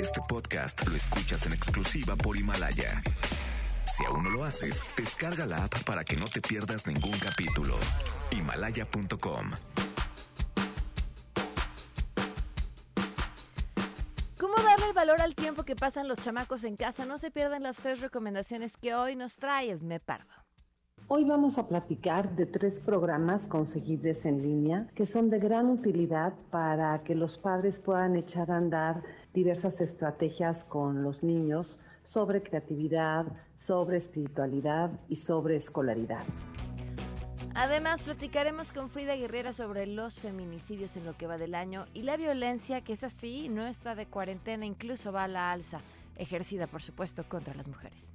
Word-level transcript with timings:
Este 0.00 0.20
podcast 0.28 0.86
lo 0.86 0.96
escuchas 0.96 1.46
en 1.46 1.52
exclusiva 1.52 2.16
por 2.16 2.36
Himalaya. 2.36 3.02
Si 3.86 4.04
aún 4.04 4.24
no 4.24 4.30
lo 4.30 4.44
haces, 4.44 4.84
descarga 4.96 5.46
la 5.46 5.64
app 5.64 5.82
para 5.84 6.04
que 6.04 6.16
no 6.16 6.26
te 6.26 6.40
pierdas 6.40 6.86
ningún 6.86 7.18
capítulo. 7.18 7.76
Himalaya.com 8.30 9.50
¿Cómo 14.38 14.54
darle 14.62 14.92
valor 14.94 15.20
al 15.20 15.34
tiempo 15.34 15.64
que 15.64 15.76
pasan 15.76 16.08
los 16.08 16.18
chamacos 16.18 16.64
en 16.64 16.76
casa? 16.76 17.04
No 17.04 17.18
se 17.18 17.30
pierdan 17.30 17.62
las 17.62 17.76
tres 17.76 18.00
recomendaciones 18.00 18.76
que 18.76 18.94
hoy 18.94 19.16
nos 19.16 19.36
trae 19.36 19.70
el 19.70 19.82
Me 19.82 20.00
Pardo. 20.00 20.32
Hoy 21.12 21.24
vamos 21.24 21.58
a 21.58 21.66
platicar 21.66 22.36
de 22.36 22.46
tres 22.46 22.78
programas 22.78 23.48
conseguibles 23.48 24.24
en 24.26 24.42
línea 24.42 24.86
que 24.94 25.04
son 25.04 25.28
de 25.28 25.40
gran 25.40 25.68
utilidad 25.68 26.34
para 26.52 27.02
que 27.02 27.16
los 27.16 27.36
padres 27.36 27.80
puedan 27.80 28.14
echar 28.14 28.52
a 28.52 28.58
andar 28.58 29.02
diversas 29.34 29.80
estrategias 29.80 30.62
con 30.62 31.02
los 31.02 31.24
niños 31.24 31.80
sobre 32.02 32.44
creatividad, 32.44 33.26
sobre 33.56 33.96
espiritualidad 33.96 35.00
y 35.08 35.16
sobre 35.16 35.56
escolaridad. 35.56 36.22
Además, 37.56 38.02
platicaremos 38.02 38.72
con 38.72 38.88
Frida 38.88 39.16
Guerrera 39.16 39.52
sobre 39.52 39.88
los 39.88 40.20
feminicidios 40.20 40.96
en 40.96 41.04
lo 41.04 41.16
que 41.16 41.26
va 41.26 41.38
del 41.38 41.56
año 41.56 41.86
y 41.92 42.02
la 42.02 42.16
violencia, 42.16 42.82
que 42.82 42.92
es 42.92 43.02
así, 43.02 43.48
no 43.48 43.66
está 43.66 43.96
de 43.96 44.06
cuarentena, 44.06 44.64
incluso 44.64 45.10
va 45.10 45.24
a 45.24 45.28
la 45.28 45.50
alza, 45.50 45.80
ejercida, 46.14 46.68
por 46.68 46.82
supuesto, 46.82 47.24
contra 47.28 47.52
las 47.54 47.66
mujeres. 47.66 48.14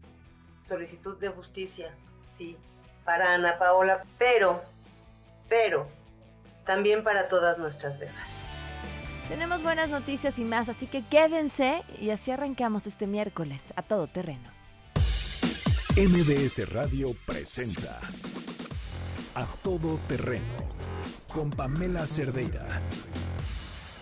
Solicitud 0.70 1.18
de 1.18 1.28
justicia, 1.28 1.94
sí, 2.38 2.56
para 3.06 3.34
Ana 3.34 3.58
Paola, 3.58 4.04
pero, 4.18 4.62
pero, 5.48 5.88
también 6.66 7.04
para 7.04 7.30
todas 7.30 7.58
nuestras 7.58 7.98
bebas. 8.00 8.16
Tenemos 9.30 9.64
buenas 9.64 9.90
noticias 9.90 10.38
y 10.38 10.44
más, 10.44 10.68
así 10.70 10.88
que 10.88 11.04
quédense 11.08 11.84
y 12.00 12.10
así 12.10 12.32
arrancamos 12.32 12.86
este 12.88 13.08
miércoles 13.08 13.74
a 13.76 13.82
todo 13.82 14.08
terreno. 14.08 14.50
MBS 15.98 16.72
Radio 16.74 17.08
presenta 17.26 18.00
A 19.34 19.46
Todo 19.64 19.98
Terreno 20.10 20.44
con 21.34 21.50
Pamela 21.50 22.06
Cerdeira. 22.06 22.68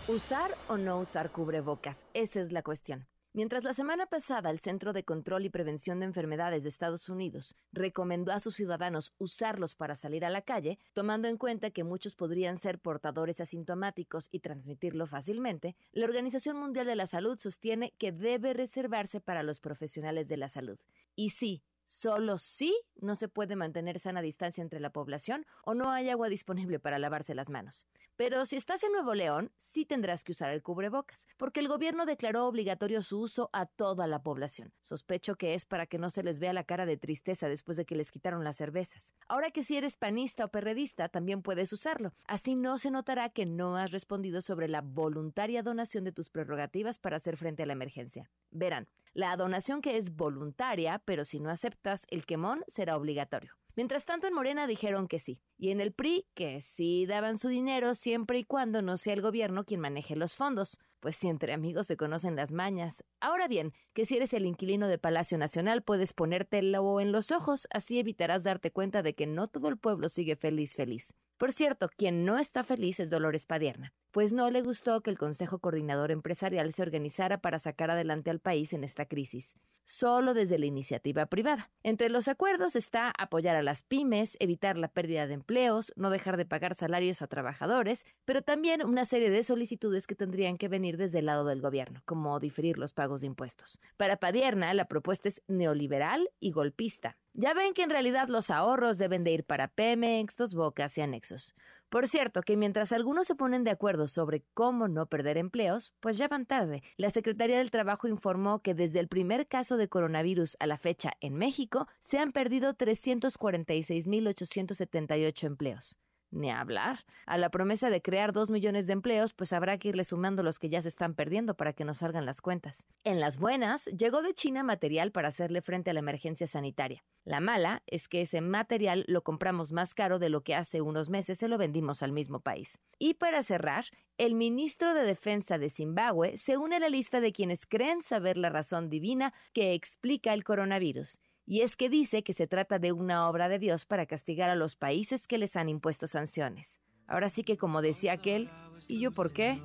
¿Usar 0.07 0.51
o 0.67 0.77
no 0.77 0.99
usar 0.99 1.31
cubrebocas? 1.31 2.05
Esa 2.13 2.41
es 2.41 2.51
la 2.51 2.63
cuestión. 2.63 3.05
Mientras 3.35 3.63
la 3.63 3.73
semana 3.73 4.05
pasada 4.05 4.51
el 4.51 4.59
Centro 4.59 4.93
de 4.93 5.03
Control 5.03 5.43
y 5.43 5.49
Prevención 5.49 5.99
de 5.99 6.05
Enfermedades 6.05 6.61
de 6.61 6.69
Estados 6.69 7.09
Unidos 7.09 7.55
recomendó 7.71 8.31
a 8.31 8.39
sus 8.39 8.55
ciudadanos 8.55 9.11
usarlos 9.17 9.73
para 9.73 9.95
salir 9.95 10.23
a 10.23 10.29
la 10.29 10.43
calle, 10.43 10.77
tomando 10.93 11.27
en 11.27 11.37
cuenta 11.37 11.71
que 11.71 11.83
muchos 11.83 12.15
podrían 12.15 12.57
ser 12.57 12.77
portadores 12.77 13.39
asintomáticos 13.39 14.27
y 14.29 14.41
transmitirlo 14.41 15.07
fácilmente, 15.07 15.75
la 15.93 16.05
Organización 16.05 16.57
Mundial 16.57 16.85
de 16.85 16.95
la 16.95 17.07
Salud 17.07 17.39
sostiene 17.39 17.95
que 17.97 18.11
debe 18.11 18.53
reservarse 18.53 19.19
para 19.19 19.41
los 19.41 19.59
profesionales 19.59 20.27
de 20.27 20.37
la 20.37 20.47
salud. 20.47 20.77
Y 21.15 21.29
sí, 21.31 21.63
Solo 21.85 22.39
si 22.39 22.73
no 22.95 23.15
se 23.15 23.27
puede 23.27 23.55
mantener 23.55 23.99
sana 23.99 24.21
distancia 24.21 24.61
entre 24.61 24.79
la 24.79 24.91
población 24.91 25.45
o 25.65 25.73
no 25.73 25.91
hay 25.91 26.09
agua 26.09 26.29
disponible 26.29 26.79
para 26.79 26.97
lavarse 26.97 27.35
las 27.35 27.49
manos. 27.49 27.87
Pero 28.15 28.45
si 28.45 28.57
estás 28.57 28.83
en 28.83 28.91
Nuevo 28.91 29.15
León, 29.15 29.51
sí 29.57 29.85
tendrás 29.85 30.23
que 30.23 30.33
usar 30.33 30.51
el 30.51 30.61
cubrebocas, 30.61 31.27
porque 31.37 31.59
el 31.59 31.67
gobierno 31.67 32.05
declaró 32.05 32.45
obligatorio 32.45 33.01
su 33.01 33.19
uso 33.19 33.49
a 33.53 33.65
toda 33.65 34.05
la 34.05 34.21
población. 34.21 34.71
Sospecho 34.81 35.35
que 35.35 35.55
es 35.55 35.65
para 35.65 35.87
que 35.87 35.97
no 35.97 36.11
se 36.11 36.21
les 36.21 36.37
vea 36.39 36.53
la 36.53 36.63
cara 36.63 36.85
de 36.85 36.97
tristeza 36.97 37.49
después 37.49 37.75
de 37.75 37.85
que 37.85 37.95
les 37.95 38.11
quitaron 38.11 38.43
las 38.43 38.57
cervezas. 38.57 39.15
Ahora 39.27 39.49
que 39.49 39.63
si 39.63 39.77
eres 39.77 39.97
panista 39.97 40.45
o 40.45 40.49
perredista, 40.49 41.09
también 41.09 41.41
puedes 41.41 41.73
usarlo. 41.73 42.13
Así 42.27 42.55
no 42.55 42.77
se 42.77 42.91
notará 42.91 43.29
que 43.29 43.47
no 43.47 43.77
has 43.77 43.91
respondido 43.91 44.41
sobre 44.41 44.67
la 44.67 44.81
voluntaria 44.81 45.63
donación 45.63 46.03
de 46.03 46.11
tus 46.11 46.29
prerrogativas 46.29 46.99
para 46.99 47.17
hacer 47.17 47.35
frente 47.35 47.63
a 47.63 47.65
la 47.65 47.73
emergencia. 47.73 48.29
Verán, 48.51 48.87
la 49.13 49.35
donación 49.37 49.81
que 49.81 49.97
es 49.97 50.15
voluntaria, 50.15 51.01
pero 51.05 51.25
si 51.25 51.39
no 51.39 51.49
aceptas 51.49 52.05
el 52.09 52.25
quemón, 52.25 52.63
será 52.67 52.95
obligatorio. 52.95 53.53
Mientras 53.75 54.05
tanto, 54.05 54.27
en 54.27 54.35
Morena 54.35 54.67
dijeron 54.67 55.07
que 55.07 55.17
sí, 55.17 55.41
y 55.57 55.71
en 55.71 55.81
el 55.81 55.93
PRI 55.93 56.27
que 56.35 56.61
sí 56.61 57.07
daban 57.07 57.39
su 57.39 57.47
dinero 57.47 57.95
siempre 57.95 58.37
y 58.37 58.43
cuando 58.43 58.83
no 58.83 58.97
sea 58.97 59.13
el 59.13 59.21
gobierno 59.21 59.65
quien 59.65 59.79
maneje 59.79 60.15
los 60.15 60.35
fondos, 60.35 60.79
pues 60.99 61.15
si 61.15 61.27
entre 61.27 61.53
amigos 61.53 61.87
se 61.87 61.97
conocen 61.97 62.35
las 62.35 62.51
mañas. 62.51 63.03
Ahora 63.19 63.47
bien, 63.47 63.73
que 63.93 64.05
si 64.05 64.15
eres 64.15 64.33
el 64.33 64.45
inquilino 64.45 64.87
de 64.87 64.99
Palacio 64.99 65.39
Nacional 65.39 65.81
puedes 65.81 66.13
ponértelo 66.13 66.99
en 66.99 67.11
los 67.11 67.31
ojos, 67.31 67.67
así 67.71 67.97
evitarás 67.97 68.43
darte 68.43 68.71
cuenta 68.71 69.01
de 69.01 69.15
que 69.15 69.25
no 69.25 69.47
todo 69.47 69.69
el 69.69 69.77
pueblo 69.77 70.07
sigue 70.07 70.35
feliz 70.35 70.75
feliz. 70.75 71.15
Por 71.43 71.51
cierto, 71.51 71.89
quien 71.89 72.23
no 72.23 72.39
está 72.39 72.63
feliz 72.63 73.01
es 73.01 73.09
Dolores 73.09 73.45
Padierna, 73.45 73.91
pues 74.11 74.31
no 74.31 74.49
le 74.49 74.61
gustó 74.61 75.01
que 75.01 75.09
el 75.09 75.17
Consejo 75.17 75.59
Coordinador 75.59 76.09
Empresarial 76.09 76.71
se 76.71 76.83
organizara 76.83 77.39
para 77.39 77.59
sacar 77.59 77.91
adelante 77.91 78.29
al 78.29 78.39
país 78.39 78.71
en 78.71 78.85
esta 78.85 79.07
crisis, 79.07 79.57
solo 79.83 80.33
desde 80.33 80.57
la 80.57 80.67
iniciativa 80.67 81.25
privada. 81.25 81.69
Entre 81.83 82.07
los 82.07 82.29
acuerdos 82.29 82.77
está 82.77 83.11
apoyar 83.17 83.57
a 83.57 83.61
las 83.61 83.83
pymes, 83.83 84.37
evitar 84.39 84.77
la 84.77 84.87
pérdida 84.87 85.27
de 85.27 85.33
empleos, 85.33 85.91
no 85.97 86.11
dejar 86.11 86.37
de 86.37 86.45
pagar 86.45 86.75
salarios 86.75 87.21
a 87.21 87.27
trabajadores, 87.27 88.05
pero 88.23 88.41
también 88.41 88.81
una 88.85 89.03
serie 89.03 89.29
de 89.29 89.43
solicitudes 89.43 90.07
que 90.07 90.15
tendrían 90.15 90.57
que 90.57 90.69
venir 90.69 90.95
desde 90.95 91.19
el 91.19 91.25
lado 91.25 91.43
del 91.43 91.59
gobierno, 91.59 92.03
como 92.05 92.39
diferir 92.39 92.77
los 92.77 92.93
pagos 92.93 93.19
de 93.19 93.27
impuestos. 93.27 93.81
Para 93.97 94.15
Padierna, 94.15 94.73
la 94.73 94.85
propuesta 94.85 95.27
es 95.27 95.41
neoliberal 95.49 96.29
y 96.39 96.51
golpista. 96.51 97.17
Ya 97.35 97.55
ven 97.55 97.73
que 97.73 97.81
en 97.81 97.89
realidad 97.89 98.27
los 98.27 98.51
ahorros 98.51 98.99
deben 98.99 99.23
de 99.23 99.31
ir 99.31 99.43
para 99.43 99.67
Pemex, 99.67 100.37
Dos 100.37 100.53
Bocas 100.53 100.95
y 100.99 101.01
anexos. 101.01 101.55
Por 101.89 102.07
cierto, 102.07 102.43
que 102.43 102.55
mientras 102.57 102.91
algunos 102.91 103.25
se 103.25 103.33
ponen 103.33 103.63
de 103.63 103.71
acuerdo 103.71 104.07
sobre 104.07 104.43
cómo 104.53 104.87
no 104.87 105.07
perder 105.07 105.37
empleos, 105.37 105.95
pues 105.99 106.19
ya 106.19 106.27
van 106.27 106.45
tarde. 106.45 106.83
La 106.95 107.09
Secretaría 107.09 107.57
del 107.57 107.71
Trabajo 107.71 108.07
informó 108.07 108.61
que 108.61 108.75
desde 108.75 108.99
el 108.99 109.07
primer 109.07 109.47
caso 109.47 109.77
de 109.77 109.89
coronavirus 109.89 110.57
a 110.59 110.67
la 110.67 110.77
fecha 110.77 111.13
en 111.21 111.33
México 111.33 111.87
se 111.99 112.19
han 112.19 112.33
perdido 112.33 112.75
346.878 112.75 115.43
empleos 115.43 115.97
ni 116.33 116.51
hablar. 116.51 117.05
A 117.25 117.37
la 117.37 117.49
promesa 117.49 117.89
de 117.89 118.01
crear 118.01 118.33
dos 118.33 118.49
millones 118.49 118.87
de 118.87 118.93
empleos, 118.93 119.33
pues 119.33 119.53
habrá 119.53 119.77
que 119.77 119.89
irle 119.89 120.03
sumando 120.03 120.43
los 120.43 120.59
que 120.59 120.69
ya 120.69 120.81
se 120.81 120.89
están 120.89 121.13
perdiendo 121.13 121.55
para 121.55 121.73
que 121.73 121.85
nos 121.85 121.99
salgan 121.99 122.25
las 122.25 122.41
cuentas. 122.41 122.87
En 123.03 123.19
las 123.19 123.37
buenas, 123.37 123.85
llegó 123.85 124.21
de 124.21 124.33
China 124.33 124.63
material 124.63 125.11
para 125.11 125.29
hacerle 125.29 125.61
frente 125.61 125.91
a 125.91 125.93
la 125.93 125.99
emergencia 125.99 126.47
sanitaria. 126.47 127.03
La 127.23 127.39
mala 127.39 127.83
es 127.87 128.07
que 128.07 128.21
ese 128.21 128.41
material 128.41 129.05
lo 129.07 129.23
compramos 129.23 129.71
más 129.71 129.93
caro 129.93 130.19
de 130.19 130.29
lo 130.29 130.41
que 130.43 130.55
hace 130.55 130.81
unos 130.81 131.09
meses 131.09 131.37
se 131.37 131.47
lo 131.47 131.57
vendimos 131.57 132.03
al 132.03 132.11
mismo 132.11 132.41
país. 132.41 132.79
Y 132.99 133.13
para 133.13 133.43
cerrar, 133.43 133.85
el 134.17 134.35
ministro 134.35 134.93
de 134.93 135.03
Defensa 135.03 135.57
de 135.57 135.69
Zimbabue 135.69 136.37
se 136.37 136.57
une 136.57 136.75
a 136.75 136.79
la 136.79 136.89
lista 136.89 137.21
de 137.21 137.31
quienes 137.31 137.65
creen 137.65 138.01
saber 138.01 138.37
la 138.37 138.49
razón 138.49 138.89
divina 138.89 139.33
que 139.53 139.73
explica 139.73 140.33
el 140.33 140.43
coronavirus 140.43 141.19
y 141.45 141.61
es 141.61 141.75
que 141.75 141.89
dice 141.89 142.23
que 142.23 142.33
se 142.33 142.47
trata 142.47 142.79
de 142.79 142.91
una 142.91 143.27
obra 143.29 143.49
de 143.49 143.59
Dios 143.59 143.85
para 143.85 144.05
castigar 144.05 144.49
a 144.49 144.55
los 144.55 144.75
países 144.75 145.27
que 145.27 145.37
les 145.37 145.55
han 145.55 145.69
impuesto 145.69 146.07
sanciones. 146.07 146.81
Ahora 147.07 147.29
sí 147.29 147.43
que 147.43 147.57
como 147.57 147.81
decía 147.81 148.13
aquel, 148.13 148.49
¿y 148.87 148.99
yo 148.99 149.11
por 149.11 149.33
qué? 149.33 149.61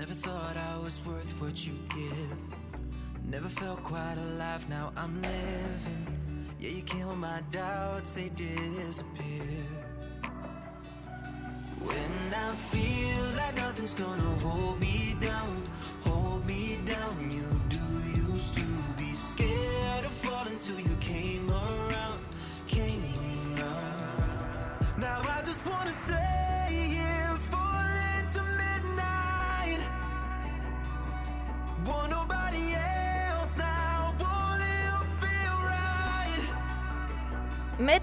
Never 0.00 0.14
thought 0.14 0.56
I 0.56 0.78
was 0.82 0.98
worth 1.04 1.30
what 1.42 1.66
you 1.66 1.74
give. 1.90 2.38
Never 3.22 3.50
felt 3.50 3.82
quite 3.82 4.16
alive, 4.16 4.66
now 4.66 4.92
I'm 4.96 5.20
living. 5.20 6.46
Yeah, 6.58 6.70
you 6.70 6.80
kill 6.82 7.14
my 7.14 7.42
doubts, 7.50 8.12
they 8.12 8.30
disappear. 8.30 9.79
When 11.80 12.34
I 12.34 12.54
feel 12.56 12.89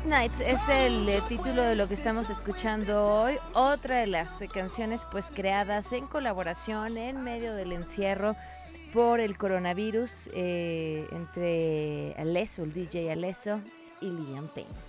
Midnight 0.08 0.40
es 0.40 0.62
el 0.70 1.10
eh, 1.10 1.22
título 1.28 1.64
de 1.64 1.76
lo 1.76 1.86
que 1.86 1.94
estamos 1.94 2.30
escuchando 2.30 3.06
hoy, 3.06 3.36
otra 3.54 3.98
de 3.98 4.08
las 4.08 4.42
eh, 4.42 4.48
canciones 4.48 5.06
pues 5.12 5.30
creadas 5.36 5.92
en 5.92 6.08
colaboración 6.08 6.98
en 6.98 7.26
medio 7.26 7.54
del 7.54 7.74
encierro 7.74 8.38
por 8.94 9.20
el 9.20 9.38
coronavirus 9.38 10.30
eh, 10.34 11.06
entre 11.12 12.14
Alesso, 12.14 12.64
el 12.64 12.74
DJ 12.74 13.12
Alesso 13.12 13.60
y 14.00 14.06
Liam 14.06 14.48
Payne. 14.48 14.87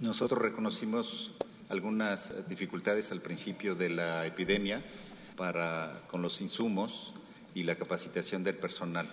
Nosotros 0.00 0.40
reconocimos 0.40 1.36
algunas 1.70 2.48
dificultades 2.48 3.12
al 3.12 3.20
principio 3.20 3.74
de 3.74 3.90
la 3.90 4.26
epidemia 4.26 4.82
para, 5.36 6.02
con 6.08 6.20
los 6.20 6.40
insumos 6.40 7.14
y 7.54 7.62
la 7.62 7.76
capacitación 7.76 8.44
del 8.44 8.56
personal. 8.56 9.08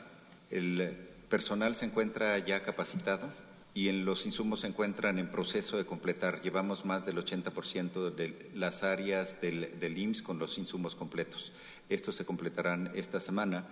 El 0.49 0.97
personal 1.29 1.75
se 1.75 1.85
encuentra 1.85 2.37
ya 2.39 2.63
capacitado 2.63 3.29
y 3.77 3.89
en 3.89 4.05
los 4.05 4.25
insumos 4.25 4.61
se 4.61 4.67
encuentran 4.67 5.19
en 5.19 5.29
proceso 5.29 5.77
de 5.77 5.85
completar. 5.85 6.41
Llevamos 6.41 6.83
más 6.83 7.05
del 7.05 7.17
80% 7.17 8.09
de 8.09 8.49
las 8.55 8.81
áreas 8.81 9.39
del, 9.39 9.79
del, 9.79 9.95
IMSS 9.99 10.23
con 10.23 10.39
los 10.39 10.57
insumos 10.57 10.95
completos. 10.95 11.51
Estos 11.87 12.15
se 12.15 12.25
completarán 12.25 12.89
esta 12.95 13.19
semana. 13.19 13.67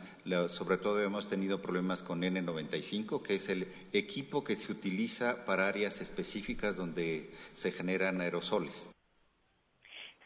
sobre 0.47 0.77
todo 0.77 1.01
hemos 1.01 1.27
tenido 1.27 1.59
problemas 1.59 2.03
con 2.03 2.21
N95, 2.21 3.23
que 3.23 3.33
es 3.37 3.49
el 3.49 3.67
equipo 3.93 4.43
que 4.43 4.55
se 4.57 4.71
utiliza 4.71 5.43
para 5.43 5.67
áreas 5.67 5.99
específicas 6.01 6.75
donde 6.75 7.31
se 7.55 7.71
generan 7.71 8.21
aerosoles. 8.21 8.89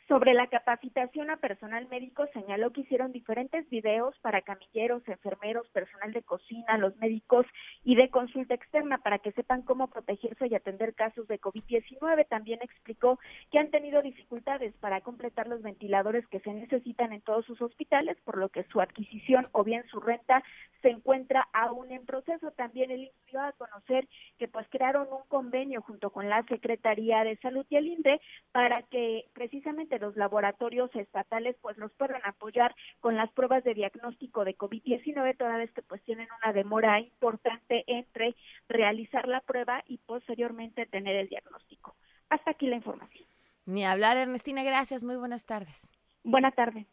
Sobre 0.09 0.33
la 0.33 0.47
capacitación 0.47 1.29
a 1.29 1.37
personal 1.37 1.87
médico, 1.87 2.25
señaló 2.33 2.73
que 2.73 2.81
hicieron 2.81 3.11
diferentes 3.11 3.69
videos 3.69 4.17
para 4.23 4.41
camilleros, 4.41 5.07
enfermeros, 5.07 5.67
personal 5.69 6.11
de 6.13 6.23
cocina, 6.23 6.79
los 6.79 6.97
médicos 6.97 7.45
y 7.83 7.93
de 7.93 8.09
consulta 8.09 8.55
externa 8.55 8.97
para 8.97 9.19
que 9.19 9.31
sepan 9.33 9.61
cómo 9.61 9.87
protegerse 9.87 10.47
y 10.47 10.55
atender 10.55 10.95
casos 10.95 11.27
de 11.27 11.39
COVID-19. 11.39 12.27
También 12.27 12.59
explicó 12.63 13.19
que 13.51 13.59
han 13.59 13.69
tenido 13.69 14.01
dificultades 14.01 14.73
para 14.79 15.01
completar 15.01 15.47
los 15.47 15.61
ventiladores 15.61 16.25
que 16.29 16.39
se 16.39 16.55
necesitan 16.55 17.13
en 17.13 17.21
todos 17.21 17.45
sus 17.45 17.61
hospitales, 17.61 18.17
por 18.25 18.39
lo 18.39 18.49
que 18.49 18.63
su 18.63 18.81
adquisición 18.81 19.47
o 19.51 19.63
bien 19.63 19.83
su 19.91 19.99
renta 19.99 20.43
se 20.81 20.89
encuentra 20.89 21.47
aún 21.53 21.91
en 21.91 22.03
proceso. 22.07 22.49
También 22.53 22.89
él 22.89 23.11
dio 23.29 23.41
a 23.41 23.51
conocer 23.51 24.07
que 24.39 24.47
pues 24.47 24.65
crearon 24.69 25.07
un 25.11 25.21
convenio 25.27 25.83
junto 25.83 26.09
con 26.09 26.29
la 26.29 26.41
Secretaría 26.45 27.23
de 27.23 27.37
Salud 27.37 27.63
y 27.69 27.75
el 27.75 27.85
INDE 27.85 28.19
para 28.51 28.81
que 28.81 29.25
precisamente 29.33 29.98
los 29.99 30.15
laboratorios 30.15 30.93
estatales 30.95 31.55
pues 31.61 31.77
los 31.77 31.91
puedan 31.93 32.21
apoyar 32.25 32.75
con 32.99 33.15
las 33.15 33.31
pruebas 33.31 33.63
de 33.63 33.73
diagnóstico 33.73 34.45
de 34.45 34.57
COVID-19, 34.57 35.37
toda 35.37 35.57
vez 35.57 35.71
que 35.71 35.81
pues 35.81 36.01
tienen 36.03 36.27
una 36.43 36.53
demora 36.53 36.99
importante 36.99 37.83
entre 37.87 38.35
realizar 38.67 39.27
la 39.27 39.41
prueba 39.41 39.83
y 39.87 39.97
posteriormente 39.97 40.85
tener 40.85 41.15
el 41.15 41.29
diagnóstico. 41.29 41.95
Hasta 42.29 42.51
aquí 42.51 42.67
la 42.67 42.75
información. 42.77 43.27
Ni 43.65 43.85
hablar, 43.85 44.17
Ernestina, 44.17 44.63
gracias, 44.63 45.03
muy 45.03 45.15
buenas 45.17 45.45
tardes. 45.45 45.91
Buenas 46.23 46.55
tardes. 46.55 46.87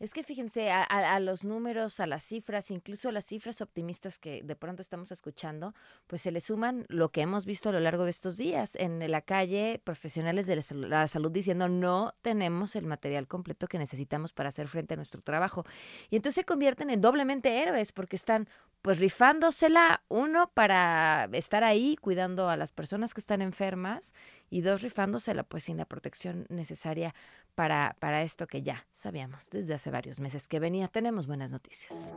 Es 0.00 0.14
que 0.14 0.22
fíjense 0.22 0.70
a, 0.70 1.18
los 1.18 1.42
números, 1.42 1.98
a 1.98 2.06
las 2.06 2.22
cifras, 2.22 2.70
incluso 2.70 3.08
a 3.08 3.12
las 3.12 3.24
cifras 3.24 3.60
optimistas 3.60 4.20
que 4.20 4.42
de 4.44 4.54
pronto 4.54 4.80
estamos 4.80 5.10
escuchando, 5.10 5.74
pues 6.06 6.22
se 6.22 6.30
le 6.30 6.40
suman 6.40 6.86
lo 6.88 7.10
que 7.10 7.20
hemos 7.20 7.44
visto 7.44 7.68
a 7.68 7.72
lo 7.72 7.80
largo 7.80 8.04
de 8.04 8.10
estos 8.10 8.36
días 8.36 8.76
en 8.76 9.10
la 9.10 9.22
calle, 9.22 9.80
profesionales 9.82 10.46
de 10.46 10.62
la 10.72 11.08
salud 11.08 11.32
diciendo 11.32 11.68
no 11.68 12.14
tenemos 12.22 12.76
el 12.76 12.86
material 12.86 13.26
completo 13.26 13.66
que 13.66 13.78
necesitamos 13.78 14.32
para 14.32 14.50
hacer 14.50 14.68
frente 14.68 14.94
a 14.94 14.96
nuestro 14.96 15.20
trabajo. 15.20 15.64
Y 16.10 16.16
entonces 16.16 16.36
se 16.36 16.44
convierten 16.44 16.90
en 16.90 17.00
doblemente 17.00 17.60
héroes 17.60 17.90
porque 17.90 18.14
están 18.14 18.48
pues 18.88 19.00
rifándosela, 19.00 20.02
uno 20.08 20.50
para 20.54 21.28
estar 21.32 21.62
ahí 21.62 21.98
cuidando 22.00 22.48
a 22.48 22.56
las 22.56 22.72
personas 22.72 23.12
que 23.12 23.20
están 23.20 23.42
enfermas 23.42 24.14
y 24.48 24.62
dos 24.62 24.80
rifándosela 24.80 25.42
pues 25.42 25.64
sin 25.64 25.76
la 25.76 25.84
protección 25.84 26.46
necesaria 26.48 27.14
para, 27.54 27.96
para 28.00 28.22
esto 28.22 28.46
que 28.46 28.62
ya 28.62 28.86
sabíamos 28.94 29.50
desde 29.50 29.74
hace 29.74 29.90
varios 29.90 30.20
meses 30.20 30.48
que 30.48 30.58
venía. 30.58 30.88
Tenemos 30.88 31.26
buenas 31.26 31.50
noticias. 31.50 32.14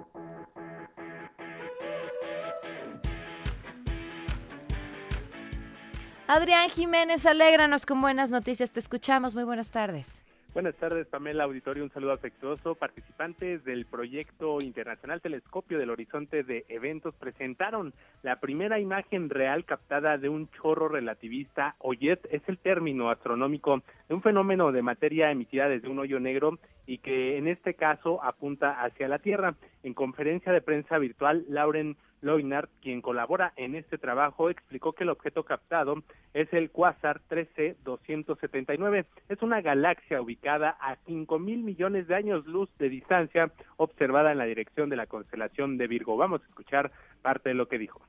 Adrián 6.25 6.70
Jiménez, 6.70 7.25
alégranos 7.25 7.86
con 7.86 8.00
buenas 8.00 8.32
noticias. 8.32 8.72
Te 8.72 8.80
escuchamos. 8.80 9.36
Muy 9.36 9.44
buenas 9.44 9.72
tardes. 9.72 10.24
Buenas 10.53 10.75
tardes, 10.75 11.08
Pamela 11.08 11.46
Auditorio. 11.46 11.81
Un 11.81 11.91
saludo 11.91 12.12
afectuoso. 12.12 12.75
Participantes 12.75 13.63
del 13.63 13.86
proyecto 13.86 14.60
internacional 14.60 15.22
Telescopio 15.22 15.79
del 15.79 15.89
Horizonte 15.89 16.43
de 16.43 16.65
Eventos 16.67 17.15
presentaron 17.15 17.93
la 18.22 18.41
primera 18.41 18.77
imagen 18.77 19.29
real 19.29 19.63
captada 19.63 20.17
de 20.17 20.27
un 20.27 20.50
chorro 20.50 20.89
relativista. 20.89 21.75
Oyet 21.79 22.27
es 22.31 22.41
el 22.48 22.58
término 22.58 23.10
astronómico 23.10 23.81
de 24.10 24.15
un 24.15 24.22
fenómeno 24.22 24.74
de 24.74 24.81
materia 24.81 25.31
emitida 25.31 25.70
desde 25.70 25.88
un 25.88 26.00
hoyo 26.00 26.20
negro 26.20 26.60
y 26.86 27.00
que 27.00 27.38
en 27.38 27.48
este 27.48 27.74
caso 27.74 28.24
apunta 28.24 28.82
hacia 28.84 29.08
la 29.08 29.20
Tierra. 29.20 29.56
En 29.84 29.94
conferencia 29.94 30.52
de 30.52 30.62
prensa 30.62 30.98
virtual, 30.98 31.46
Lauren 31.48 31.98
Loinart, 32.22 32.70
quien 32.82 33.02
colabora 33.02 33.54
en 33.56 33.76
este 33.76 33.98
trabajo, 33.98 34.50
explicó 34.50 34.94
que 34.94 35.04
el 35.04 35.10
objeto 35.10 35.44
captado 35.44 36.04
es 36.34 36.52
el 36.54 36.70
Quasar 36.70 37.22
13-279. 37.30 39.06
Es 39.28 39.42
una 39.42 39.62
galaxia 39.62 40.22
ubicada 40.22 40.78
a 40.80 40.98
5 41.08 41.40
mil 41.40 41.64
millones 41.64 42.08
de 42.08 42.16
años 42.16 42.46
luz 42.46 42.70
de 42.78 42.90
distancia, 42.90 43.52
observada 43.78 44.32
en 44.32 44.38
la 44.38 44.46
dirección 44.46 44.90
de 44.90 44.98
la 44.98 45.08
constelación 45.08 45.78
de 45.78 45.88
Virgo. 45.88 46.16
Vamos 46.16 46.42
a 46.42 46.48
escuchar 46.48 46.92
parte 47.22 47.50
de 47.50 47.56
lo 47.56 47.68
que 47.68 47.80
dijo. 47.80 48.02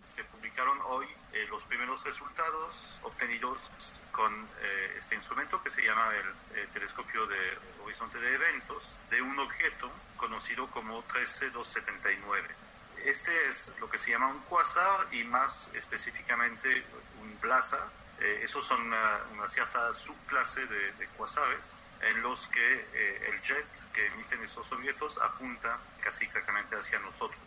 Se 0.00 0.22
publicaron 0.24 0.76
hoy 0.90 1.06
eh, 1.34 1.46
los 1.50 1.64
primeros 1.64 2.04
resultados 2.04 2.98
obtenidos 3.02 3.70
con 4.12 4.32
eh, 4.60 4.94
este 4.96 5.14
instrumento 5.14 5.62
que 5.62 5.70
se 5.70 5.82
llama 5.82 6.08
el 6.54 6.68
telescopio 6.68 7.26
de 7.26 7.58
horizonte 7.84 8.18
de 8.18 8.34
eventos 8.34 8.94
de 9.10 9.20
un 9.20 9.38
objeto 9.38 9.90
conocido 10.16 10.66
como 10.68 11.02
13279 11.02 12.64
este 13.04 13.46
es 13.46 13.74
lo 13.80 13.90
que 13.90 13.98
se 13.98 14.10
llama 14.10 14.28
un 14.28 14.40
quasar 14.44 15.06
y 15.12 15.24
más 15.24 15.70
específicamente 15.74 16.84
un 17.20 17.38
blazar. 17.38 17.86
Eh, 18.20 18.40
esos 18.42 18.64
son 18.64 18.80
una, 18.80 19.46
cierta 19.46 19.94
subclase 19.94 20.66
de, 20.66 20.92
de, 20.92 21.06
quasares 21.08 21.76
en 22.00 22.22
los 22.22 22.48
que 22.48 22.88
eh, 22.94 23.30
el 23.30 23.42
jet 23.42 23.66
que 23.92 24.06
emiten 24.06 24.42
esos 24.42 24.72
objetos 24.72 25.18
apunta 25.18 25.78
casi 26.00 26.24
exactamente 26.24 26.76
hacia 26.76 26.98
nosotros. 27.00 27.40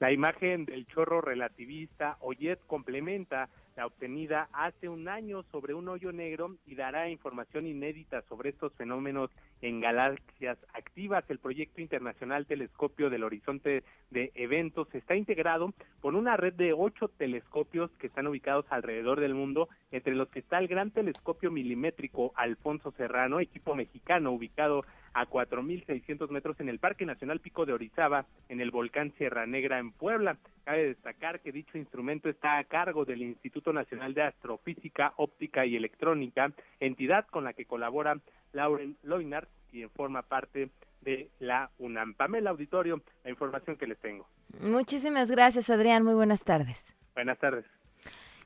La 0.00 0.10
imagen 0.10 0.64
del 0.64 0.86
chorro 0.86 1.20
relativista 1.20 2.16
o 2.20 2.32
jet 2.32 2.60
complementa 2.66 3.48
la 3.76 3.86
obtenida 3.86 4.48
hace 4.52 4.88
un 4.88 5.08
año 5.08 5.42
sobre 5.50 5.74
un 5.74 5.88
hoyo 5.88 6.12
negro 6.12 6.56
y 6.66 6.74
dará 6.74 7.08
información 7.08 7.66
inédita 7.66 8.22
sobre 8.22 8.50
estos 8.50 8.72
fenómenos 8.74 9.30
en 9.62 9.80
galaxias 9.80 10.58
activas. 10.74 11.24
El 11.28 11.38
proyecto 11.38 11.80
internacional 11.80 12.46
Telescopio 12.46 13.08
del 13.10 13.24
Horizonte 13.24 13.82
de 14.10 14.30
Eventos 14.34 14.92
está 14.94 15.16
integrado 15.16 15.72
por 16.00 16.14
una 16.14 16.36
red 16.36 16.54
de 16.54 16.72
ocho 16.72 17.08
telescopios 17.08 17.90
que 17.98 18.08
están 18.08 18.26
ubicados 18.26 18.66
alrededor 18.70 19.20
del 19.20 19.34
mundo, 19.34 19.68
entre 19.90 20.14
los 20.14 20.28
que 20.28 20.40
está 20.40 20.58
el 20.58 20.68
Gran 20.68 20.90
Telescopio 20.90 21.50
Milimétrico 21.50 22.32
Alfonso 22.36 22.92
Serrano, 22.92 23.40
equipo 23.40 23.74
mexicano 23.74 24.32
ubicado 24.32 24.82
a 25.14 25.26
4.600 25.26 26.28
metros 26.28 26.60
en 26.60 26.68
el 26.68 26.78
Parque 26.78 27.06
Nacional 27.06 27.40
Pico 27.40 27.64
de 27.64 27.72
Orizaba, 27.72 28.26
en 28.48 28.60
el 28.60 28.70
volcán 28.70 29.12
Sierra 29.16 29.46
Negra 29.46 29.78
en 29.78 29.92
Puebla. 29.92 30.36
Cabe 30.64 30.88
destacar 30.88 31.40
que 31.40 31.52
dicho 31.52 31.78
instrumento 31.78 32.28
está 32.28 32.58
a 32.58 32.64
cargo 32.64 33.04
del 33.04 33.22
Instituto 33.22 33.72
Nacional 33.72 34.14
de 34.14 34.22
Astrofísica, 34.22 35.14
Óptica 35.16 35.64
y 35.64 35.76
Electrónica, 35.76 36.52
entidad 36.80 37.26
con 37.28 37.44
la 37.44 37.52
que 37.52 37.64
colabora 37.64 38.18
Lauren 38.52 38.96
Loinart, 39.02 39.48
quien 39.70 39.88
forma 39.90 40.22
parte 40.22 40.70
de 41.02 41.28
la 41.38 41.70
UNAM. 41.78 42.14
Pamela 42.14 42.50
Auditorio, 42.50 43.02
la 43.24 43.30
información 43.30 43.76
que 43.76 43.86
les 43.86 43.98
tengo. 43.98 44.26
Muchísimas 44.60 45.30
gracias, 45.30 45.70
Adrián. 45.70 46.04
Muy 46.04 46.14
buenas 46.14 46.44
tardes. 46.44 46.96
Buenas 47.14 47.38
tardes. 47.38 47.64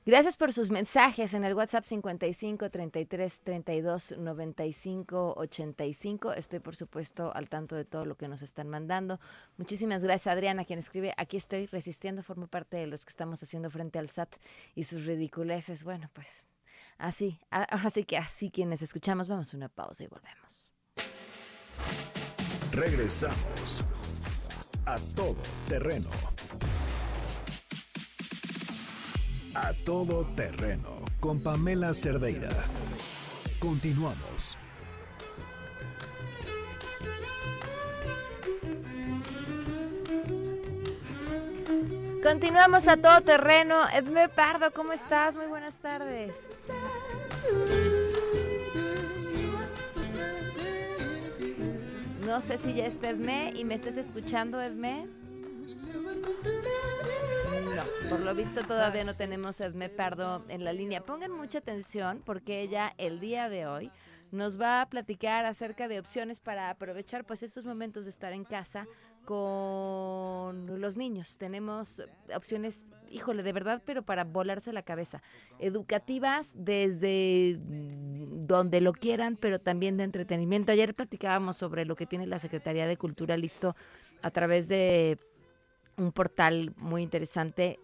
Gracias 0.08 0.38
por 0.38 0.54
sus 0.54 0.70
mensajes 0.70 1.34
en 1.34 1.44
el 1.44 1.52
WhatsApp 1.52 1.84
55 1.84 2.70
33 2.70 3.40
32 3.40 4.14
95 4.16 5.34
85. 5.36 6.32
Estoy, 6.32 6.60
por 6.60 6.74
supuesto, 6.74 7.30
al 7.34 7.50
tanto 7.50 7.76
de 7.76 7.84
todo 7.84 8.06
lo 8.06 8.16
que 8.16 8.26
nos 8.26 8.40
están 8.40 8.70
mandando. 8.70 9.20
Muchísimas 9.58 10.02
gracias, 10.02 10.32
Adriana, 10.32 10.64
quien 10.64 10.78
escribe. 10.78 11.12
Aquí 11.18 11.36
estoy 11.36 11.66
resistiendo, 11.66 12.22
formo 12.22 12.46
parte 12.46 12.78
de 12.78 12.86
los 12.86 13.04
que 13.04 13.10
estamos 13.10 13.42
haciendo 13.42 13.68
frente 13.68 13.98
al 13.98 14.08
SAT 14.08 14.36
y 14.74 14.84
sus 14.84 15.04
ridiculeces. 15.04 15.84
Bueno, 15.84 16.08
pues 16.14 16.46
así, 16.96 17.38
así 17.50 18.04
que 18.04 18.16
así 18.16 18.50
quienes 18.50 18.80
escuchamos, 18.80 19.28
vamos 19.28 19.52
a 19.52 19.58
una 19.58 19.68
pausa 19.68 20.04
y 20.04 20.06
volvemos. 20.06 20.70
Regresamos 22.72 23.84
a 24.86 24.96
todo 25.14 25.36
terreno. 25.68 26.08
A 29.60 29.72
todo 29.84 30.24
terreno 30.36 31.02
con 31.18 31.42
Pamela 31.42 31.92
Cerdeira. 31.92 32.48
Continuamos. 33.58 34.56
Continuamos 42.22 42.86
a 42.86 42.96
todo 42.98 43.20
terreno. 43.22 43.74
Edme 43.92 44.28
Pardo, 44.28 44.70
¿cómo 44.70 44.92
estás? 44.92 45.36
Muy 45.36 45.48
buenas 45.48 45.74
tardes. 45.74 46.36
No 52.24 52.40
sé 52.42 52.58
si 52.58 52.74
ya 52.74 52.86
está 52.86 53.10
Edme 53.10 53.52
y 53.56 53.64
me 53.64 53.74
estés 53.74 53.96
escuchando, 53.96 54.62
Edme. 54.62 55.08
Por 58.08 58.20
lo 58.20 58.34
visto 58.34 58.62
todavía 58.62 59.04
no 59.04 59.14
tenemos 59.14 59.60
a 59.60 59.66
Edme 59.66 59.88
Pardo 59.90 60.42
en 60.48 60.64
la 60.64 60.72
línea. 60.72 61.02
Pongan 61.02 61.30
mucha 61.30 61.58
atención 61.58 62.22
porque 62.24 62.62
ella 62.62 62.94
el 62.96 63.20
día 63.20 63.48
de 63.50 63.66
hoy 63.66 63.90
nos 64.30 64.60
va 64.60 64.80
a 64.80 64.88
platicar 64.88 65.44
acerca 65.44 65.88
de 65.88 65.98
opciones 65.98 66.40
para 66.40 66.70
aprovechar 66.70 67.24
pues 67.24 67.42
estos 67.42 67.64
momentos 67.64 68.04
de 68.04 68.10
estar 68.10 68.32
en 68.32 68.44
casa 68.44 68.86
con 69.24 70.80
los 70.80 70.96
niños. 70.96 71.36
Tenemos 71.36 72.02
opciones, 72.34 72.82
híjole, 73.10 73.42
de 73.42 73.52
verdad, 73.52 73.82
pero 73.84 74.02
para 74.02 74.24
volarse 74.24 74.72
la 74.72 74.82
cabeza. 74.82 75.22
Educativas 75.58 76.48
desde 76.54 77.58
donde 77.60 78.80
lo 78.80 78.92
quieran, 78.92 79.36
pero 79.36 79.58
también 79.58 79.98
de 79.98 80.04
entretenimiento. 80.04 80.72
Ayer 80.72 80.94
platicábamos 80.94 81.58
sobre 81.58 81.84
lo 81.84 81.94
que 81.94 82.06
tiene 82.06 82.26
la 82.26 82.38
Secretaría 82.38 82.86
de 82.86 82.96
Cultura 82.96 83.36
listo 83.36 83.76
a 84.22 84.30
través 84.30 84.66
de 84.68 85.18
un 85.98 86.12
portal 86.12 86.72
muy 86.76 87.02
interesante 87.02 87.78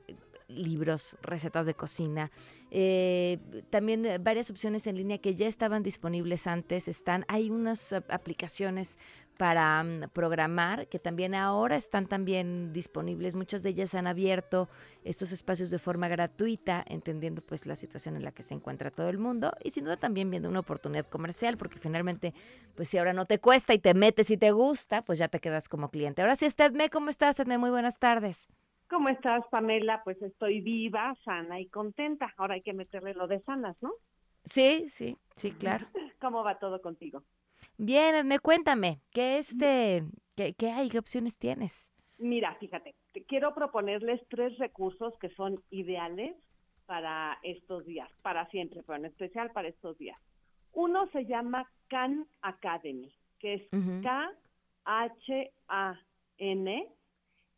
libros, 0.49 1.17
recetas 1.23 1.67
de 1.67 1.75
cocina, 1.75 2.31
eh, 2.71 3.39
también 3.71 4.23
varias 4.23 4.51
opciones 4.51 4.87
en 4.87 4.97
línea 4.97 5.19
que 5.19 5.35
ya 5.35 5.47
estaban 5.47 5.83
disponibles 5.83 6.47
antes, 6.47 6.87
están, 6.87 7.25
hay 7.29 7.51
unas 7.51 7.93
aplicaciones 7.93 8.99
para 9.37 9.83
mm, 9.83 10.11
programar 10.13 10.89
que 10.89 10.99
también 10.99 11.35
ahora 11.35 11.77
están 11.77 12.07
también 12.07 12.73
disponibles, 12.73 13.35
muchas 13.35 13.63
de 13.63 13.71
ellas 13.71 13.95
han 13.95 14.07
abierto 14.07 14.69
estos 15.03 15.33
espacios 15.33 15.71
de 15.71 15.79
forma 15.79 16.09
gratuita, 16.09 16.85
entendiendo 16.87 17.43
pues 17.43 17.67
la 17.67 17.77
situación 17.77 18.17
en 18.17 18.25
la 18.25 18.33
que 18.33 18.43
se 18.43 18.55
encuentra 18.55 18.91
todo 18.91 19.09
el 19.09 19.19
mundo 19.19 19.53
y 19.63 19.71
sin 19.71 19.85
duda 19.85 19.97
también 19.97 20.31
viendo 20.31 20.49
una 20.49 20.61
oportunidad 20.61 21.07
comercial, 21.07 21.57
porque 21.57 21.79
finalmente 21.79 22.35
pues 22.75 22.89
si 22.89 22.99
ahora 22.99 23.13
no 23.13 23.27
te 23.27 23.39
cuesta 23.39 23.75
y 23.75 23.79
te 23.79 23.95
metes 23.95 24.31
y 24.31 24.37
te 24.37 24.51
gusta, 24.53 25.03
pues 25.03 25.19
ya 25.19 25.29
te 25.29 25.41
quedas 25.41 25.69
como 25.69 25.91
cliente. 25.91 26.23
Ahora 26.23 26.37
sí, 26.37 26.47
Estedme, 26.47 26.91
¿cómo 26.91 27.11
estás, 27.11 27.39
Estedme? 27.39 27.59
Muy 27.59 27.71
buenas 27.71 27.99
tardes. 27.99 28.49
¿Cómo 28.89 29.09
estás, 29.09 29.45
Pamela? 29.51 30.03
Pues 30.05 30.21
estoy 30.23 30.61
viva, 30.61 31.15
sana 31.25 31.59
y 31.59 31.69
contenta. 31.69 32.33
Ahora 32.37 32.55
hay 32.55 32.63
que 32.63 32.75
meterle 32.75 33.15
lo 33.15 33.27
de 33.27 33.41
sanas, 33.41 33.77
¿no? 33.81 33.93
Sí, 34.45 34.87
sí, 34.89 35.17
sí, 35.37 35.53
claro. 35.53 35.87
¿Cómo 36.21 36.45
va 36.45 36.59
todo 36.59 36.81
contigo? 36.81 37.25
Bien, 37.77 38.27
me 38.27 38.39
cuéntame, 38.39 39.01
¿qué 39.13 39.39
este, 39.39 40.05
qué, 40.37 40.55
qué 40.55 40.71
hay, 40.71 40.89
qué 40.89 40.99
opciones 40.99 41.37
tienes? 41.37 41.93
Mira, 42.19 42.55
fíjate, 42.61 42.95
quiero 43.27 43.55
proponerles 43.55 44.21
tres 44.29 44.57
recursos 44.59 45.13
que 45.19 45.31
son 45.31 45.61
ideales 45.71 46.37
para 46.87 47.39
estos 47.43 47.85
días, 47.85 48.09
para 48.23 48.47
siempre, 48.51 48.83
pero 48.87 48.99
en 48.99 49.07
especial 49.07 49.51
para 49.51 49.69
estos 49.69 49.99
días. 49.99 50.19
Uno 50.73 51.09
se 51.09 51.25
llama 51.27 51.69
Khan 51.89 52.27
Academy, 52.43 53.13
que 53.39 53.55
es 53.55 53.63
K-H-A-N 54.03 54.39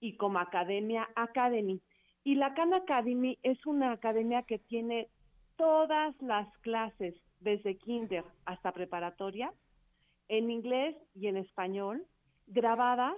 y 0.00 0.16
como 0.16 0.38
Academia 0.38 1.08
Academy. 1.14 1.80
Y 2.24 2.36
la 2.36 2.54
Khan 2.54 2.72
Academy 2.74 3.38
es 3.42 3.64
una 3.66 3.92
academia 3.92 4.42
que 4.42 4.58
tiene 4.58 5.08
todas 5.56 6.14
las 6.20 6.48
clases, 6.58 7.14
desde 7.40 7.76
kinder 7.76 8.24
hasta 8.46 8.72
preparatoria, 8.72 9.52
en 10.28 10.50
inglés 10.50 10.96
y 11.14 11.28
en 11.28 11.36
español, 11.36 12.04
grabadas 12.46 13.16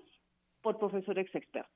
por 0.62 0.78
profesores 0.78 1.34
expertos. 1.34 1.72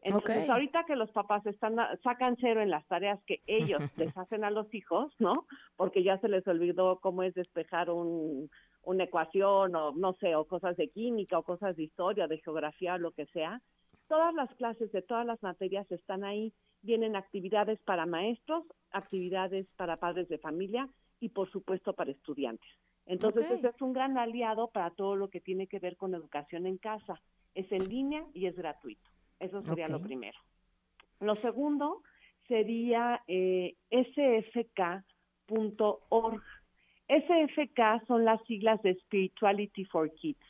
Entonces, 0.00 0.48
ahorita 0.48 0.84
que 0.84 0.96
los 0.96 1.10
papás 1.10 1.44
están 1.46 1.76
sacan 2.02 2.36
cero 2.40 2.62
en 2.62 2.70
las 2.70 2.86
tareas 2.86 3.20
que 3.24 3.42
ellos 3.46 3.80
les 3.96 4.16
hacen 4.16 4.44
a 4.44 4.50
los 4.50 4.72
hijos, 4.72 5.12
¿no? 5.18 5.32
Porque 5.76 6.02
ya 6.02 6.18
se 6.18 6.28
les 6.28 6.46
olvidó 6.46 7.00
cómo 7.00 7.24
es 7.24 7.34
despejar 7.34 7.90
un, 7.90 8.48
una 8.82 9.04
ecuación 9.04 9.74
o 9.74 9.92
no 9.92 10.12
sé, 10.14 10.36
o 10.36 10.44
cosas 10.44 10.76
de 10.76 10.88
química 10.88 11.38
o 11.38 11.42
cosas 11.42 11.76
de 11.76 11.82
historia, 11.82 12.28
de 12.28 12.38
geografía, 12.38 12.94
o 12.94 12.98
lo 12.98 13.10
que 13.10 13.26
sea. 13.26 13.60
Todas 14.06 14.32
las 14.34 14.54
clases 14.54 14.90
de 14.92 15.02
todas 15.02 15.26
las 15.26 15.42
materias 15.42 15.90
están 15.90 16.24
ahí. 16.24 16.52
Vienen 16.80 17.16
actividades 17.16 17.80
para 17.80 18.06
maestros, 18.06 18.64
actividades 18.92 19.66
para 19.76 19.96
padres 19.96 20.28
de 20.28 20.38
familia 20.38 20.88
y 21.20 21.30
por 21.30 21.50
supuesto 21.50 21.92
para 21.92 22.12
estudiantes. 22.12 22.70
Entonces, 23.08 23.50
ese 23.50 23.68
es 23.68 23.82
un 23.82 23.94
gran 23.94 24.18
aliado 24.18 24.68
para 24.68 24.90
todo 24.90 25.16
lo 25.16 25.28
que 25.28 25.40
tiene 25.40 25.66
que 25.66 25.78
ver 25.78 25.96
con 25.96 26.14
educación 26.14 26.66
en 26.66 26.76
casa. 26.76 27.20
Es 27.54 27.72
en 27.72 27.88
línea 27.88 28.22
y 28.34 28.46
es 28.46 28.54
gratuito. 28.54 29.08
Eso 29.40 29.62
sería 29.62 29.88
lo 29.88 30.00
primero. 30.00 30.38
Lo 31.20 31.34
segundo 31.36 32.02
sería 32.46 33.22
eh, 33.26 33.76
sfk.org. 33.90 35.02
SFK 37.08 38.06
son 38.06 38.26
las 38.26 38.42
siglas 38.44 38.82
de 38.82 38.94
Spirituality 38.96 39.86
for 39.86 40.12
Kids 40.14 40.44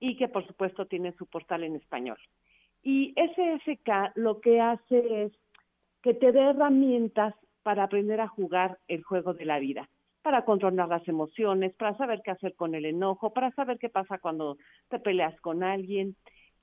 y 0.00 0.16
que 0.16 0.26
por 0.26 0.44
supuesto 0.48 0.86
tiene 0.86 1.12
su 1.12 1.26
portal 1.26 1.62
en 1.62 1.76
español. 1.76 2.18
Y 2.82 3.14
SFK 3.14 4.16
lo 4.16 4.40
que 4.40 4.60
hace 4.60 5.24
es 5.24 5.32
que 6.02 6.12
te 6.14 6.32
dé 6.32 6.40
herramientas 6.40 7.34
para 7.62 7.84
aprender 7.84 8.20
a 8.20 8.26
jugar 8.26 8.78
el 8.88 9.04
juego 9.04 9.32
de 9.32 9.44
la 9.44 9.60
vida, 9.60 9.88
para 10.24 10.46
controlar 10.46 10.88
las 10.88 11.06
emociones, 11.06 11.74
para 11.74 11.94
saber 11.98 12.22
qué 12.24 12.30
hacer 12.30 12.54
con 12.54 12.74
el 12.74 12.86
enojo, 12.86 13.34
para 13.34 13.50
saber 13.50 13.78
qué 13.78 13.90
pasa 13.90 14.16
cuando 14.16 14.56
te 14.88 14.98
peleas 14.98 15.38
con 15.42 15.62
alguien 15.62 16.16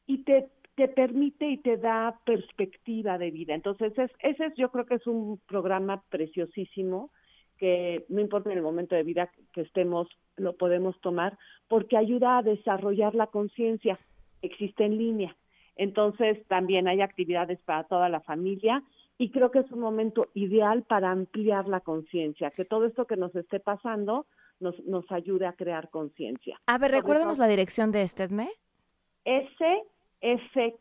y 0.07 0.23
te, 0.23 0.49
te 0.73 0.87
permite 0.87 1.47
y 1.47 1.57
te 1.57 1.77
da 1.77 2.19
perspectiva 2.25 3.19
de 3.19 3.29
vida. 3.29 3.53
Entonces, 3.53 3.93
ese 4.23 4.45
es, 4.45 4.53
yo 4.55 4.71
creo 4.71 4.87
que 4.87 4.95
es 4.95 5.05
un 5.05 5.39
programa 5.47 6.01
preciosísimo 6.09 7.11
que 7.59 8.03
no 8.09 8.19
importa 8.19 8.51
en 8.51 8.57
el 8.57 8.63
momento 8.63 8.95
de 8.95 9.03
vida 9.03 9.29
que 9.53 9.61
estemos, 9.61 10.07
lo 10.37 10.57
podemos 10.57 10.99
tomar, 10.99 11.37
porque 11.67 11.97
ayuda 11.97 12.39
a 12.39 12.41
desarrollar 12.41 13.13
la 13.13 13.27
conciencia. 13.27 13.99
Existe 14.41 14.85
en 14.85 14.97
línea. 14.97 15.37
Entonces, 15.75 16.43
también 16.47 16.87
hay 16.87 17.01
actividades 17.01 17.61
para 17.61 17.83
toda 17.83 18.09
la 18.09 18.21
familia 18.21 18.81
y 19.21 19.29
creo 19.29 19.51
que 19.51 19.59
es 19.59 19.71
un 19.71 19.81
momento 19.81 20.29
ideal 20.33 20.81
para 20.81 21.11
ampliar 21.11 21.67
la 21.67 21.81
conciencia, 21.81 22.49
que 22.49 22.65
todo 22.65 22.87
esto 22.87 23.05
que 23.05 23.17
nos 23.17 23.35
esté 23.35 23.59
pasando 23.59 24.25
nos, 24.59 24.79
nos 24.85 25.05
ayude 25.11 25.45
a 25.45 25.53
crear 25.53 25.91
conciencia. 25.91 26.59
A 26.65 26.79
ver, 26.79 26.89
recuérdanos 26.89 27.37
la 27.37 27.47
dirección 27.47 27.91
de 27.91 28.01
este 28.01 28.27
mes. 28.29 28.49
sfk.org. 30.23 30.73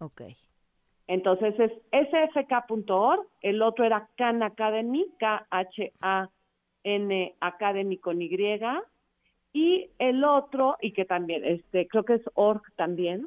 Ok. 0.00 0.22
Entonces 1.06 1.54
es 1.58 1.72
sfk.org, 1.90 3.26
el 3.40 3.62
otro 3.62 3.86
era 3.86 4.10
Khan 4.18 4.42
Academy, 4.42 5.06
K-H-A-N 5.18 6.34
Academy 7.40 7.96
con 7.96 8.20
Y, 8.20 8.30
y 9.54 9.90
el 9.98 10.22
otro, 10.22 10.76
y 10.82 10.92
que 10.92 11.06
también, 11.06 11.46
este, 11.46 11.88
creo 11.88 12.04
que 12.04 12.16
es 12.16 12.22
org 12.34 12.60
también, 12.76 13.26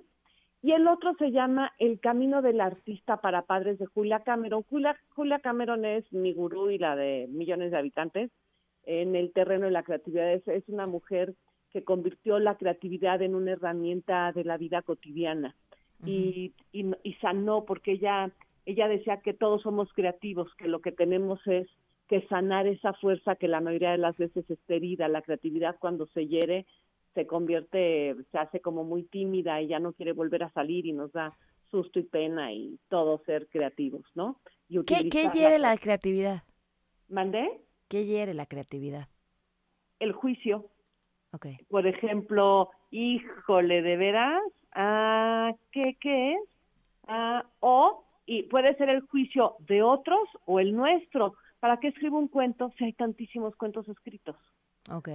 y 0.64 0.74
el 0.74 0.88
otro 0.88 1.16
se 1.16 1.32
llama 1.32 1.74
El 1.80 2.00
Camino 2.00 2.42
del 2.42 2.62
Artista 2.62 3.18
para 3.18 3.44
Padres 3.44 3.80
de 3.80 3.88
Julia 3.88 4.20
Cameron. 4.20 4.64
Julia, 4.64 4.96
Julia 5.10 5.40
Cameron 5.40 5.86
es 5.86 6.12
mi 6.14 6.34
gurú 6.34 6.70
y 6.70 6.78
la 6.78 6.96
de 6.96 7.28
millones 7.30 7.72
de 7.72 7.78
habitantes 7.78 8.32
en 8.84 9.16
el 9.16 9.32
terreno 9.34 9.66
de 9.66 9.72
la 9.72 9.84
creatividad. 9.84 10.34
Es, 10.34 10.48
es 10.48 10.68
una 10.68 10.86
mujer 10.86 11.34
que 11.72 11.84
convirtió 11.84 12.40
la 12.40 12.58
creatividad 12.58 13.22
en 13.22 13.34
una 13.34 13.54
herramienta 13.54 14.32
de 14.34 14.44
la 14.44 14.58
vida 14.58 14.82
cotidiana 14.82 15.56
y, 16.06 16.54
y, 16.72 17.14
sanó 17.22 17.66
porque 17.66 17.94
ella, 17.94 18.32
ella 18.66 18.88
decía 18.88 19.22
que 19.22 19.34
todos 19.34 19.62
somos 19.62 19.92
creativos, 19.94 20.54
que 20.56 20.68
lo 20.68 20.82
que 20.82 20.92
tenemos 20.92 21.40
es 21.48 21.68
que 22.08 22.22
sanar 22.28 22.68
esa 22.68 22.94
fuerza 22.94 23.36
que 23.36 23.48
la 23.48 23.62
mayoría 23.62 23.92
de 23.92 23.98
las 23.98 24.18
veces 24.18 24.50
está 24.50 24.74
herida. 24.74 25.08
La 25.08 25.22
creatividad 25.22 25.78
cuando 25.80 26.08
se 26.08 26.28
hiere 26.28 26.66
se 27.14 27.28
convierte, 27.28 28.16
se 28.32 28.38
hace 28.38 28.60
como 28.60 28.84
muy 28.84 29.04
tímida 29.04 29.62
y 29.62 29.68
ya 29.68 29.80
no 29.80 29.94
quiere 29.94 30.14
volver 30.14 30.44
a 30.44 30.52
salir 30.52 30.86
y 30.86 30.94
nos 30.94 31.12
da 31.12 31.36
susto 31.70 32.00
y 32.00 32.04
pena 32.04 32.52
y 32.52 32.78
todo 32.90 33.22
ser 33.26 33.48
creativos, 33.48 34.04
¿no? 34.16 34.40
Y 34.68 34.84
¿Qué, 34.84 35.10
¿Qué 35.10 35.30
hiere 35.34 35.58
la 35.60 35.78
creatividad? 35.78 36.44
¿Mandé? 37.10 37.62
¿Qué 37.88 38.06
hiere 38.06 38.34
la 38.34 38.46
creatividad? 38.46 39.08
El 40.00 40.14
juicio. 40.14 40.70
Okay. 41.34 41.58
Por 41.70 41.88
ejemplo, 41.88 42.70
híjole, 42.90 43.82
¿de 43.82 43.98
veras? 43.98 44.42
Ah, 44.74 45.54
¿qué, 45.72 45.98
qué 46.00 46.34
es? 46.34 46.50
Ah, 47.08 47.46
o, 47.60 48.06
y 48.26 48.44
puede 48.44 48.76
ser 48.76 48.90
el 48.90 49.02
juicio 49.02 49.56
de 49.60 49.82
otros 49.82 50.28
o 50.46 50.60
el 50.60 50.76
nuestro. 50.76 51.36
¿Para 51.60 51.78
qué 51.78 51.90
escribo 51.90 52.18
un 52.18 52.28
cuento 52.28 52.72
si 52.78 52.86
hay 52.86 52.94
tantísimos 52.94 53.56
cuentos 53.56 53.88
escritos? 53.88 54.36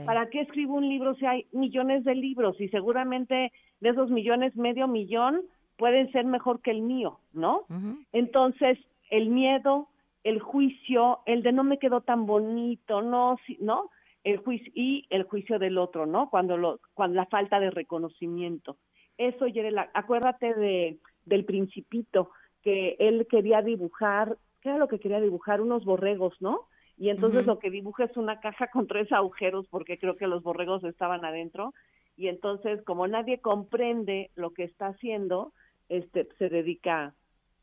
¿Para 0.04 0.28
qué 0.30 0.40
escribo 0.40 0.74
un 0.74 0.88
libro 0.88 1.14
si 1.14 1.26
hay 1.26 1.46
millones 1.52 2.04
de 2.04 2.14
libros? 2.14 2.60
Y 2.60 2.68
seguramente 2.68 3.52
de 3.80 3.88
esos 3.88 4.10
millones, 4.10 4.56
medio 4.56 4.88
millón 4.88 5.42
pueden 5.76 6.10
ser 6.12 6.24
mejor 6.24 6.60
que 6.60 6.70
el 6.70 6.82
mío, 6.82 7.20
¿no? 7.32 7.66
Entonces, 8.12 8.78
el 9.10 9.28
miedo, 9.28 9.88
el 10.24 10.40
juicio, 10.40 11.20
el 11.26 11.42
de 11.42 11.52
no 11.52 11.64
me 11.64 11.78
quedó 11.78 12.00
tan 12.00 12.26
bonito, 12.26 13.02
no, 13.02 13.38
¿no? 13.60 13.90
El 14.24 14.38
juicio 14.38 14.72
y 14.74 15.06
el 15.10 15.24
juicio 15.24 15.58
del 15.58 15.78
otro, 15.78 16.06
¿no? 16.06 16.30
Cuando 16.30 16.56
lo, 16.56 16.80
cuando 16.94 17.16
la 17.16 17.26
falta 17.26 17.60
de 17.60 17.70
reconocimiento. 17.70 18.78
Eso, 19.18 19.46
la 19.46 19.90
acuérdate 19.94 20.54
de 20.54 20.98
del 21.26 21.44
principito 21.44 22.30
que 22.62 22.96
él 22.98 23.26
quería 23.28 23.60
dibujar, 23.62 24.38
¿qué 24.62 24.70
era 24.70 24.78
lo 24.78 24.88
que 24.88 24.98
quería 24.98 25.20
dibujar? 25.20 25.60
Unos 25.60 25.84
borregos, 25.84 26.34
¿no? 26.40 26.68
Y 26.98 27.10
entonces 27.10 27.46
lo 27.46 27.58
que 27.58 27.70
dibuja 27.70 28.04
es 28.04 28.16
una 28.16 28.40
caja 28.40 28.68
con 28.68 28.86
tres 28.86 29.12
agujeros 29.12 29.66
porque 29.68 29.98
creo 29.98 30.16
que 30.16 30.26
los 30.26 30.42
borregos 30.42 30.82
estaban 30.84 31.24
adentro 31.24 31.74
y 32.16 32.28
entonces 32.28 32.82
como 32.82 33.06
nadie 33.06 33.40
comprende 33.40 34.30
lo 34.34 34.52
que 34.52 34.64
está 34.64 34.88
haciendo, 34.88 35.52
este 35.88 36.26
se 36.38 36.48
dedica 36.48 37.14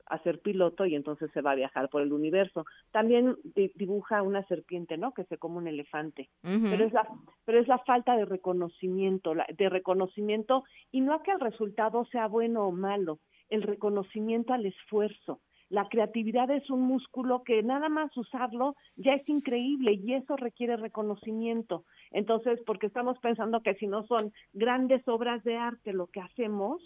a 0.06 0.20
ser 0.20 0.40
piloto 0.40 0.86
y 0.86 0.96
entonces 0.96 1.32
se 1.32 1.42
va 1.42 1.52
a 1.52 1.56
viajar 1.56 1.90
por 1.90 2.02
el 2.02 2.14
universo. 2.14 2.66
También 2.92 3.36
dibuja 3.76 4.22
una 4.22 4.46
serpiente, 4.48 4.98
¿no? 4.98 5.14
Que 5.14 5.24
se 5.24 5.38
come 5.38 5.58
un 5.58 5.68
elefante. 5.68 6.30
Pero 6.42 6.86
es 6.86 6.94
la 6.94 7.08
pero 7.46 7.60
es 7.60 7.68
la 7.68 7.80
falta 7.80 8.16
de 8.16 8.26
reconocimiento, 8.26 9.34
de 9.34 9.70
reconocimiento 9.70 10.66
y 10.92 11.02
no 11.02 11.14
a 11.14 11.24
que 11.24 11.32
el 11.32 11.40
resultado 11.40 12.06
sea 12.06 12.28
bueno 12.28 12.68
o 12.68 12.72
malo, 12.72 13.20
el 13.50 13.64
reconocimiento 13.64 14.54
al 14.54 14.66
esfuerzo 14.66 15.40
la 15.70 15.88
creatividad 15.90 16.52
es 16.52 16.70
un 16.70 16.82
músculo 16.82 17.44
que 17.44 17.64
nada 17.64 17.90
más 17.90 18.16
usarlo 18.16 18.76
ya 18.96 19.14
es 19.14 19.28
increíble 19.28 19.94
y 19.94 20.14
eso 20.14 20.36
requiere 20.36 20.78
reconocimiento. 20.78 21.84
Entonces, 22.12 22.60
porque 22.66 22.88
estamos 22.88 23.18
pensando 23.20 23.62
que 23.62 23.76
si 23.76 23.88
no 23.88 24.06
son 24.06 24.32
grandes 24.54 25.08
obras 25.08 25.44
de 25.44 25.58
arte 25.58 25.94
lo 25.94 26.08
que 26.08 26.22
hacemos, 26.22 26.82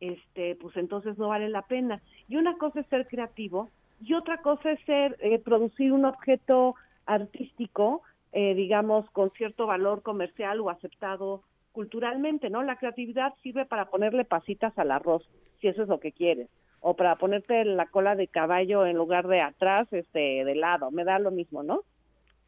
este, 0.00 0.56
pues 0.56 0.76
entonces 0.76 1.16
no 1.18 1.28
vale 1.28 1.48
la 1.48 1.62
pena. 1.62 2.02
Y 2.28 2.36
una 2.36 2.56
cosa 2.58 2.80
es 2.80 2.86
ser 2.88 3.06
creativo 3.06 3.70
y 4.00 4.14
otra 4.14 4.38
cosa 4.38 4.72
es 4.72 4.84
ser 4.84 5.16
eh, 5.20 5.38
producir 5.38 5.92
un 5.92 6.04
objeto 6.04 6.74
artístico, 7.06 8.02
eh, 8.32 8.54
digamos, 8.54 9.08
con 9.10 9.30
cierto 9.32 9.66
valor 9.66 10.02
comercial 10.02 10.60
o 10.60 10.70
aceptado 10.70 11.42
culturalmente, 11.70 12.50
¿no? 12.50 12.62
La 12.62 12.76
creatividad 12.76 13.34
sirve 13.42 13.66
para 13.66 13.86
ponerle 13.86 14.24
pasitas 14.24 14.76
al 14.78 14.90
arroz, 14.90 15.22
si 15.60 15.68
eso 15.68 15.82
es 15.82 15.88
lo 15.88 16.00
que 16.00 16.12
quieres 16.12 16.48
o 16.82 16.94
para 16.96 17.16
ponerte 17.16 17.64
la 17.64 17.86
cola 17.86 18.16
de 18.16 18.26
caballo 18.26 18.84
en 18.84 18.96
lugar 18.96 19.28
de 19.28 19.40
atrás, 19.40 19.86
este, 19.92 20.44
de 20.44 20.54
lado, 20.56 20.90
me 20.90 21.04
da 21.04 21.18
lo 21.20 21.30
mismo, 21.30 21.62
¿no? 21.62 21.84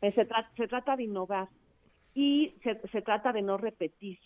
Eh, 0.03 0.13
se, 0.13 0.27
se 0.57 0.69
trata 0.69 0.97
de 0.97 1.05
innovar 1.05 1.49
y 2.15 2.55
se, 2.65 2.81
se 2.89 3.01
trata 3.01 3.33
de 3.33 3.43
no 3.43 3.57
repetir. 3.57 4.19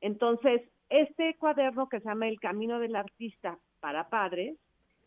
Entonces, 0.00 0.62
este 0.90 1.36
cuaderno 1.38 1.88
que 1.88 2.00
se 2.00 2.08
llama 2.08 2.28
El 2.28 2.40
Camino 2.40 2.80
del 2.80 2.96
Artista 2.96 3.56
para 3.80 4.08
Padres, 4.08 4.56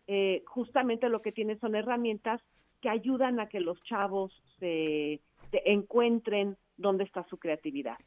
eh, 0.07 0.41
justamente 0.47 1.09
lo 1.09 1.21
que 1.21 1.33
tiene 1.33 1.57
son 1.59 1.75
herramientas 1.75 2.41
que 2.81 2.89
ayudan 2.89 3.41
a 3.41 3.49
que 3.49 3.59
los 3.59 3.81
chavos 3.83 4.31
se, 4.59 5.19
se 5.51 5.61
encuentren 5.65 6.55
dónde 6.77 7.03
está 7.03 7.25
su 7.25 7.37
creatividad. 7.37 7.97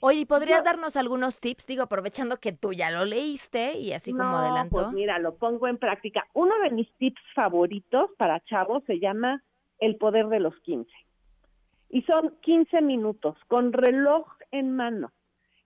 Oye, 0.00 0.26
¿podrías 0.26 0.62
darnos 0.62 0.96
algunos 0.96 1.40
tips? 1.40 1.66
Digo, 1.66 1.82
aprovechando 1.82 2.38
que 2.38 2.52
tú 2.52 2.72
ya 2.72 2.90
lo 2.90 3.04
leíste 3.04 3.78
y 3.78 3.92
así 3.92 4.12
como 4.12 4.36
adelantó. 4.36 4.76
Pues 4.76 4.92
mira, 4.92 5.18
lo 5.18 5.36
pongo 5.36 5.68
en 5.68 5.78
práctica. 5.78 6.26
Uno 6.34 6.54
de 6.62 6.70
mis 6.70 6.92
tips 6.98 7.20
favoritos 7.34 8.10
para 8.18 8.40
chavos 8.40 8.84
se 8.84 8.98
llama 8.98 9.42
El 9.78 9.96
poder 9.96 10.28
de 10.28 10.40
los 10.40 10.54
15. 10.60 10.90
Y 11.88 12.02
son 12.02 12.36
15 12.42 12.82
minutos 12.82 13.36
con 13.48 13.72
reloj 13.72 14.26
en 14.50 14.76
mano. 14.76 15.12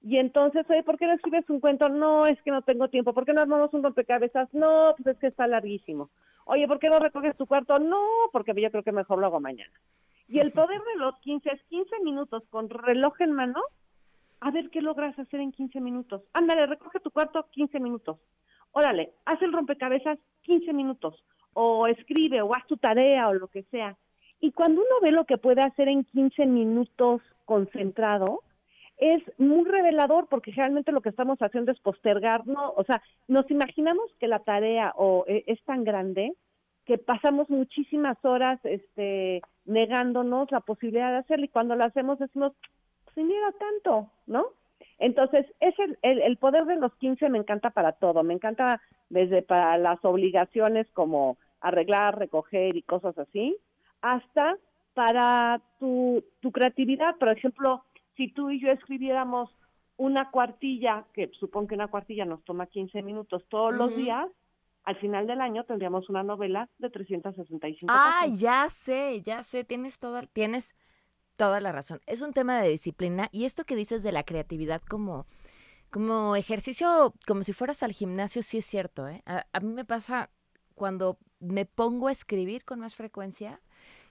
Y 0.03 0.17
entonces, 0.19 0.65
oye, 0.71 0.83
¿por 0.83 0.97
qué 0.97 1.07
no 1.07 1.15
escribes 1.15 1.49
un 1.51 1.61
cuento? 1.61 1.89
No, 1.89 2.27
es 2.27 2.41
que 2.43 2.51
no 2.51 2.63
tengo 2.63 2.89
tiempo. 2.89 3.13
¿Por 3.13 3.27
qué 3.27 3.33
no 3.33 3.43
armamos 3.43 3.75
un 3.75 3.83
rompecabezas? 3.83 4.49
No, 4.55 4.95
pues 4.97 5.09
es 5.09 5.19
que 5.19 5.27
está 5.27 5.47
larguísimo. 5.47 6.09
Oye, 6.45 6.67
¿por 6.69 6.79
qué 6.79 6.89
no 6.89 6.99
recoges 6.99 7.37
tu 7.37 7.47
cuarto? 7.47 7.79
No, 7.79 8.07
porque 8.33 8.55
yo 8.61 8.71
creo 8.71 8.83
que 8.83 8.93
mejor 8.93 9.19
lo 9.19 9.27
hago 9.27 9.41
mañana. 9.41 9.73
Y 10.29 10.39
el 10.39 10.53
poder 10.53 10.81
de 10.81 11.01
los 11.01 11.19
15 11.19 11.51
es 11.51 11.63
15 11.65 11.97
minutos 12.05 12.45
con 12.51 12.71
reloj 12.71 13.21
en 13.21 13.33
mano 13.33 13.61
a 14.41 14.51
ver 14.51 14.71
qué 14.71 14.81
logras 14.81 15.19
hacer 15.19 15.41
en 15.41 15.53
15 15.53 15.81
minutos. 15.81 16.23
Ándale, 16.33 16.67
recoge 16.67 17.01
tu 17.01 17.11
cuarto 17.11 17.47
15 17.51 17.81
minutos. 17.81 18.19
Órale, 18.73 19.13
haz 19.25 19.41
el 19.43 19.53
rompecabezas 19.53 20.19
15 20.43 20.73
minutos. 20.73 21.23
O 21.53 21.87
escribe 21.87 22.41
o 22.43 22.55
haz 22.55 22.67
tu 22.67 22.77
tarea 22.77 23.29
o 23.29 23.35
lo 23.35 23.49
que 23.49 23.65
sea. 23.65 23.97
Y 24.41 24.53
cuando 24.53 24.81
uno 24.81 25.01
ve 25.03 25.13
lo 25.13 25.27
que 25.27 25.39
puede 25.39 25.63
hacer 25.63 25.89
en 25.89 26.05
15 26.05 26.47
minutos 26.47 27.21
concentrado, 27.45 28.43
es 28.97 29.23
muy 29.39 29.65
revelador 29.65 30.29
porque 30.29 30.53
generalmente 30.53 30.93
lo 30.93 31.01
que 31.01 31.09
estamos 31.09 31.39
haciendo 31.41 31.73
es 31.73 31.81
postergar, 31.81 32.47
¿no? 32.47 32.73
O 32.77 32.85
sea, 32.85 33.03
nos 33.29 33.51
imaginamos 33.51 34.11
que 34.19 34.29
la 34.29 34.41
tarea 34.41 34.93
o 34.97 35.25
e, 35.27 35.45
es 35.47 35.63
tan 35.65 35.85
grande 35.85 36.35
que 36.85 36.99
pasamos 36.99 37.49
muchísimas 37.51 38.17
horas 38.25 38.61
este 38.65 39.43
negándonos 39.65 40.51
la 40.51 40.61
posibilidad 40.61 41.13
de 41.13 41.19
hacerlo 41.19 41.45
y 41.45 41.49
cuando 41.49 41.77
lo 41.77 41.85
hacemos 41.85 42.19
decimos, 42.19 42.53
sin 43.15 43.31
ir 43.31 43.43
a 43.45 43.53
tanto, 43.53 44.11
¿no? 44.27 44.47
Entonces, 44.99 45.47
es 45.61 45.75
el, 45.79 45.99
el, 46.03 46.37
poder 46.37 46.65
de 46.67 46.77
los 46.77 46.95
15 46.97 47.31
me 47.31 47.39
encanta 47.39 47.71
para 47.71 47.93
todo, 47.93 48.23
me 48.23 48.35
encanta 48.35 48.83
desde 49.09 49.43
para 49.43 49.79
las 49.79 50.05
obligaciones 50.05 50.87
como 50.93 51.39
arreglar, 51.61 52.19
recoger 52.19 52.77
y 52.77 52.83
cosas 52.83 53.19
así, 53.19 53.57
hasta 54.03 54.57
para 54.95 55.61
tu, 55.79 56.23
tu 56.41 56.53
creatividad. 56.53 57.17
Por 57.17 57.31
ejemplo, 57.31 57.85
si 58.17 58.29
tú 58.29 58.51
y 58.51 58.61
yo 58.61 58.71
escribiéramos 58.71 59.51
una 59.97 60.31
cuartilla, 60.31 61.05
que 61.13 61.31
supongo 61.39 61.69
que 61.69 61.75
una 61.75 61.89
cuartilla 61.89 62.25
nos 62.25 62.43
toma 62.45 62.67
15 62.67 63.03
minutos 63.03 63.45
todos 63.49 63.75
los 63.75 63.97
días, 63.97 64.27
al 64.85 64.97
final 64.97 65.27
del 65.27 65.41
año 65.41 65.65
tendríamos 65.65 66.09
una 66.09 66.23
novela 66.23 66.69
de 66.79 66.91
365 66.91 67.93
Ah, 67.95 68.27
ya 68.33 68.69
sé, 68.71 69.21
ya 69.23 69.43
sé, 69.43 69.65
tienes 69.65 69.99
todo, 69.99 70.21
tienes 70.33 70.75
toda 71.41 71.61
la 71.61 71.73
razón. 71.73 72.03
Es 72.07 72.21
un 72.21 72.35
tema 72.35 72.61
de 72.61 72.69
disciplina 72.69 73.31
y 73.33 73.47
esto 73.47 73.65
que 73.65 73.75
dices 73.75 74.03
de 74.03 74.13
la 74.13 74.25
creatividad 74.25 74.83
como, 74.83 75.25
como 75.91 76.37
ejercicio, 76.37 77.15
como 77.27 77.45
si 77.45 77.55
fueras 77.55 77.83
al 77.83 77.93
gimnasio, 77.93 78.43
sí 78.43 78.59
es 78.59 78.67
cierto. 78.67 79.09
¿eh? 79.09 79.23
A, 79.25 79.61
mí 79.61 79.73
me 79.73 79.87
pasa 79.87 80.29
cuando 80.75 81.17
me 81.39 81.65
pongo 81.65 82.09
a 82.09 82.13
escribir 82.13 82.67
con 82.67 82.81
más 82.81 82.95
frecuencia, 82.95 83.59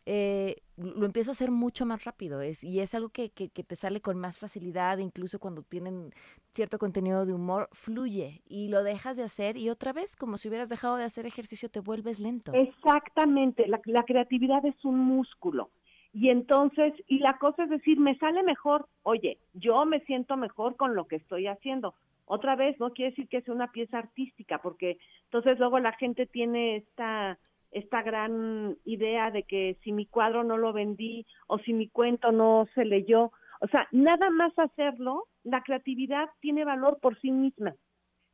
eh, 0.07 0.63
lo 0.75 1.05
empiezo 1.05 1.29
a 1.29 1.33
hacer 1.33 1.51
mucho 1.51 1.85
más 1.85 2.03
rápido 2.03 2.41
es, 2.41 2.63
y 2.63 2.79
es 2.79 2.95
algo 2.95 3.09
que, 3.09 3.29
que, 3.29 3.49
que, 3.49 3.63
te 3.63 3.75
sale 3.75 4.01
con 4.01 4.17
más 4.17 4.39
facilidad, 4.39 4.97
incluso 4.97 5.37
cuando 5.37 5.61
tienen 5.61 6.11
cierto 6.55 6.79
contenido 6.79 7.27
de 7.27 7.33
humor, 7.33 7.69
fluye 7.73 8.41
y 8.47 8.69
lo 8.69 8.81
dejas 8.81 9.17
de 9.17 9.23
hacer 9.23 9.55
y 9.55 9.69
otra 9.69 9.93
vez, 9.93 10.15
como 10.15 10.37
si 10.37 10.47
hubieras 10.47 10.69
dejado 10.69 10.95
de 10.95 11.03
hacer 11.03 11.27
ejercicio, 11.27 11.69
te 11.69 11.79
vuelves 11.79 12.19
lento. 12.19 12.53
Exactamente, 12.53 13.67
la, 13.67 13.79
la 13.85 14.03
creatividad 14.03 14.65
es 14.65 14.83
un 14.83 14.97
músculo 14.97 15.69
y 16.11 16.29
entonces, 16.29 16.93
y 17.07 17.19
la 17.19 17.37
cosa 17.37 17.63
es 17.63 17.69
decir, 17.69 17.99
me 17.99 18.17
sale 18.17 18.43
mejor, 18.43 18.87
oye, 19.03 19.37
yo 19.53 19.85
me 19.85 19.99
siento 20.01 20.37
mejor 20.37 20.75
con 20.75 20.95
lo 20.95 21.07
que 21.07 21.17
estoy 21.17 21.47
haciendo. 21.47 21.93
Otra 22.25 22.55
vez, 22.55 22.79
no 22.79 22.93
quiere 22.93 23.11
decir 23.11 23.27
que 23.27 23.41
sea 23.41 23.53
una 23.53 23.71
pieza 23.71 23.99
artística, 23.99 24.59
porque 24.61 24.97
entonces 25.25 25.59
luego 25.59 25.79
la 25.79 25.93
gente 25.93 26.25
tiene 26.25 26.77
esta 26.77 27.37
esta 27.71 28.01
gran 28.01 28.77
idea 28.83 29.29
de 29.31 29.43
que 29.43 29.77
si 29.83 29.91
mi 29.91 30.07
cuadro 30.07 30.43
no 30.43 30.57
lo 30.57 30.73
vendí 30.73 31.27
o 31.47 31.59
si 31.59 31.73
mi 31.73 31.87
cuento 31.87 32.31
no 32.31 32.67
se 32.73 32.83
leyó, 32.83 33.31
o 33.61 33.67
sea, 33.67 33.87
nada 33.91 34.29
más 34.29 34.57
hacerlo, 34.57 35.27
la 35.43 35.61
creatividad 35.61 36.29
tiene 36.39 36.65
valor 36.65 36.99
por 36.99 37.19
sí 37.19 37.31
misma. 37.31 37.75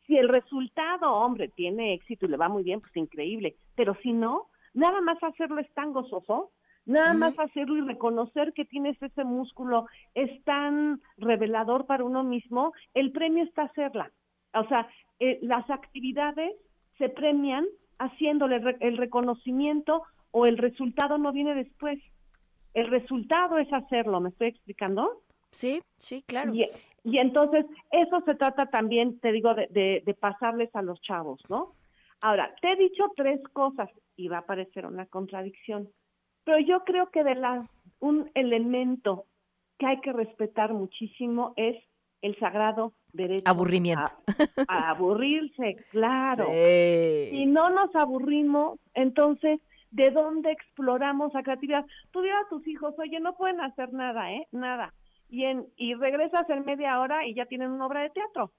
Si 0.06 0.18
el 0.18 0.30
resultado, 0.30 1.12
hombre, 1.12 1.50
tiene 1.50 1.94
éxito 1.94 2.26
y 2.26 2.30
le 2.30 2.38
va 2.38 2.48
muy 2.48 2.64
bien, 2.64 2.80
pues 2.80 2.96
increíble, 2.96 3.56
pero 3.76 3.96
si 4.04 4.14
no, 4.14 4.48
nada 4.74 5.02
más 5.02 5.22
hacerlo 5.24 5.60
es 5.60 5.74
tan 5.74 5.94
gozoso, 5.94 6.52
nada 6.86 7.14
más 7.14 7.38
hacerlo 7.40 7.78
y 7.78 7.82
reconocer 7.82 8.54
que 8.54 8.66
tienes 8.66 9.02
ese 9.02 9.24
músculo 9.24 9.88
es 10.14 10.44
tan 10.44 11.02
revelador 11.18 11.86
para 11.86 12.04
uno 12.04 12.24
mismo, 12.24 12.74
el 12.94 13.12
premio 13.12 13.44
está 13.44 13.64
hacerla. 13.64 14.12
O 14.54 14.68
sea, 14.68 14.88
eh, 15.20 15.40
las 15.42 15.70
actividades 15.70 16.54
se 16.98 17.10
premian 17.10 17.66
haciéndole 18.00 18.78
el 18.80 18.98
reconocimiento 18.98 20.04
o 20.32 20.46
el 20.46 20.58
resultado 20.58 21.18
no 21.18 21.32
viene 21.32 21.56
después. 21.56 22.00
El 22.74 22.88
resultado 22.88 23.58
es 23.58 23.72
hacerlo, 23.72 24.20
¿me 24.20 24.30
estoy 24.30 24.48
explicando? 24.48 25.22
Sí, 25.52 25.82
sí, 25.98 26.24
claro. 26.28 26.54
Y, 26.54 27.18
entonces, 27.18 27.66
eso 27.92 28.22
se 28.26 28.36
trata 28.36 28.66
también, 28.66 29.20
te 29.20 29.32
digo, 29.32 29.54
de, 29.54 29.68
de, 30.06 30.14
pasarles 30.14 30.76
a 30.76 30.82
los 30.82 31.00
chavos, 31.02 31.40
¿no? 31.48 31.76
Ahora, 32.20 32.54
te 32.62 32.74
he 32.74 32.76
dicho 32.76 33.06
tres 33.16 33.40
cosas 33.54 33.90
y 34.18 34.28
va 34.28 34.40
a 34.40 34.46
parecer 34.46 34.86
una 34.86 35.06
contradicción, 35.06 35.88
pero 36.46 36.60
yo 36.60 36.84
creo 36.86 37.10
que 37.10 37.24
de 37.24 37.36
las, 37.36 37.68
un 38.00 38.32
elemento 38.34 39.26
que 39.78 39.88
hay 39.88 40.00
que 40.00 40.14
respetar 40.14 40.74
muchísimo 40.74 41.54
es 41.58 41.76
el 42.22 42.38
sagrado 42.40 42.94
derecho 43.12 43.44
aburrimiento 43.50 44.12
a, 44.68 44.90
aburrirse, 44.90 45.76
claro. 45.92 46.46
Si 46.46 47.46
no 47.46 47.70
nos 47.70 47.94
aburrimos, 47.96 48.80
entonces 48.94 49.60
¿de 49.92 50.12
dónde 50.12 50.52
exploramos 50.52 51.34
la 51.34 51.44
creatividad? 51.44 51.86
Tú 52.12 52.22
dirás 52.22 52.46
a 52.46 52.50
tus 52.50 52.68
hijos, 52.68 52.94
oye, 52.98 53.20
no 53.20 53.36
pueden 53.36 53.62
hacer 53.62 53.94
nada, 53.94 54.32
¿eh? 54.32 54.48
Nada. 54.52 54.94
Y, 55.30 55.46
en, 55.46 55.66
y 55.78 55.94
regresas 55.96 56.50
en 56.50 56.66
media 56.66 57.00
hora 57.00 57.26
y 57.26 57.34
ya 57.34 57.46
tienen 57.46 57.72
una 57.72 57.88
obra 57.88 58.02
de 58.02 58.10
teatro. 58.12 58.52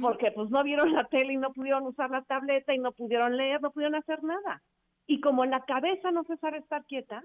Porque 0.00 0.30
pues 0.30 0.48
no 0.48 0.62
vieron 0.64 0.94
la 0.94 1.04
tele 1.04 1.34
y 1.34 1.36
no 1.36 1.52
pudieron 1.52 1.86
usar 1.86 2.10
la 2.10 2.22
tableta 2.22 2.74
y 2.74 2.78
no 2.78 2.92
pudieron 2.92 3.36
leer, 3.36 3.60
no 3.60 3.70
pudieron 3.70 3.96
hacer 3.96 4.22
nada. 4.22 4.62
Y 5.06 5.20
como 5.20 5.44
la 5.44 5.64
cabeza 5.64 6.10
no 6.10 6.24
se 6.24 6.36
sabe 6.38 6.58
estar 6.58 6.84
quieta, 6.86 7.24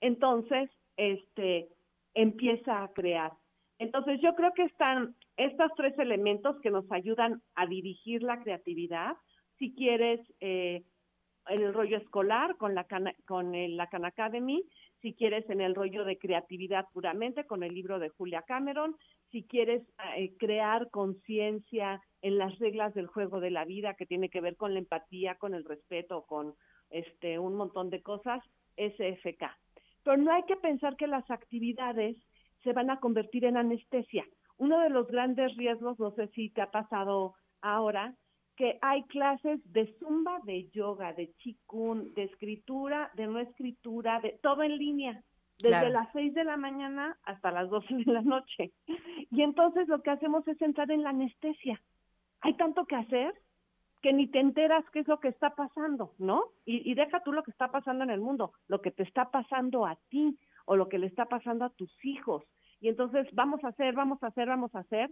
entonces 0.00 0.70
este 0.96 1.68
empieza 2.14 2.82
a 2.82 2.92
crear. 2.92 3.32
Entonces 3.78 4.20
yo 4.22 4.34
creo 4.34 4.52
que 4.54 4.64
están 4.64 5.14
estos 5.36 5.70
tres 5.76 5.98
elementos 5.98 6.56
que 6.62 6.70
nos 6.70 6.90
ayudan 6.90 7.42
a 7.54 7.66
dirigir 7.66 8.22
la 8.22 8.42
creatividad. 8.42 9.16
Si 9.58 9.74
quieres, 9.74 10.20
eh, 10.40 10.82
en 11.48 11.62
el 11.62 11.74
rollo 11.74 11.98
escolar 11.98 12.56
con 12.56 12.74
la, 12.74 12.86
con 13.26 13.52
la 13.76 13.86
Khan 13.88 14.04
Academy, 14.04 14.64
si 15.02 15.14
quieres 15.14 15.48
en 15.50 15.60
el 15.60 15.74
rollo 15.74 16.04
de 16.04 16.18
creatividad 16.18 16.86
puramente 16.92 17.44
con 17.46 17.62
el 17.62 17.74
libro 17.74 17.98
de 17.98 18.08
Julia 18.08 18.42
Cameron, 18.42 18.96
si 19.30 19.44
quieres 19.44 19.82
eh, 20.16 20.34
crear 20.38 20.90
conciencia 20.90 22.00
en 22.22 22.38
las 22.38 22.58
reglas 22.58 22.94
del 22.94 23.06
juego 23.06 23.40
de 23.40 23.50
la 23.50 23.64
vida 23.64 23.94
que 23.94 24.06
tiene 24.06 24.30
que 24.30 24.40
ver 24.40 24.56
con 24.56 24.72
la 24.72 24.80
empatía, 24.80 25.36
con 25.36 25.54
el 25.54 25.64
respeto, 25.64 26.24
con 26.26 26.54
este 26.90 27.38
un 27.38 27.56
montón 27.56 27.90
de 27.90 28.02
cosas, 28.02 28.42
SFK. 28.76 29.44
Pero 30.02 30.16
no 30.16 30.32
hay 30.32 30.44
que 30.44 30.56
pensar 30.56 30.96
que 30.96 31.06
las 31.06 31.28
actividades 31.30 32.16
se 32.62 32.72
van 32.72 32.90
a 32.90 33.00
convertir 33.00 33.44
en 33.44 33.56
anestesia. 33.56 34.24
Uno 34.58 34.80
de 34.80 34.90
los 34.90 35.06
grandes 35.08 35.56
riesgos, 35.56 35.98
no 35.98 36.12
sé 36.12 36.28
si 36.28 36.50
te 36.50 36.62
ha 36.62 36.70
pasado 36.70 37.34
ahora, 37.60 38.14
que 38.56 38.78
hay 38.80 39.02
clases 39.04 39.60
de 39.72 39.94
zumba, 39.98 40.40
de 40.44 40.68
yoga, 40.70 41.12
de 41.12 41.32
chikun, 41.36 42.14
de 42.14 42.24
escritura, 42.24 43.10
de 43.14 43.26
no 43.26 43.38
escritura, 43.38 44.20
de 44.20 44.38
todo 44.42 44.62
en 44.62 44.78
línea, 44.78 45.22
desde 45.58 45.90
las 45.90 46.10
6 46.12 46.34
de 46.34 46.44
la 46.44 46.56
mañana 46.56 47.18
hasta 47.24 47.50
las 47.50 47.68
12 47.68 47.94
de 47.94 48.12
la 48.12 48.22
noche. 48.22 48.72
Y 49.30 49.42
entonces 49.42 49.88
lo 49.88 50.02
que 50.02 50.10
hacemos 50.10 50.46
es 50.48 50.60
entrar 50.60 50.90
en 50.90 51.02
la 51.02 51.10
anestesia. 51.10 51.80
Hay 52.40 52.54
tanto 52.54 52.86
que 52.86 52.96
hacer 52.96 53.34
que 54.02 54.12
ni 54.12 54.28
te 54.28 54.40
enteras 54.40 54.84
qué 54.92 55.00
es 55.00 55.08
lo 55.08 55.20
que 55.20 55.28
está 55.28 55.50
pasando, 55.54 56.14
¿no? 56.18 56.44
Y, 56.64 56.90
y 56.90 56.94
deja 56.94 57.22
tú 57.22 57.32
lo 57.32 57.42
que 57.42 57.50
está 57.50 57.70
pasando 57.70 58.04
en 58.04 58.10
el 58.10 58.20
mundo, 58.20 58.52
lo 58.68 58.80
que 58.80 58.90
te 58.90 59.02
está 59.02 59.30
pasando 59.30 59.86
a 59.86 59.96
ti 60.08 60.38
o 60.64 60.76
lo 60.76 60.88
que 60.88 60.98
le 60.98 61.06
está 61.06 61.26
pasando 61.26 61.64
a 61.64 61.70
tus 61.70 61.92
hijos. 62.04 62.44
Y 62.80 62.88
entonces 62.88 63.26
vamos 63.32 63.64
a 63.64 63.68
hacer, 63.68 63.94
vamos 63.94 64.22
a 64.22 64.28
hacer, 64.28 64.48
vamos 64.48 64.74
a 64.74 64.80
hacer, 64.80 65.10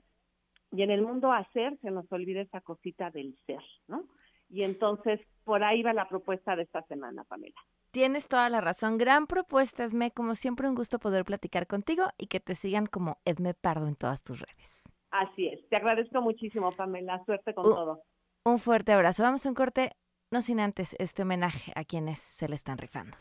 y 0.73 0.83
en 0.83 0.90
el 0.90 1.03
mundo 1.03 1.33
hacer 1.33 1.79
se 1.81 1.90
nos 1.90 2.11
olvida 2.12 2.40
esa 2.40 2.61
cosita 2.61 3.11
del 3.11 3.37
ser, 3.47 3.62
¿no? 3.87 4.05
Y 4.51 4.62
entonces 4.62 5.20
por 5.44 5.62
ahí 5.62 5.83
va 5.83 5.92
la 5.92 6.09
propuesta 6.09 6.57
de 6.57 6.64
esta 6.64 6.83
semana, 6.83 7.25
Pamela. 7.25 7.61
Tienes 7.92 8.27
toda 8.27 8.49
la 8.51 8.61
razón. 8.61 8.99
Gran 8.99 9.27
propuesta, 9.29 9.85
Edme. 9.85 10.11
Como 10.11 10.35
siempre, 10.35 10.68
un 10.68 10.75
gusto 10.75 10.99
poder 10.99 11.25
platicar 11.25 11.68
contigo 11.68 12.07
y 12.18 12.27
que 12.27 12.40
te 12.40 12.57
sigan 12.57 12.87
como 12.87 13.18
Edme 13.25 13.55
Pardo 13.55 13.87
en 13.87 13.94
todas 13.94 14.25
tus 14.25 14.40
redes. 14.40 14.88
Así 15.11 15.47
es. 15.47 15.68
Te 15.68 15.77
agradezco 15.77 16.20
muchísimo, 16.20 16.73
Pamela. 16.73 17.25
Suerte 17.25 17.55
con 17.55 17.64
todo. 17.64 18.03
Un 18.46 18.59
fuerte 18.59 18.92
abrazo. 18.92 19.22
Vamos 19.22 19.46
a 19.46 19.48
un 19.48 19.54
corte, 19.54 19.96
no 20.30 20.42
sin 20.42 20.61
antes 20.61 20.94
este 20.98 21.22
homenaje 21.22 21.72
a 21.76 21.85
quienes 21.85 22.20
se 22.20 22.46
le 22.46 22.54
están 22.54 22.76
rifando. 22.76 23.16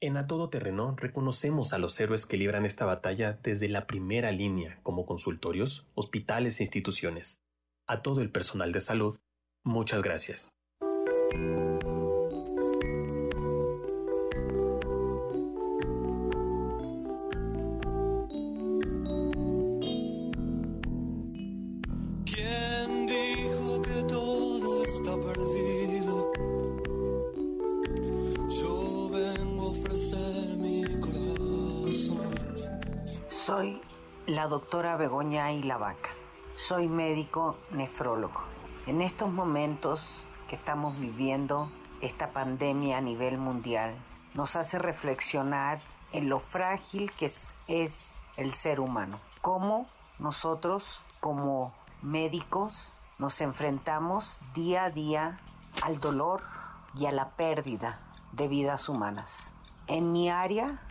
En 0.00 0.18
A 0.18 0.26
Todo 0.26 0.50
Terreno 0.50 0.94
reconocemos 0.96 1.72
a 1.72 1.78
los 1.78 1.98
héroes 1.98 2.26
que 2.26 2.36
libran 2.36 2.66
esta 2.66 2.84
batalla 2.84 3.38
desde 3.42 3.68
la 3.68 3.86
primera 3.86 4.30
línea, 4.32 4.80
como 4.82 5.06
consultorios, 5.06 5.86
hospitales 5.94 6.60
e 6.60 6.64
instituciones. 6.64 7.42
A 7.86 8.02
todo 8.02 8.20
el 8.20 8.30
personal 8.30 8.72
de 8.72 8.80
salud, 8.80 9.18
muchas 9.64 10.02
gracias. 10.02 10.54
Doctora 34.48 34.96
Begoña 34.96 35.46
Vaca. 35.78 36.10
Soy 36.54 36.88
médico 36.88 37.56
nefrólogo. 37.70 38.40
En 38.86 39.00
estos 39.00 39.30
momentos 39.32 40.26
que 40.48 40.56
estamos 40.56 40.98
viviendo 40.98 41.70
esta 42.00 42.30
pandemia 42.30 42.98
a 42.98 43.00
nivel 43.00 43.38
mundial, 43.38 43.94
nos 44.34 44.56
hace 44.56 44.78
reflexionar 44.78 45.80
en 46.12 46.28
lo 46.28 46.40
frágil 46.40 47.10
que 47.12 47.26
es 47.26 48.12
el 48.36 48.52
ser 48.52 48.80
humano. 48.80 49.18
Cómo 49.40 49.86
nosotros, 50.18 51.02
como 51.20 51.72
médicos, 52.02 52.92
nos 53.18 53.40
enfrentamos 53.40 54.40
día 54.54 54.84
a 54.84 54.90
día 54.90 55.38
al 55.82 56.00
dolor 56.00 56.42
y 56.94 57.06
a 57.06 57.12
la 57.12 57.30
pérdida 57.30 58.00
de 58.32 58.48
vidas 58.48 58.88
humanas. 58.88 59.52
En 59.86 60.12
mi 60.12 60.30
área, 60.30 60.82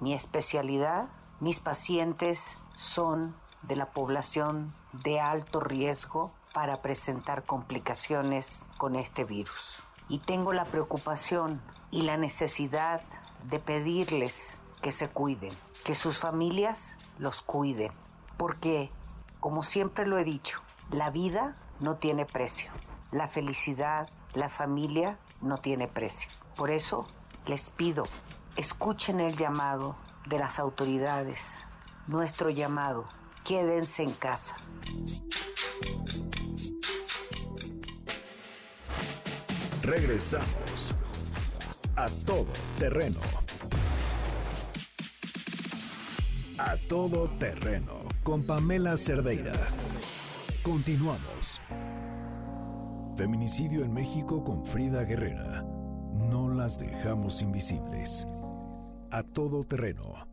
mi 0.00 0.14
especialidad, 0.14 1.08
mis 1.40 1.60
pacientes 1.60 2.56
son 2.78 3.34
de 3.62 3.74
la 3.74 3.86
población 3.86 4.72
de 4.92 5.18
alto 5.18 5.58
riesgo 5.58 6.32
para 6.54 6.80
presentar 6.80 7.42
complicaciones 7.42 8.68
con 8.76 8.94
este 8.94 9.24
virus. 9.24 9.82
Y 10.08 10.20
tengo 10.20 10.52
la 10.52 10.64
preocupación 10.64 11.60
y 11.90 12.02
la 12.02 12.16
necesidad 12.16 13.02
de 13.50 13.58
pedirles 13.58 14.58
que 14.80 14.92
se 14.92 15.08
cuiden, 15.08 15.52
que 15.84 15.96
sus 15.96 16.20
familias 16.20 16.96
los 17.18 17.42
cuiden, 17.42 17.90
porque, 18.36 18.92
como 19.40 19.64
siempre 19.64 20.06
lo 20.06 20.16
he 20.16 20.24
dicho, 20.24 20.60
la 20.92 21.10
vida 21.10 21.56
no 21.80 21.96
tiene 21.96 22.26
precio, 22.26 22.70
la 23.10 23.26
felicidad, 23.26 24.08
la 24.34 24.48
familia 24.48 25.18
no 25.40 25.58
tiene 25.58 25.88
precio. 25.88 26.30
Por 26.56 26.70
eso 26.70 27.04
les 27.44 27.70
pido, 27.70 28.04
escuchen 28.54 29.18
el 29.18 29.36
llamado 29.36 29.96
de 30.26 30.38
las 30.38 30.60
autoridades, 30.60 31.58
nuestro 32.08 32.50
llamado. 32.50 33.04
Quédense 33.44 34.02
en 34.02 34.12
casa. 34.12 34.56
Regresamos 39.82 40.94
a 41.96 42.06
todo 42.26 42.46
terreno. 42.78 43.20
A 46.58 46.76
todo 46.88 47.28
terreno 47.38 48.00
con 48.22 48.42
Pamela 48.42 48.96
Cerdeira. 48.96 49.52
Continuamos. 50.62 51.60
Feminicidio 53.16 53.84
en 53.84 53.92
México 53.94 54.44
con 54.44 54.66
Frida 54.66 55.04
Guerrera. 55.04 55.62
No 55.62 56.48
las 56.48 56.78
dejamos 56.78 57.40
invisibles. 57.40 58.26
A 59.10 59.22
todo 59.22 59.64
terreno 59.64 60.27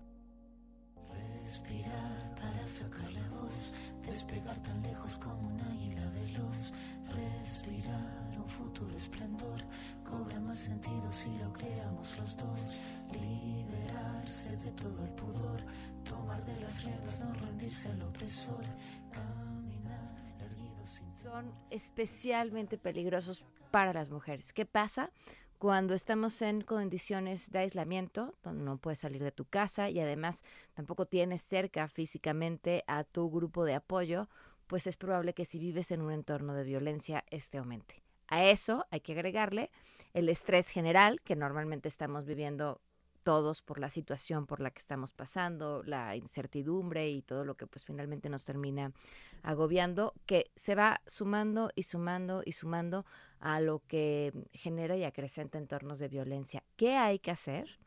despegar 4.16 4.58
tan 4.64 4.82
lejos 4.82 5.18
como 5.20 5.48
un 5.50 5.62
águila 5.62 6.10
veloz, 6.10 6.72
respirar 7.10 8.36
un 8.38 8.48
futuro 8.48 8.96
esplendor, 8.96 9.62
cobra 10.04 10.40
más 10.40 10.58
sentido 10.58 11.12
si 11.12 11.30
lo 11.38 11.54
creamos 11.54 12.18
los 12.18 12.38
dos, 12.38 12.74
liberarse 13.12 14.58
de 14.58 14.72
todo 14.72 15.04
el 15.04 15.12
pudor, 15.12 15.62
tomar 16.04 16.44
de 16.46 16.60
las 16.62 16.84
riendas, 16.84 17.20
no 17.22 17.34
rendirse 17.34 17.90
al 17.90 18.02
opresor, 18.02 18.64
caminar 19.12 20.16
erguido 20.40 20.86
sin 20.86 21.20
Son 21.20 21.54
especialmente 21.70 22.78
peligrosos 22.78 23.44
para 23.70 23.94
las 23.94 24.10
mujeres. 24.10 24.52
¿Qué 24.54 24.66
pasa? 24.66 25.12
Cuando 25.58 25.94
estamos 25.94 26.42
en 26.42 26.62
condiciones 26.62 27.50
de 27.52 27.60
aislamiento, 27.60 28.36
donde 28.44 28.64
no 28.64 28.78
puedes 28.78 29.00
salir 29.00 29.24
de 29.24 29.32
tu 29.32 29.46
casa 29.46 29.90
y 29.90 30.00
además 30.00 30.44
tampoco 30.74 31.06
tienes 31.06 31.42
cerca 31.42 31.88
físicamente 31.88 32.84
a 32.88 33.04
tu 33.04 33.30
grupo 33.32 33.64
de 33.64 33.76
apoyo, 33.76 34.28
pues 34.68 34.88
es 34.88 34.98
probable 34.98 35.34
que 35.34 35.46
si 35.46 35.60
vives 35.60 35.92
en 35.92 36.02
un 36.02 36.12
entorno 36.12 36.54
de 36.54 36.64
violencia, 36.64 37.24
este 37.30 37.58
aumente. 37.58 38.04
A 38.28 38.46
eso 38.46 38.86
hay 38.92 39.00
que 39.00 39.14
agregarle 39.14 39.72
el 40.14 40.30
estrés 40.30 40.68
general 40.68 41.22
que 41.22 41.36
normalmente 41.36 41.88
estamos 41.88 42.26
viviendo 42.26 42.82
todos 43.26 43.64
por 43.64 43.80
la 43.80 43.90
situación 43.90 44.46
por 44.46 44.62
la 44.62 44.70
que 44.70 44.80
estamos 44.80 45.12
pasando, 45.12 45.82
la 45.84 46.16
incertidumbre 46.16 47.10
y 47.10 47.24
todo 47.24 47.44
lo 47.44 47.58
que 47.58 47.66
pues 47.66 47.84
finalmente 47.84 48.30
nos 48.30 48.46
termina 48.46 48.94
agobiando, 49.42 50.14
que 50.28 50.52
se 50.56 50.76
va 50.76 51.02
sumando 51.08 51.72
y 51.76 51.84
sumando 51.84 52.44
y 52.46 52.52
sumando 52.52 53.04
a 53.40 53.60
lo 53.62 53.82
que 53.88 54.32
genera 54.54 54.96
y 54.96 55.04
acrecenta 55.04 55.58
entornos 55.58 55.98
de 55.98 56.08
violencia. 56.08 56.64
¿Qué 56.78 56.96
hay 56.98 57.18
que 57.18 57.32
hacer? 57.32 57.80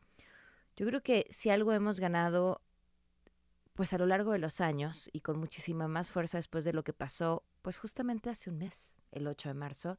Yo 0.75 0.85
creo 0.85 1.01
que 1.01 1.25
si 1.29 1.49
algo 1.49 1.71
hemos 1.71 2.01
ganado 2.01 2.61
pues 3.75 3.93
a 3.93 3.97
lo 3.97 4.07
largo 4.07 4.33
de 4.33 4.39
los 4.39 4.59
años 4.59 5.09
y 5.13 5.21
con 5.21 5.39
muchísima 5.39 5.87
más 5.87 6.11
fuerza 6.11 6.37
después 6.37 6.65
de 6.65 6.73
lo 6.73 6.83
que 6.83 6.91
pasó 6.91 7.43
pues 7.61 7.77
justamente 7.77 8.29
hace 8.29 8.49
un 8.49 8.57
mes, 8.57 8.97
el 9.11 9.25
8 9.25 9.47
de 9.47 9.55
marzo, 9.55 9.97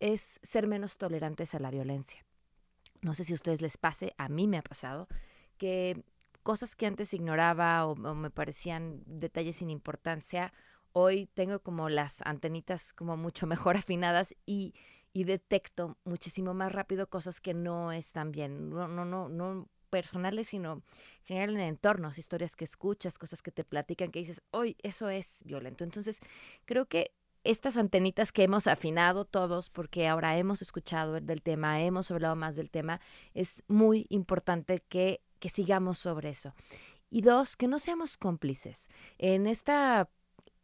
es 0.00 0.40
ser 0.42 0.66
menos 0.66 0.98
tolerantes 0.98 1.54
a 1.54 1.60
la 1.60 1.70
violencia 1.70 2.24
no 3.02 3.14
sé 3.14 3.24
si 3.24 3.32
a 3.32 3.34
ustedes 3.34 3.60
les 3.60 3.76
pase, 3.76 4.14
a 4.16 4.28
mí 4.28 4.46
me 4.46 4.58
ha 4.58 4.62
pasado, 4.62 5.08
que 5.58 6.04
cosas 6.42 6.74
que 6.76 6.86
antes 6.86 7.14
ignoraba 7.14 7.86
o, 7.86 7.94
me 7.96 8.30
parecían 8.30 9.02
detalles 9.06 9.56
sin 9.56 9.70
importancia, 9.70 10.52
hoy 10.92 11.28
tengo 11.34 11.60
como 11.60 11.88
las 11.88 12.22
antenitas 12.22 12.92
como 12.92 13.16
mucho 13.16 13.46
mejor 13.46 13.76
afinadas 13.76 14.34
y, 14.46 14.74
y 15.12 15.24
detecto 15.24 15.98
muchísimo 16.04 16.54
más 16.54 16.72
rápido 16.72 17.08
cosas 17.08 17.40
que 17.40 17.54
no 17.54 17.92
están 17.92 18.32
bien, 18.32 18.70
no, 18.70 18.88
no, 18.88 19.04
no, 19.04 19.28
no 19.28 19.68
personales, 19.90 20.48
sino 20.48 20.82
general 21.24 21.54
en 21.56 21.60
entornos, 21.60 22.18
historias 22.18 22.56
que 22.56 22.64
escuchas, 22.64 23.18
cosas 23.18 23.42
que 23.42 23.52
te 23.52 23.62
platican, 23.62 24.10
que 24.10 24.20
dices, 24.20 24.42
hoy 24.50 24.76
eso 24.82 25.10
es 25.10 25.42
violento. 25.44 25.84
Entonces, 25.84 26.18
creo 26.64 26.86
que 26.86 27.12
estas 27.44 27.76
antenitas 27.76 28.32
que 28.32 28.44
hemos 28.44 28.66
afinado 28.66 29.24
todos, 29.24 29.70
porque 29.70 30.08
ahora 30.08 30.36
hemos 30.38 30.62
escuchado 30.62 31.20
del 31.20 31.42
tema, 31.42 31.80
hemos 31.82 32.10
hablado 32.10 32.36
más 32.36 32.56
del 32.56 32.70
tema, 32.70 33.00
es 33.34 33.62
muy 33.68 34.06
importante 34.10 34.82
que, 34.88 35.20
que 35.40 35.48
sigamos 35.48 35.98
sobre 35.98 36.30
eso. 36.30 36.54
Y 37.10 37.22
dos, 37.22 37.56
que 37.56 37.68
no 37.68 37.78
seamos 37.78 38.16
cómplices. 38.16 38.88
En 39.18 39.46
este 39.46 39.72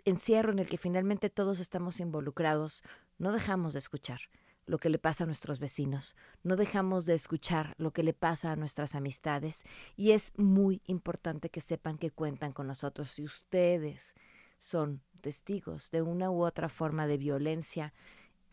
encierro 0.05 0.53
en 0.53 0.61
el 0.61 0.69
que 0.69 0.79
finalmente 0.79 1.31
todos 1.31 1.61
estamos 1.61 2.01
involucrados, 2.01 2.83
no 3.19 3.33
dejamos 3.33 3.73
de 3.73 3.81
escuchar 3.81 4.21
lo 4.67 4.79
que 4.79 4.91
le 4.91 4.99
pasa 4.99 5.25
a 5.25 5.27
nuestros 5.27 5.59
vecinos, 5.59 6.15
no 6.43 6.57
dejamos 6.57 7.07
de 7.07 7.15
escuchar 7.15 7.75
lo 7.79 7.91
que 7.93 8.03
le 8.03 8.13
pasa 8.13 8.53
a 8.53 8.57
nuestras 8.57 8.95
amistades 8.95 9.65
y 9.97 10.13
es 10.13 10.33
muy 10.37 10.83
importante 10.87 11.49
que 11.49 11.61
sepan 11.61 11.97
que 11.99 12.11
cuentan 12.11 12.53
con 12.53 12.67
nosotros. 12.67 13.11
Si 13.11 13.25
ustedes 13.25 14.15
son 14.59 15.01
testigos 15.19 15.91
de 15.91 16.03
una 16.03 16.31
u 16.31 16.45
otra 16.45 16.69
forma 16.69 17.07
de 17.07 17.19
violencia 17.19 17.93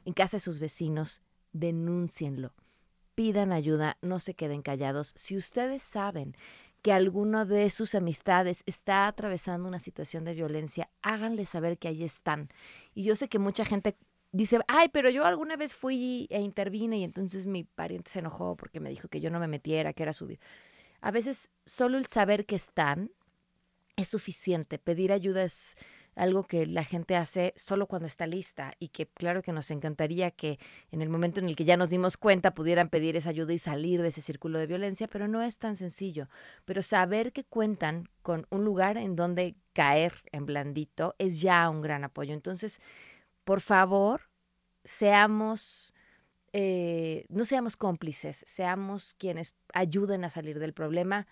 en 0.05 0.13
casa 0.13 0.37
de 0.37 0.41
sus 0.41 0.59
vecinos, 0.59 1.21
denúncienlo, 1.53 2.53
pidan 3.15 3.51
ayuda, 3.51 3.97
no 4.01 4.19
se 4.19 4.33
queden 4.33 4.61
callados. 4.61 5.13
Si 5.15 5.37
ustedes 5.37 5.81
saben 5.81 6.35
que 6.81 6.91
alguno 6.91 7.45
de 7.45 7.69
sus 7.71 7.95
amistades 7.95 8.61
está 8.67 9.07
atravesando 9.07 9.67
una 9.67 9.79
situación 9.79 10.23
de 10.23 10.35
violencia, 10.35 10.89
háganle 11.01 11.45
saber 11.45 11.79
que 11.79 11.87
ahí 11.87 12.03
están. 12.03 12.49
Y 12.93 13.03
yo 13.03 13.15
sé 13.15 13.27
que 13.27 13.39
mucha 13.39 13.65
gente 13.65 13.97
dice, 14.31 14.59
ay, 14.67 14.89
pero 14.89 15.09
yo 15.09 15.25
alguna 15.25 15.55
vez 15.55 15.73
fui 15.73 16.27
e 16.29 16.41
intervine 16.41 16.99
y 16.99 17.03
entonces 17.03 17.47
mi 17.47 17.63
pariente 17.63 18.11
se 18.11 18.19
enojó 18.19 18.55
porque 18.55 18.79
me 18.79 18.89
dijo 18.89 19.07
que 19.07 19.21
yo 19.21 19.31
no 19.31 19.39
me 19.39 19.47
metiera, 19.47 19.93
que 19.93 20.03
era 20.03 20.13
su 20.13 20.27
vida. 20.27 20.41
A 21.01 21.09
veces 21.09 21.49
solo 21.65 21.97
el 21.97 22.05
saber 22.05 22.45
que 22.45 22.55
están 22.55 23.09
es 23.95 24.09
suficiente. 24.09 24.77
Pedir 24.77 25.11
ayuda 25.11 25.43
es 25.43 25.75
algo 26.15 26.43
que 26.43 26.65
la 26.65 26.83
gente 26.83 27.15
hace 27.15 27.53
solo 27.57 27.87
cuando 27.87 28.07
está 28.07 28.25
lista 28.25 28.73
y 28.79 28.89
que 28.89 29.07
claro 29.07 29.43
que 29.43 29.51
nos 29.51 29.69
encantaría 29.69 30.31
que 30.31 30.59
en 30.91 31.01
el 31.01 31.09
momento 31.09 31.39
en 31.39 31.49
el 31.49 31.55
que 31.55 31.65
ya 31.65 31.77
nos 31.77 31.89
dimos 31.89 32.17
cuenta 32.17 32.53
pudieran 32.53 32.89
pedir 32.89 33.15
esa 33.15 33.29
ayuda 33.29 33.53
y 33.53 33.57
salir 33.57 34.01
de 34.01 34.07
ese 34.07 34.21
círculo 34.21 34.57
de 34.59 34.67
violencia, 34.67 35.07
pero 35.07 35.27
no 35.27 35.43
es 35.43 35.57
tan 35.57 35.75
sencillo. 35.75 36.29
Pero 36.63 36.81
saber 36.81 37.33
que 37.33 37.43
cuentan 37.43 38.09
con 38.21 38.47
un 38.49 38.63
lugar 38.63 38.97
en 38.97 39.15
donde 39.15 39.55
caer 39.73 40.13
en 40.31 40.45
blandito 40.45 41.15
es 41.19 41.41
ya 41.41 41.69
un 41.69 41.81
gran 41.81 42.03
apoyo. 42.03 42.33
Entonces, 42.33 42.79
por 43.43 43.61
favor, 43.61 44.21
seamos... 44.83 45.93
Eh, 46.57 47.25
no 47.27 47.43
seamos 47.43 47.75
cómplices, 47.75 48.45
seamos 48.47 49.13
quienes 49.15 49.53
ayuden 49.73 50.23
a 50.23 50.29
salir 50.29 50.57
del 50.59 50.73
problema, 50.73 51.27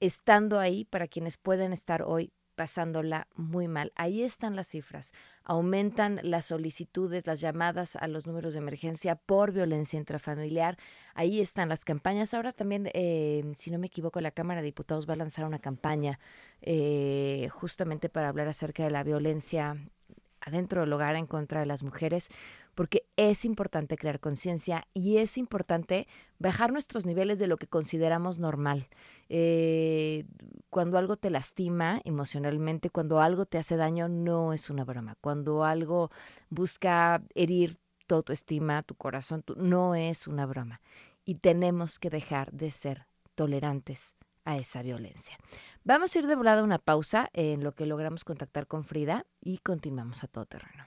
estando 0.00 0.58
ahí 0.58 0.86
para 0.86 1.06
quienes 1.06 1.36
pueden 1.36 1.74
estar 1.74 2.02
hoy 2.02 2.32
pasándola 2.58 3.28
muy 3.36 3.68
mal. 3.68 3.92
Ahí 3.94 4.24
están 4.24 4.56
las 4.56 4.66
cifras. 4.66 5.12
Aumentan 5.44 6.18
las 6.24 6.46
solicitudes, 6.46 7.24
las 7.24 7.40
llamadas 7.40 7.94
a 7.94 8.08
los 8.08 8.26
números 8.26 8.54
de 8.54 8.58
emergencia 8.58 9.14
por 9.14 9.52
violencia 9.52 9.96
intrafamiliar. 9.96 10.76
Ahí 11.14 11.40
están 11.40 11.68
las 11.68 11.84
campañas. 11.84 12.34
Ahora 12.34 12.52
también, 12.52 12.90
eh, 12.94 13.44
si 13.56 13.70
no 13.70 13.78
me 13.78 13.86
equivoco, 13.86 14.20
la 14.20 14.32
Cámara 14.32 14.60
de 14.60 14.66
Diputados 14.66 15.08
va 15.08 15.12
a 15.12 15.18
lanzar 15.18 15.44
una 15.44 15.60
campaña 15.60 16.18
eh, 16.60 17.48
justamente 17.52 18.08
para 18.08 18.28
hablar 18.28 18.48
acerca 18.48 18.82
de 18.82 18.90
la 18.90 19.04
violencia 19.04 19.76
adentro 20.40 20.80
del 20.80 20.92
hogar 20.92 21.14
en 21.14 21.28
contra 21.28 21.60
de 21.60 21.66
las 21.66 21.84
mujeres 21.84 22.28
porque 22.78 23.08
es 23.16 23.44
importante 23.44 23.96
crear 23.96 24.20
conciencia 24.20 24.86
y 24.94 25.16
es 25.16 25.36
importante 25.36 26.06
bajar 26.38 26.70
nuestros 26.70 27.04
niveles 27.04 27.40
de 27.40 27.48
lo 27.48 27.56
que 27.56 27.66
consideramos 27.66 28.38
normal. 28.38 28.86
Eh, 29.28 30.26
cuando 30.70 30.96
algo 30.96 31.16
te 31.16 31.28
lastima 31.28 32.00
emocionalmente, 32.04 32.88
cuando 32.88 33.20
algo 33.20 33.46
te 33.46 33.58
hace 33.58 33.74
daño, 33.74 34.08
no 34.08 34.52
es 34.52 34.70
una 34.70 34.84
broma. 34.84 35.16
Cuando 35.20 35.64
algo 35.64 36.12
busca 36.50 37.20
herir 37.34 37.78
tu 38.06 38.14
autoestima, 38.14 38.84
tu 38.84 38.94
corazón, 38.94 39.42
no 39.56 39.96
es 39.96 40.28
una 40.28 40.46
broma. 40.46 40.80
Y 41.24 41.34
tenemos 41.34 41.98
que 41.98 42.10
dejar 42.10 42.52
de 42.52 42.70
ser 42.70 43.06
tolerantes 43.34 44.14
a 44.44 44.56
esa 44.56 44.82
violencia. 44.82 45.36
Vamos 45.82 46.14
a 46.14 46.18
ir 46.20 46.28
de 46.28 46.36
volada 46.36 46.60
a 46.60 46.64
una 46.64 46.78
pausa 46.78 47.28
en 47.32 47.64
lo 47.64 47.72
que 47.72 47.86
logramos 47.86 48.22
contactar 48.22 48.68
con 48.68 48.84
Frida 48.84 49.26
y 49.40 49.58
continuamos 49.58 50.22
a 50.22 50.28
todo 50.28 50.46
terreno. 50.46 50.86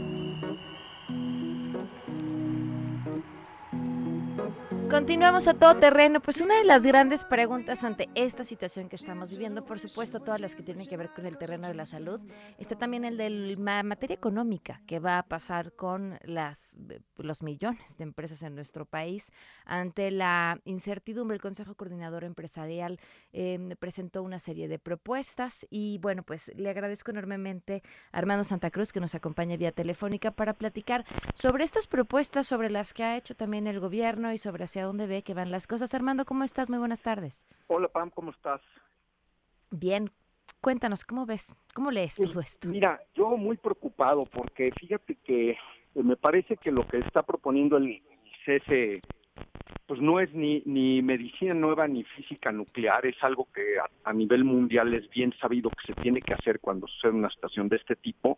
Continuamos 4.91 5.47
a 5.47 5.53
todo 5.53 5.77
terreno. 5.77 6.19
Pues 6.19 6.41
una 6.41 6.57
de 6.57 6.65
las 6.65 6.83
grandes 6.83 7.23
preguntas 7.23 7.85
ante 7.85 8.09
esta 8.13 8.43
situación 8.43 8.89
que 8.89 8.97
estamos 8.97 9.29
viviendo, 9.29 9.63
por 9.63 9.79
supuesto, 9.79 10.19
todas 10.19 10.41
las 10.41 10.53
que 10.53 10.63
tienen 10.63 10.85
que 10.85 10.97
ver 10.97 11.07
con 11.15 11.25
el 11.25 11.37
terreno 11.37 11.69
de 11.69 11.73
la 11.73 11.85
salud, 11.85 12.19
está 12.57 12.75
también 12.75 13.05
el 13.05 13.15
de 13.15 13.29
la 13.29 13.83
materia 13.83 14.15
económica, 14.15 14.81
que 14.87 14.99
va 14.99 15.17
a 15.17 15.23
pasar 15.23 15.71
con 15.77 16.19
las, 16.23 16.75
los 17.15 17.41
millones 17.41 17.81
de 17.97 18.03
empresas 18.03 18.43
en 18.43 18.53
nuestro 18.53 18.85
país 18.85 19.31
ante 19.63 20.11
la 20.11 20.59
incertidumbre. 20.65 21.35
El 21.35 21.41
Consejo 21.41 21.73
Coordinador 21.75 22.25
Empresarial 22.25 22.99
em, 23.31 23.69
presentó 23.77 24.21
una 24.23 24.39
serie 24.39 24.67
de 24.67 24.77
propuestas 24.77 25.65
y 25.69 25.99
bueno, 25.99 26.23
pues 26.23 26.51
le 26.57 26.69
agradezco 26.69 27.11
enormemente 27.11 27.81
a 28.11 28.17
Armando 28.17 28.43
Santa 28.43 28.71
Cruz 28.71 28.91
que 28.91 28.99
nos 28.99 29.15
acompaña 29.15 29.55
vía 29.55 29.71
telefónica 29.71 30.31
para 30.31 30.53
platicar 30.53 31.05
sobre 31.33 31.63
estas 31.63 31.87
propuestas, 31.87 32.45
sobre 32.45 32.69
las 32.69 32.93
que 32.93 33.05
ha 33.05 33.15
hecho 33.15 33.35
también 33.35 33.67
el 33.67 33.79
gobierno 33.79 34.33
y 34.33 34.37
sobre 34.37 34.65
hacia 34.65 34.80
dónde 34.83 35.07
ve 35.07 35.23
que 35.23 35.33
van 35.33 35.51
las 35.51 35.67
cosas. 35.67 35.93
Armando, 35.93 36.25
¿cómo 36.25 36.43
estás? 36.43 36.69
Muy 36.69 36.79
buenas 36.79 37.01
tardes. 37.01 37.47
Hola 37.67 37.87
Pam, 37.87 38.09
¿cómo 38.09 38.31
estás? 38.31 38.61
Bien, 39.71 40.11
cuéntanos, 40.59 41.05
¿cómo 41.05 41.25
ves? 41.25 41.55
¿Cómo 41.73 41.91
lees 41.91 42.15
todo 42.15 42.39
esto? 42.39 42.69
Mira, 42.69 43.01
yo 43.15 43.37
muy 43.37 43.57
preocupado 43.57 44.25
porque 44.25 44.71
fíjate 44.71 45.15
que 45.15 45.51
eh, 45.51 45.57
me 45.95 46.15
parece 46.15 46.57
que 46.57 46.71
lo 46.71 46.87
que 46.87 46.99
está 46.99 47.23
proponiendo 47.23 47.77
el 47.77 48.01
cese 48.45 49.01
pues 49.91 49.99
no 49.99 50.21
es 50.21 50.33
ni, 50.33 50.63
ni 50.65 51.01
medicina 51.01 51.53
nueva 51.53 51.85
ni 51.85 52.05
física 52.05 52.49
nuclear, 52.51 53.05
es 53.05 53.21
algo 53.21 53.49
que 53.53 53.75
a, 54.05 54.13
nivel 54.13 54.45
mundial 54.45 54.93
es 54.93 55.09
bien 55.09 55.33
sabido 55.39 55.69
que 55.69 55.93
se 55.93 56.01
tiene 56.01 56.21
que 56.21 56.33
hacer 56.33 56.61
cuando 56.61 56.87
sucede 56.87 57.11
una 57.11 57.29
situación 57.29 57.67
de 57.67 57.75
este 57.75 57.97
tipo. 57.97 58.37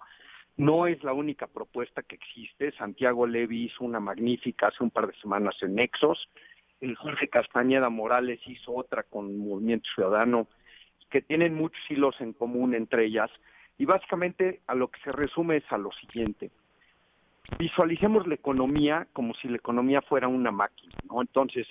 No 0.58 0.88
es 0.88 1.04
la 1.04 1.14
única 1.14 1.48
propuesta 1.48 2.04
que 2.04 2.16
existe. 2.16 2.72
Santiago 2.74 3.26
Levy 3.26 3.66
hizo 3.66 3.84
una 3.84 4.00
magnífica 4.00 4.68
hace 4.68 4.84
un 4.84 4.92
par 4.92 5.08
de 5.08 5.20
semanas 5.20 5.56
en 5.62 5.76
Nexos. 5.76 6.30
El 6.80 6.96
Jorge 6.96 7.28
Castañeda 7.28 7.90
Morales 7.90 8.40
hizo 8.46 8.74
otra 8.76 9.04
con 9.04 9.38
Movimiento 9.38 9.90
Ciudadano, 9.96 10.48
que 11.10 11.22
tienen 11.22 11.56
muchos 11.56 11.82
hilos 11.90 12.16
en 12.20 12.34
común 12.34 12.76
entre 12.76 13.06
ellas. 13.06 13.32
Y 13.78 13.86
básicamente 13.86 14.62
a 14.68 14.76
lo 14.76 14.90
que 14.90 15.00
se 15.02 15.12
resume 15.12 15.58
es 15.58 15.72
a 15.72 15.78
lo 15.78 15.92
siguiente 15.92 16.52
visualicemos 17.58 18.28
la 18.28 18.36
economía 18.36 19.08
como 19.14 19.34
si 19.36 19.48
la 19.48 19.58
economía 19.58 20.02
fuera 20.02 20.28
una 20.28 20.52
máquina, 20.52 20.96
¿no? 21.10 21.22
Entonces, 21.22 21.68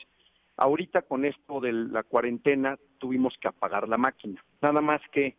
ahorita 0.57 1.03
con 1.03 1.25
esto 1.25 1.61
de 1.61 1.73
la 1.73 2.03
cuarentena 2.03 2.79
tuvimos 2.99 3.35
que 3.41 3.49
apagar 3.49 3.89
la 3.89 3.99
máquina. 3.99 4.43
Nada 4.61 4.81
más 4.81 5.01
que 5.11 5.37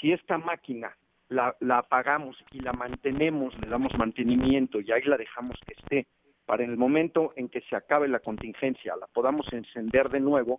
si 0.00 0.12
esta 0.12 0.38
máquina 0.38 0.96
la, 1.28 1.56
la 1.60 1.78
apagamos 1.78 2.36
y 2.52 2.60
la 2.60 2.72
mantenemos, 2.72 3.58
le 3.60 3.68
damos 3.68 3.96
mantenimiento 3.98 4.80
y 4.80 4.92
ahí 4.92 5.02
la 5.02 5.16
dejamos 5.16 5.56
que 5.66 5.74
esté, 5.74 6.06
para 6.46 6.64
en 6.64 6.70
el 6.70 6.76
momento 6.76 7.32
en 7.36 7.48
que 7.48 7.60
se 7.62 7.76
acabe 7.76 8.08
la 8.08 8.20
contingencia 8.20 8.94
la 8.96 9.06
podamos 9.08 9.52
encender 9.52 10.08
de 10.08 10.20
nuevo, 10.20 10.58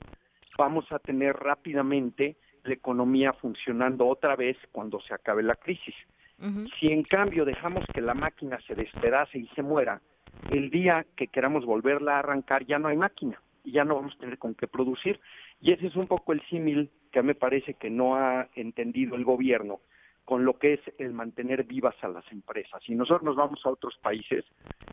vamos 0.57 0.91
a 0.91 0.99
tener 0.99 1.35
rápidamente 1.35 2.35
la 2.63 2.73
economía 2.73 3.33
funcionando 3.33 4.07
otra 4.07 4.35
vez 4.35 4.57
cuando 4.71 4.99
se 4.99 5.13
acabe 5.13 5.43
la 5.43 5.55
crisis. 5.55 5.95
Si 6.79 6.91
en 6.91 7.01
cambio 7.01 7.45
dejamos 7.45 7.83
que 7.91 8.01
la 8.01 8.13
máquina 8.13 8.59
se 8.67 8.75
despedace 8.75 9.39
y 9.39 9.47
se 9.55 9.63
muera, 9.63 10.01
el 10.51 10.69
día 10.69 11.03
que 11.15 11.29
queramos 11.29 11.65
volverla 11.65 12.15
a 12.15 12.19
arrancar 12.19 12.63
ya 12.65 12.77
no 12.77 12.89
hay 12.89 12.97
máquina 12.97 13.41
y 13.63 13.71
ya 13.71 13.83
no 13.83 13.95
vamos 13.95 14.13
a 14.15 14.19
tener 14.19 14.37
con 14.37 14.53
qué 14.53 14.67
producir. 14.67 15.19
Y 15.59 15.71
ese 15.71 15.87
es 15.87 15.95
un 15.95 16.05
poco 16.05 16.33
el 16.33 16.41
símil 16.47 16.91
que 17.11 17.23
me 17.23 17.33
parece 17.33 17.73
que 17.73 17.89
no 17.89 18.15
ha 18.17 18.49
entendido 18.53 19.15
el 19.15 19.23
gobierno 19.23 19.79
con 20.27 20.43
lo 20.43 20.59
que 20.59 20.73
es 20.73 20.81
el 20.97 21.13
mantener 21.13 21.63
vivas 21.63 21.95
a 22.01 22.09
las 22.09 22.29
empresas. 22.33 22.83
Si 22.83 22.93
nosotros 22.93 23.23
nos 23.23 23.37
vamos 23.37 23.65
a 23.65 23.69
otros 23.69 23.97
países, 24.01 24.43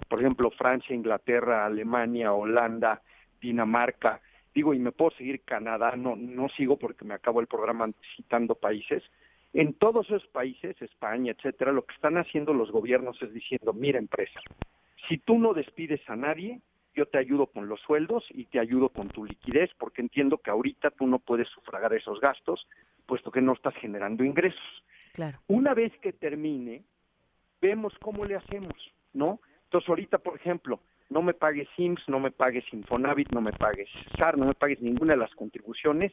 por 0.09 0.21
ejemplo 0.21 0.53
Francia, 0.53 0.95
Inglaterra, 0.95 1.67
Alemania, 1.67 2.33
Holanda, 2.33 3.03
Dinamarca, 3.41 4.21
digo, 4.55 4.75
y 4.75 4.79
me 4.79 4.93
puedo 4.93 5.11
seguir 5.11 5.41
Canadá, 5.41 5.97
no, 5.97 6.15
no 6.15 6.49
sigo 6.51 6.79
porque 6.79 7.05
me 7.05 7.15
acabo 7.15 7.41
el 7.41 7.49
programa 7.49 7.91
citando 8.15 8.55
países, 8.55 9.03
en 9.55 9.75
todos 9.75 10.07
esos 10.07 10.25
países, 10.29 10.81
España, 10.81 11.33
etcétera, 11.33 11.73
lo 11.73 11.85
que 11.85 11.97
están 11.97 12.17
haciendo 12.17 12.55
los 12.55 12.71
gobiernos 12.71 13.21
es 13.21 13.35
diciendo, 13.35 13.73
mira 13.73 13.99
empresa, 13.99 14.39
si 15.09 15.19
tú 15.19 15.41
no 15.41 15.53
despides 15.53 16.09
a 16.09 16.15
nadie, 16.15 16.61
yo 16.95 17.07
te 17.07 17.19
ayudo 17.19 17.47
con 17.47 17.69
los 17.69 17.81
sueldos 17.81 18.25
y 18.31 18.45
te 18.45 18.61
ayudo 18.61 18.89
con 18.89 19.09
tu 19.09 19.25
liquidez, 19.25 19.73
porque 19.81 20.01
entiendo 20.01 20.39
que 20.39 20.53
ahorita 20.53 20.93
tú 20.93 21.09
no 21.09 21.19
puedes 21.19 21.49
sufragar 21.49 21.93
esos 21.93 22.21
gastos, 22.21 22.69
puesto 23.05 23.33
que 23.33 23.41
no 23.41 23.55
estás 23.55 23.75
generando 23.75 24.23
ingresos. 24.23 24.85
Claro. 25.15 25.39
Una 25.47 25.73
vez 25.73 25.93
que 26.03 26.13
termine, 26.13 26.85
vemos 27.63 27.95
cómo 28.01 28.27
le 28.27 28.37
hacemos, 28.37 28.75
¿no? 29.15 29.41
Entonces 29.65 29.89
ahorita, 29.89 30.19
por 30.19 30.37
ejemplo, 30.37 30.81
no 31.09 31.23
me 31.23 31.33
pagues 31.33 31.69
SIMS, 31.77 32.03
no 32.09 32.21
me 32.21 32.31
pagues 32.31 32.65
Infonavit, 32.73 33.33
no 33.33 33.41
me 33.41 33.53
pagues 33.53 33.89
SAR, 34.19 34.37
no 34.37 34.47
me 34.47 34.55
pagues 34.55 34.81
ninguna 34.81 35.15
de 35.15 35.21
las 35.21 35.35
contribuciones, 35.35 36.13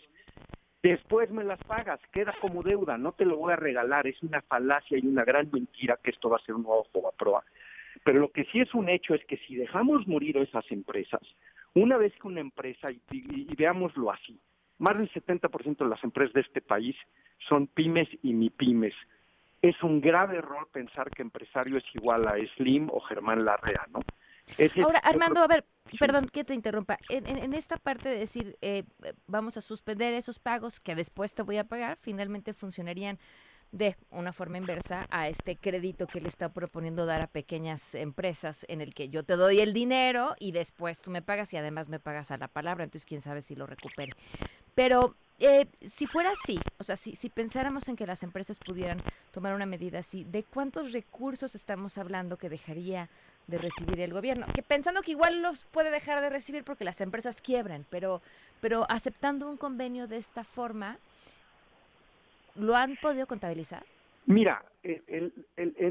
Después 0.84 1.30
me 1.30 1.44
las 1.44 1.60
pagas, 1.66 2.00
queda 2.12 2.34
como 2.42 2.64
deuda, 2.64 2.98
no 2.98 3.12
te 3.12 3.24
lo 3.24 3.38
voy 3.38 3.54
a 3.54 3.56
regalar, 3.56 4.08
es 4.08 4.22
una 4.24 4.42
falacia 4.42 4.98
y 4.98 5.06
una 5.06 5.24
gran 5.24 5.50
mentira 5.52 6.00
que 6.04 6.10
esto 6.10 6.28
va 6.30 6.38
a 6.38 6.46
ser 6.46 6.56
un 6.56 6.64
nuevo 6.64 6.88
Fobaproa. 6.92 7.44
Pero 8.04 8.20
lo 8.20 8.32
que 8.32 8.46
sí 8.46 8.60
es 8.60 8.74
un 8.74 8.90
hecho 8.90 9.14
es 9.14 9.24
que 9.26 9.38
si 9.38 9.56
dejamos 9.56 10.08
morir 10.08 10.40
a 10.40 10.42
esas 10.42 10.66
empresas, 10.72 11.22
una 11.76 11.98
vez 11.98 12.14
que 12.20 12.28
una 12.28 12.42
empresa, 12.42 12.90
y, 12.92 13.56
veámoslo 13.56 14.12
así, 14.12 14.40
más 14.82 14.98
del 14.98 15.12
70% 15.12 15.78
de 15.78 15.90
las 15.90 16.04
empresas 16.04 16.34
de 16.34 16.42
este 16.42 16.60
país 16.60 16.96
son 17.48 17.68
pymes 17.68 18.10
y 18.24 18.34
mi 18.34 18.50
pymes. 18.50 18.96
Es 19.62 19.82
un 19.84 20.02
grave 20.02 20.38
error 20.38 20.68
pensar 20.74 21.12
que 21.12 21.22
empresario 21.22 21.78
es 21.78 21.84
igual 21.94 22.28
a 22.28 22.36
Slim 22.56 22.90
o 22.90 23.00
Germán 23.02 23.46
Larrea, 23.46 23.86
¿no? 23.94 24.00
Ahora, 24.84 25.00
Armando, 25.00 25.40
a 25.40 25.48
ver, 25.48 25.66
perdón 26.00 26.28
que 26.28 26.44
te 26.44 26.56
interrumpa. 26.56 26.98
En, 27.10 27.54
esta 27.54 27.78
parte 27.78 28.10
de 28.10 28.18
decir, 28.18 28.58
eh, 28.62 28.84
vamos 29.28 29.56
a 29.56 29.62
suspender 29.62 30.16
esos 30.16 30.40
pagos 30.40 30.80
que 30.80 30.96
después 30.96 31.36
te 31.36 31.44
voy 31.44 31.58
a 31.58 31.64
pagar, 31.64 32.00
finalmente 32.02 32.54
funcionarían 32.54 33.20
de 33.72 33.96
una 34.10 34.34
forma 34.34 34.58
inversa 34.58 35.08
a 35.12 35.30
este 35.30 35.56
crédito 35.56 36.06
que 36.06 36.20
le 36.20 36.28
está 36.28 36.50
proponiendo 36.50 37.06
dar 37.06 37.22
a 37.22 37.28
pequeñas 37.28 37.96
empresas 37.96 38.66
en 38.68 38.82
el 38.82 38.94
que 38.94 39.10
yo 39.10 39.24
te 39.24 39.38
doy 39.38 39.60
el 39.60 39.74
dinero 39.74 40.36
y 40.40 40.52
después 40.52 41.02
tú 41.02 41.10
me 41.10 41.22
pagas 41.22 41.54
y 41.54 41.58
además 41.58 41.88
me 41.88 42.00
pagas 42.00 42.32
a 42.32 42.38
la 42.38 42.50
palabra, 42.50 42.84
entonces 42.84 43.06
quién 43.06 43.22
sabe 43.22 43.42
si 43.42 43.56
lo 43.56 43.66
recupere. 43.66 44.14
Pero 44.76 45.16
eh, 45.40 45.68
si 45.82 46.06
fuera 46.08 46.32
así, 46.32 46.60
o 46.78 46.84
sea, 46.84 46.96
si, 46.96 47.16
si 47.16 47.30
pensáramos 47.30 47.88
en 47.88 47.96
que 47.96 48.06
las 48.06 48.24
empresas 48.24 48.60
pudieran 48.60 49.02
tomar 49.32 49.54
una 49.56 49.66
medida 49.66 50.00
así, 50.00 50.24
¿de 50.24 50.44
cuántos 50.44 50.92
recursos 50.92 51.56
estamos 51.56 51.98
hablando 51.98 52.38
que 52.38 52.50
dejaría 52.50 53.10
de 53.48 53.58
recibir 53.58 54.00
el 54.00 54.14
gobierno, 54.14 54.46
que 54.54 54.62
pensando 54.62 55.02
que 55.02 55.12
igual 55.12 55.42
los 55.42 55.66
puede 55.66 55.92
dejar 55.92 56.22
de 56.22 56.30
recibir 56.30 56.64
porque 56.64 56.86
las 56.86 57.02
empresas 57.02 57.42
quiebran, 57.42 57.86
pero, 57.90 58.22
pero 58.62 58.86
aceptando 58.90 59.50
un 59.50 59.58
convenio 59.58 60.08
de 60.08 60.18
esta 60.18 60.44
forma, 60.44 60.98
¿lo 62.56 62.76
han 62.76 62.96
podido 62.98 63.28
contabilizar? 63.28 63.84
Mira, 64.26 64.64
en 64.84 65.34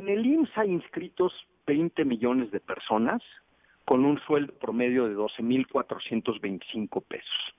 el 0.09 0.27
IMSS 0.27 0.59
hay 0.59 0.71
inscritos 0.71 1.33
20 1.67 2.05
millones 2.05 2.51
de 2.53 2.61
personas 2.61 3.23
con 3.85 4.05
un 4.05 4.19
sueldo 4.21 4.55
promedio 4.55 5.09
de 5.09 5.17
12.425 5.17 7.03
pesos. 7.03 7.55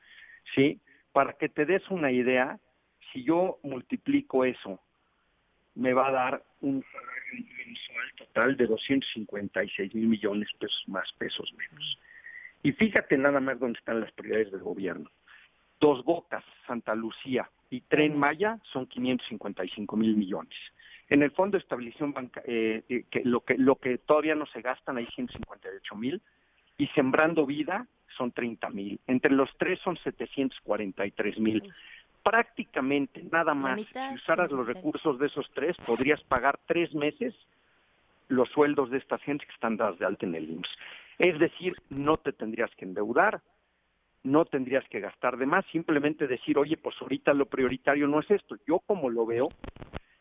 ¿Sí? 0.55 0.79
Para 1.12 1.34
que 1.34 1.50
te 1.50 1.65
des 1.65 1.89
una 1.89 2.12
idea, 2.12 2.60
si 3.12 3.24
yo 3.24 3.60
multiplico 3.63 4.45
eso, 4.45 4.80
me 5.76 5.93
va 5.93 6.08
a 6.08 6.12
dar 6.12 6.43
un 6.62 6.84
mensual 7.32 8.13
total 8.17 8.58
de 8.58 8.67
256 8.67 9.95
mil 9.95 10.08
millones 10.08 10.50
pesos 10.60 10.84
más, 10.88 11.12
pesos 11.13 11.54
menos. 11.58 11.97
Y 12.63 12.71
fíjate 12.74 13.17
nada 13.17 13.39
más 13.39 13.60
dónde 13.60 13.80
están 13.80 14.02
las 14.02 14.12
prioridades 14.12 14.52
del 14.52 14.62
gobierno. 14.62 15.10
Dos 15.80 16.04
Bocas, 16.06 16.43
Santa 16.67 16.93
Lucía 16.93 17.50
y 17.69 17.82
Tren 17.82 18.17
Maya 18.17 18.60
son 18.71 18.86
555 18.86 19.97
mil 19.97 20.15
millones. 20.15 20.56
En 21.10 21.24
el 21.24 21.32
Fondo 21.32 21.58
de 21.58 21.63
Estabilización 21.63 22.13
Banca, 22.13 22.41
eh, 22.45 22.84
eh, 22.88 23.06
que 23.10 23.21
lo 23.26 23.41
que 23.41 23.58
lo 23.58 23.78
que 23.78 23.97
todavía 23.97 24.36
no 24.36 24.45
se 24.45 24.62
gastan 24.62 24.97
hay 24.97 25.08
158 25.08 25.95
mil 25.95 26.21
y 26.78 26.88
Sembrando 26.88 27.45
Vida 27.45 27.88
son 28.17 28.32
30 28.32 28.69
mil. 28.69 29.00
Entre 29.08 29.32
los 29.32 29.50
tres 29.58 29.80
son 29.84 29.97
743 29.97 31.39
mil 31.39 31.63
prácticamente 32.24 33.24
nada 33.32 33.54
más, 33.54 33.82
si 33.82 34.15
usaras 34.15 34.52
los 34.52 34.67
recursos 34.67 35.17
de 35.19 35.28
esos 35.28 35.50
tres, 35.54 35.76
podrías 35.86 36.21
pagar 36.24 36.60
tres 36.65 36.93
meses 36.93 37.34
los 38.28 38.50
sueldos 38.50 38.89
de 38.89 38.97
estas 38.97 39.21
gente 39.24 39.45
que 39.45 39.54
están 39.54 39.78
dadas 39.78 40.00
de 40.00 40.06
alta 40.06 40.26
en 40.26 40.36
el 40.36 40.50
IMSS. 40.50 40.78
Es 41.19 41.39
decir, 41.39 41.76
no 41.89 42.17
te 42.17 42.32
tendrías 42.32 42.71
que 42.76 42.86
endeudar, 42.86 43.41
no 44.24 44.45
tendrías 44.45 44.88
que 44.89 45.00
gastar 45.00 45.38
de 45.38 45.45
más, 45.45 45.65
simplemente 45.71 46.28
decir, 46.28 46.58
oye, 46.58 46.78
pues 46.78 46.95
ahorita 47.02 47.34
lo 47.34 47.47
prioritario 47.47 48.08
no 48.08 48.19
es 48.19 48.32
esto. 48.32 48.56
Yo 48.67 48.80
como 48.80 49.10
lo 49.10 49.26
veo 49.26 49.50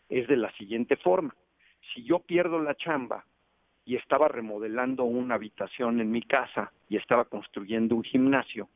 es 0.08 0.26
de 0.26 0.36
la 0.36 0.50
siguiente 0.52 0.96
forma. 0.96 1.34
Si 1.94 2.02
yo 2.02 2.18
pierdo 2.18 2.58
la 2.58 2.74
chamba 2.74 3.24
y 3.90 3.96
estaba 3.96 4.28
remodelando 4.28 5.02
una 5.02 5.34
habitación 5.34 6.00
en 6.00 6.12
mi 6.12 6.22
casa 6.22 6.70
y 6.88 6.96
estaba 6.96 7.24
construyendo 7.24 7.96
un 7.96 8.04
gimnasio, 8.04 8.68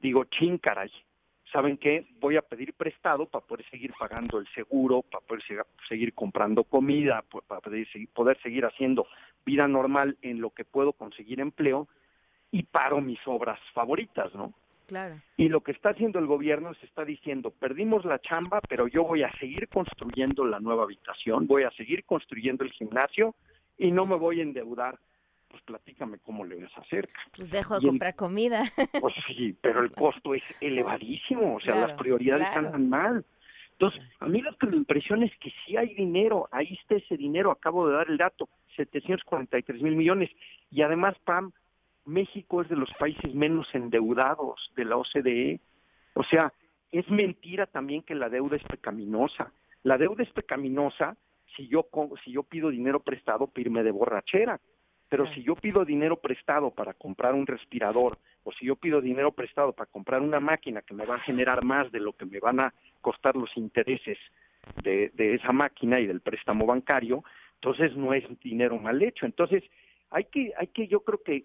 digo, 0.00 0.24
chin 0.24 0.56
caray, 0.56 0.90
¿saben 1.52 1.76
qué? 1.76 2.06
Voy 2.18 2.38
a 2.38 2.40
pedir 2.40 2.72
prestado 2.72 3.26
para 3.26 3.44
poder 3.44 3.68
seguir 3.68 3.92
pagando 3.98 4.38
el 4.38 4.48
seguro, 4.54 5.02
para 5.02 5.22
poder 5.22 5.42
seguir 5.86 6.14
comprando 6.14 6.64
comida, 6.64 7.22
para 7.46 7.60
poder 7.60 8.40
seguir, 8.40 8.64
haciendo 8.64 9.06
vida 9.44 9.68
normal 9.68 10.16
en 10.22 10.40
lo 10.40 10.48
que 10.48 10.64
puedo 10.64 10.94
conseguir 10.94 11.38
empleo 11.38 11.86
y 12.50 12.62
paro 12.62 13.02
mis 13.02 13.20
obras 13.26 13.60
favoritas, 13.74 14.34
¿no? 14.34 14.54
Claro. 14.86 15.20
Y 15.36 15.50
lo 15.50 15.60
que 15.60 15.72
está 15.72 15.90
haciendo 15.90 16.18
el 16.18 16.26
gobierno 16.26 16.70
es 16.70 16.82
está 16.84 17.04
diciendo, 17.04 17.50
perdimos 17.50 18.06
la 18.06 18.18
chamba, 18.20 18.62
pero 18.66 18.88
yo 18.88 19.04
voy 19.04 19.24
a 19.24 19.32
seguir 19.32 19.68
construyendo 19.68 20.46
la 20.46 20.58
nueva 20.58 20.84
habitación, 20.84 21.46
voy 21.46 21.64
a 21.64 21.70
seguir 21.72 22.04
construyendo 22.04 22.64
el 22.64 22.72
gimnasio 22.72 23.34
y 23.78 23.90
no 23.90 24.06
me 24.06 24.16
voy 24.16 24.40
a 24.40 24.42
endeudar 24.42 24.98
pues 25.48 25.62
platícame 25.62 26.18
cómo 26.18 26.44
le 26.44 26.60
vas 26.60 26.76
a 26.76 26.80
hacer. 26.80 27.08
Pues 27.34 27.50
dejo 27.50 27.78
de 27.78 27.86
comprar 27.86 28.14
comida. 28.14 28.64
Pues 29.00 29.14
sí, 29.26 29.56
pero 29.60 29.80
el 29.82 29.92
costo 29.92 30.34
es 30.34 30.42
elevadísimo, 30.60 31.54
o 31.56 31.60
sea, 31.60 31.86
las 31.86 31.98
prioridades 31.98 32.48
están 32.48 32.88
mal. 32.88 33.24
Entonces, 33.72 34.00
a 34.20 34.26
mí 34.26 34.40
lo 34.40 34.56
que 34.56 34.66
me 34.66 34.76
impresiona 34.76 35.26
es 35.26 35.36
que 35.38 35.52
sí 35.64 35.76
hay 35.76 35.94
dinero, 35.94 36.48
ahí 36.50 36.78
está 36.80 36.96
ese 36.96 37.16
dinero, 37.16 37.50
acabo 37.50 37.86
de 37.86 37.94
dar 37.94 38.08
el 38.08 38.16
dato, 38.16 38.48
743 38.76 39.82
mil 39.82 39.96
millones. 39.96 40.30
Y 40.70 40.82
además, 40.82 41.14
Pam, 41.24 41.52
México 42.06 42.62
es 42.62 42.68
de 42.68 42.76
los 42.76 42.90
países 42.94 43.34
menos 43.34 43.68
endeudados 43.74 44.72
de 44.76 44.84
la 44.86 44.96
OCDE. 44.96 45.60
O 46.14 46.24
sea, 46.24 46.52
es 46.90 47.08
mentira 47.10 47.66
también 47.66 48.02
que 48.02 48.14
la 48.14 48.30
deuda 48.30 48.56
es 48.56 48.64
pecaminosa. 48.64 49.52
La 49.82 49.98
deuda 49.98 50.22
es 50.22 50.30
pecaminosa 50.30 51.16
si 51.54 51.68
yo, 51.68 51.88
si 52.24 52.32
yo 52.32 52.42
pido 52.42 52.70
dinero 52.70 53.00
prestado, 53.00 53.46
pirme 53.46 53.82
de 53.82 53.90
borrachera 53.90 54.60
Pero 55.08 55.26
si 55.32 55.42
yo 55.42 55.54
pido 55.54 55.84
dinero 55.84 56.16
prestado 56.16 56.70
para 56.70 56.94
comprar 56.94 57.34
un 57.34 57.46
respirador 57.46 58.18
o 58.42 58.52
si 58.52 58.66
yo 58.66 58.76
pido 58.76 59.00
dinero 59.00 59.32
prestado 59.32 59.72
para 59.72 59.90
comprar 59.90 60.22
una 60.22 60.40
máquina 60.40 60.82
que 60.82 60.94
me 60.94 61.04
va 61.04 61.16
a 61.16 61.20
generar 61.20 61.64
más 61.64 61.90
de 61.92 62.00
lo 62.00 62.12
que 62.12 62.26
me 62.26 62.40
van 62.40 62.60
a 62.60 62.74
costar 63.00 63.36
los 63.36 63.56
intereses 63.56 64.18
de, 64.82 65.10
de 65.14 65.34
esa 65.34 65.52
máquina 65.52 66.00
y 66.00 66.06
del 66.06 66.20
préstamo 66.20 66.66
bancario, 66.66 67.22
entonces 67.54 67.96
no 67.96 68.14
es 68.14 68.24
dinero 68.40 68.78
mal 68.78 69.02
hecho. 69.02 69.26
Entonces 69.26 69.62
hay 70.10 70.24
que, 70.24 70.52
hay 70.56 70.68
que 70.68 70.88
yo 70.88 71.00
creo 71.00 71.22
que 71.22 71.44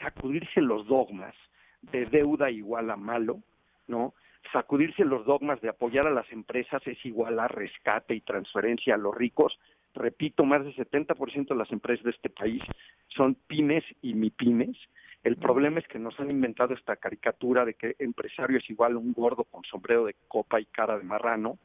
sacudirse 0.00 0.60
los 0.60 0.86
dogmas 0.86 1.34
de 1.82 2.06
deuda 2.06 2.50
igual 2.50 2.90
a 2.90 2.96
malo, 2.96 3.42
¿no? 3.86 4.14
Sacudirse 4.52 5.04
los 5.04 5.26
dogmas 5.26 5.60
de 5.60 5.68
apoyar 5.68 6.06
a 6.06 6.10
las 6.10 6.30
empresas 6.32 6.80
es 6.86 7.04
igual 7.04 7.38
a 7.38 7.48
rescate 7.48 8.14
y 8.14 8.20
transferencia 8.20 8.94
a 8.94 8.98
los 8.98 9.14
ricos. 9.14 9.58
Repito, 9.94 10.44
más 10.44 10.64
del 10.64 10.74
70% 10.74 11.48
de 11.48 11.54
las 11.54 11.70
empresas 11.72 12.04
de 12.04 12.10
este 12.10 12.30
país 12.30 12.62
son 13.08 13.34
pymes 13.34 13.84
y 14.00 14.14
mipymes. 14.14 14.76
El 15.24 15.36
problema 15.36 15.80
es 15.80 15.88
que 15.88 15.98
nos 15.98 16.18
han 16.20 16.30
inventado 16.30 16.74
esta 16.74 16.96
caricatura 16.96 17.64
de 17.64 17.74
que 17.74 17.96
empresario 17.98 18.58
es 18.58 18.70
igual 18.70 18.94
a 18.94 18.98
un 18.98 19.12
gordo 19.12 19.44
con 19.44 19.64
sombrero 19.64 20.04
de 20.04 20.14
copa 20.28 20.60
y 20.60 20.66
cara 20.66 20.96
de 20.96 21.04
marrano, 21.04 21.58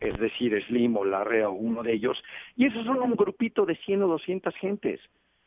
es 0.00 0.18
decir, 0.18 0.60
Slim 0.66 0.96
o 0.96 1.04
Larrea 1.04 1.48
o 1.48 1.52
uno 1.52 1.82
de 1.82 1.92
ellos, 1.92 2.22
y 2.56 2.66
esos 2.66 2.84
son 2.84 3.00
un 3.00 3.14
grupito 3.14 3.64
de 3.64 3.76
100 3.76 4.02
o 4.02 4.08
200 4.08 4.54
gentes. 4.56 5.00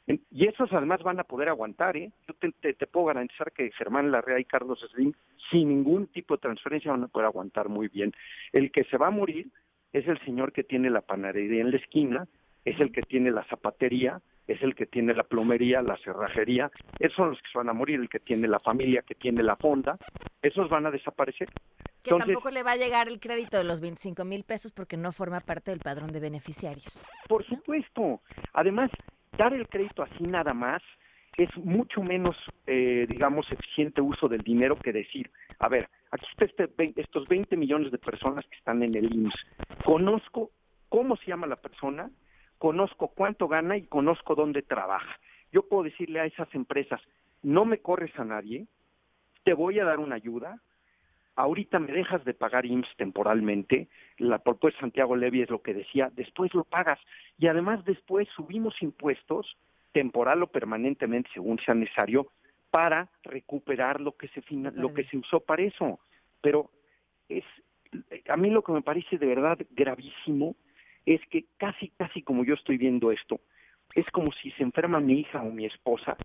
Y 0.06 0.47
esos 0.47 0.72
además 0.74 1.01
van 1.01 1.20
a 1.20 1.24
poder 1.24 1.47
aguantar, 1.47 1.95
¿eh? 1.95 2.12
Yo 2.28 2.34
te, 2.36 2.74
puedo 2.88 3.06
garantizar 3.06 3.54
que 3.54 3.72
Germán 3.72 4.12
Larrea 4.12 4.39
y 4.39 4.45
Carlos 4.45 4.86
Slim, 4.91 5.14
sin 5.49 5.70
ningún 5.70 6.08
tipo 6.08 6.36
de 6.36 6.41
transferencia, 6.41 6.91
van 6.91 7.04
a 7.04 7.08
poder 7.08 7.28
aguantar 7.28 7.70
muy 7.70 7.88
bien. 7.88 8.12
El 8.51 8.72
que 8.72 8.84
se 8.86 8.97
va 8.97 9.08
a 9.08 9.12
morir 9.12 9.47
es 9.93 10.06
el 10.08 10.20
señor 10.26 10.51
que 10.51 10.64
tiene 10.64 10.89
la 10.89 11.01
panadería 11.01 11.62
en 11.62 11.72
la 11.72 11.78
esquina, 11.78 12.28
es 12.66 12.80
el 12.82 12.91
que 12.91 13.01
tiene 13.01 13.32
la 13.32 13.45
zapatería, 13.45 14.22
es 14.47 14.62
el 14.62 14.76
que 14.76 14.86
tiene 14.86 15.14
la 15.14 15.24
plomería, 15.24 15.82
la 15.82 15.97
cerrajería, 15.97 16.70
esos 16.99 17.16
son 17.16 17.30
los 17.30 17.41
que 17.41 17.49
se 17.51 17.58
van 17.58 17.70
a 17.70 17.74
morir, 17.74 17.99
el 17.99 18.10
que 18.10 18.20
tiene 18.20 18.47
la 18.47 18.60
familia, 18.60 19.04
que 19.04 19.16
tiene 19.16 19.41
la 19.41 19.56
fonda, 19.56 19.97
esos 20.41 20.70
van 20.70 20.86
a 20.86 20.91
desaparecer. 20.91 21.49
Que 22.01 22.12
tampoco 22.12 22.49
le 22.49 22.64
va 22.64 22.72
a 22.72 22.76
llegar 22.76 23.08
el 23.08 23.22
crédito 23.22 23.58
de 23.58 23.64
los 23.64 23.80
25 23.80 24.26
mil 24.26 24.43
pesos 24.43 24.74
porque 24.74 24.97
no 24.97 25.14
forma 25.14 25.39
parte 25.39 25.72
del 25.72 25.80
padrón 25.80 26.12
de 26.12 26.20
beneficiarios. 26.20 27.06
Por 27.30 27.45
supuesto. 27.45 28.20
Además, 28.51 28.91
dar 29.38 29.53
el 29.53 29.67
crédito 29.67 30.03
así 30.03 30.23
nada 30.23 30.53
más 30.53 30.81
es 31.38 31.49
mucho 31.57 32.01
menos, 32.03 32.38
eh, 32.67 33.05
digamos, 33.09 33.51
eficiente 33.51 34.01
uso 34.01 34.27
del 34.27 34.41
dinero 34.41 34.77
que 34.77 34.93
decir, 34.93 35.31
a 35.59 35.67
ver, 35.67 35.89
aquí 36.11 36.25
está 36.31 36.45
este, 36.45 36.93
estos 36.95 37.27
20 37.27 37.57
millones 37.57 37.91
de 37.91 37.97
personas 37.97 38.45
que 38.45 38.55
están 38.55 38.84
en 38.84 38.95
el 38.95 39.13
IMSS. 39.13 39.47
Conozco 39.84 40.51
cómo 40.89 41.15
se 41.17 41.27
llama 41.27 41.47
la 41.47 41.55
persona, 41.55 42.11
conozco 42.59 43.07
cuánto 43.07 43.47
gana 43.47 43.77
y 43.77 43.88
conozco 43.88 44.36
dónde 44.36 44.61
trabaja. 44.61 45.19
Yo 45.51 45.67
puedo 45.67 45.84
decirle 45.84 46.19
a 46.19 46.25
esas 46.25 46.53
empresas, 46.53 47.01
no 47.41 47.65
me 47.65 47.79
corres 47.79 48.17
a 48.19 48.25
nadie, 48.25 48.67
te 49.43 49.53
voy 49.53 49.79
a 49.79 49.86
dar 49.86 49.99
una 49.99 50.15
ayuda, 50.15 50.61
ahorita 51.36 51.79
me 51.79 51.91
dejas 51.91 52.23
de 52.25 52.34
pagar 52.34 52.65
IMSS 52.65 52.95
temporalmente, 52.97 53.88
la 54.17 54.39
propuesta 54.39 54.81
Santiago 54.81 55.15
Levy 55.15 55.41
es 55.41 55.49
lo 55.49 55.61
que 55.61 55.73
decía, 55.73 56.11
después 56.15 56.53
lo 56.53 56.63
pagas. 56.63 56.99
Y 57.38 57.47
además 57.47 57.84
después 57.86 58.27
subimos 58.36 58.81
impuestos 58.81 59.57
temporal 59.91 60.43
o 60.43 60.47
permanentemente 60.47 61.29
según 61.34 61.59
sea 61.59 61.75
necesario 61.75 62.27
para 62.71 63.09
recuperar 63.23 64.01
lo 64.01 64.13
que 64.17 64.27
se 64.29 64.41
lo 64.51 64.93
que 64.93 65.03
se 65.05 65.17
usó 65.17 65.39
para 65.39 65.63
eso. 65.63 65.99
Pero 66.41 66.71
es 67.29 67.43
a 68.27 68.38
mí 68.38 68.49
lo 68.49 68.63
que 68.63 68.71
me 68.71 68.81
parece 68.81 69.17
de 69.17 69.27
verdad 69.27 69.59
gravísimo 69.71 70.55
es 71.05 71.21
que 71.29 71.45
casi 71.57 71.89
casi 71.89 72.23
como 72.23 72.43
yo 72.43 72.55
estoy 72.55 72.77
viendo 72.77 73.11
esto, 73.11 73.39
es 73.93 74.09
como 74.11 74.31
si 74.31 74.49
se 74.51 74.63
enferma 74.63 74.99
mi 74.99 75.19
hija 75.19 75.43
o 75.43 75.51
mi 75.51 75.65
esposa, 75.65 76.17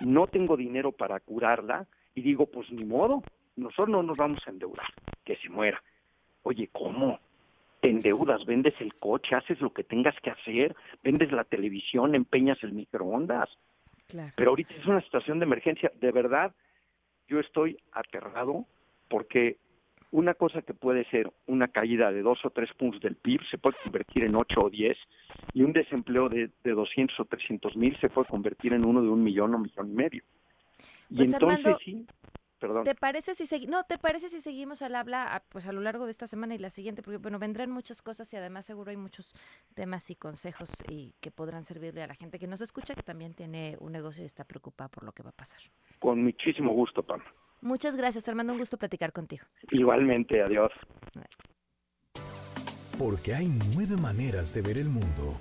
no 0.00 0.26
tengo 0.28 0.56
dinero 0.56 0.92
para 0.92 1.18
curarla 1.20 1.86
y 2.14 2.22
digo, 2.22 2.46
pues 2.46 2.70
ni 2.70 2.84
modo, 2.84 3.22
nosotros 3.56 3.88
no 3.88 4.02
nos 4.02 4.16
vamos 4.16 4.40
a 4.46 4.50
endeudar, 4.50 4.86
que 5.24 5.36
se 5.36 5.48
muera. 5.48 5.82
Oye, 6.42 6.68
¿cómo? 6.72 7.20
Te 7.80 7.90
endeudas, 7.90 8.44
vendes 8.46 8.74
el 8.80 8.94
coche, 8.94 9.34
haces 9.34 9.60
lo 9.60 9.72
que 9.72 9.84
tengas 9.84 10.18
que 10.20 10.30
hacer, 10.30 10.74
vendes 11.02 11.32
la 11.32 11.44
televisión, 11.44 12.14
empeñas 12.14 12.62
el 12.62 12.72
microondas. 12.72 13.48
Pero 14.36 14.50
ahorita 14.50 14.74
es 14.74 14.86
una 14.86 15.00
situación 15.00 15.38
de 15.38 15.44
emergencia. 15.44 15.90
De 16.00 16.12
verdad, 16.12 16.54
yo 17.28 17.40
estoy 17.40 17.78
aterrado 17.92 18.66
porque 19.08 19.58
una 20.10 20.34
cosa 20.34 20.62
que 20.62 20.74
puede 20.74 21.04
ser 21.06 21.30
una 21.46 21.68
caída 21.68 22.12
de 22.12 22.22
dos 22.22 22.38
o 22.44 22.50
tres 22.50 22.72
puntos 22.74 23.00
del 23.00 23.16
PIB 23.16 23.40
se 23.50 23.58
puede 23.58 23.76
convertir 23.82 24.24
en 24.24 24.36
ocho 24.36 24.60
o 24.62 24.70
diez 24.70 24.96
y 25.52 25.62
un 25.62 25.72
desempleo 25.72 26.28
de, 26.28 26.50
de 26.62 26.70
200 26.70 27.18
o 27.18 27.24
300 27.24 27.76
mil 27.76 27.98
se 27.98 28.08
puede 28.08 28.28
convertir 28.28 28.72
en 28.74 28.84
uno 28.84 29.02
de 29.02 29.08
un 29.08 29.24
millón 29.24 29.54
o 29.54 29.58
millón 29.58 29.90
y 29.90 29.94
medio. 29.94 30.22
Y 31.10 31.16
pues, 31.16 31.32
entonces 31.32 31.76
sí, 31.84 32.06
¿Te 32.58 32.94
parece 32.94 33.34
si 33.34 33.66
no, 33.66 33.84
te 33.84 33.98
parece 33.98 34.28
si 34.28 34.40
seguimos 34.40 34.80
al 34.82 34.94
habla 34.94 35.42
pues 35.48 35.66
a 35.66 35.72
lo 35.72 35.80
largo 35.80 36.04
de 36.04 36.10
esta 36.10 36.26
semana 36.26 36.54
y 36.54 36.58
la 36.58 36.70
siguiente 36.70 37.02
porque 37.02 37.18
bueno, 37.18 37.38
vendrán 37.38 37.70
muchas 37.70 38.00
cosas 38.00 38.32
y 38.32 38.36
además 38.36 38.64
seguro 38.64 38.90
hay 38.90 38.96
muchos 38.96 39.34
temas 39.74 40.08
y 40.10 40.14
consejos 40.14 40.70
y 40.88 41.14
que 41.20 41.30
podrán 41.30 41.64
servirle 41.64 42.02
a 42.02 42.06
la 42.06 42.14
gente 42.14 42.38
que 42.38 42.46
nos 42.46 42.60
escucha 42.60 42.94
que 42.94 43.02
también 43.02 43.34
tiene 43.34 43.76
un 43.80 43.92
negocio 43.92 44.22
y 44.22 44.26
está 44.26 44.44
preocupada 44.44 44.88
por 44.88 45.04
lo 45.04 45.12
que 45.12 45.22
va 45.22 45.30
a 45.30 45.34
pasar. 45.34 45.60
Con 45.98 46.22
muchísimo 46.22 46.72
gusto, 46.72 47.02
Pam. 47.02 47.20
Muchas 47.60 47.96
gracias, 47.96 48.28
Armando, 48.28 48.52
un 48.52 48.58
gusto 48.58 48.76
platicar 48.76 49.12
contigo. 49.12 49.44
Igualmente, 49.70 50.42
adiós. 50.42 50.70
Porque 52.98 53.34
hay 53.34 53.48
nueve 53.74 53.96
maneras 53.96 54.54
de 54.54 54.62
ver 54.62 54.78
el 54.78 54.88
mundo. 54.88 55.40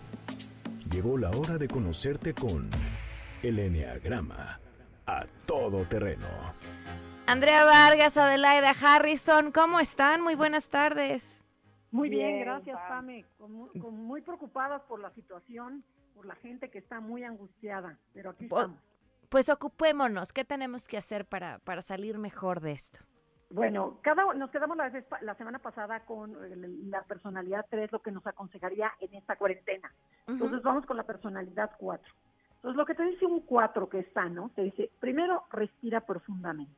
Llegó 0.92 1.18
la 1.18 1.30
hora 1.30 1.58
de 1.58 1.68
conocerte 1.68 2.34
con 2.34 2.70
el 3.44 3.60
Enneagrama 3.60 4.63
a 5.08 5.26
todo 5.46 5.86
terreno. 5.86 6.28
Andrea 7.26 7.66
Vargas, 7.66 8.18
Adelaida 8.18 8.72
Harrison, 8.72 9.52
¿cómo 9.52 9.80
están? 9.80 10.22
Muy 10.22 10.36
buenas 10.36 10.70
tardes. 10.70 11.42
Muy 11.92 12.10
bien, 12.10 12.40
gracias, 12.40 12.78
Pame. 12.90 13.26
muy, 13.40 14.22
preocupadas 14.22 14.82
por 14.84 15.00
la 15.00 15.12
situación, 15.12 15.84
por 16.16 16.26
la 16.26 16.36
gente 16.36 16.70
que 16.70 16.80
está 16.80 17.00
muy 17.00 17.24
angustiada, 17.24 17.98
pero 18.14 18.32
aquí 18.32 18.48
pues, 18.48 18.64
estamos. 18.64 18.84
Pues 19.30 19.50
ocupémonos, 19.50 20.34
¿qué 20.34 20.44
tenemos 20.44 20.88
que 20.88 20.98
hacer 20.98 21.26
para, 21.26 21.60
para 21.60 21.82
salir 21.82 22.18
mejor 22.18 22.62
de 22.62 22.72
esto? 22.72 23.00
Bueno, 23.52 24.00
cada, 24.02 24.34
nos 24.34 24.50
quedamos 24.50 24.76
la, 24.76 24.92
la 25.22 25.36
semana 25.36 25.60
pasada 25.60 26.00
con 26.06 26.36
la 26.90 27.04
personalidad 27.04 27.66
3, 27.70 27.92
lo 27.92 28.02
que 28.02 28.12
nos 28.12 28.26
aconsejaría 28.26 28.92
en 29.00 29.14
esta 29.14 29.36
cuarentena. 29.36 29.94
Entonces 30.28 30.64
vamos 30.64 30.88
con 30.88 30.98
la 30.98 31.04
personalidad 31.04 31.70
4. 31.78 32.14
Entonces 32.64 32.78
lo 32.78 32.86
que 32.86 32.96
te 32.96 33.04
dice 33.04 33.26
un 33.26 33.42
4 33.42 33.90
que 33.90 34.00
está, 34.00 34.30
¿no? 34.30 34.50
Te 34.56 34.64
dice, 34.64 34.90
primero 35.02 35.44
respira 35.52 36.00
profundamente. 36.00 36.72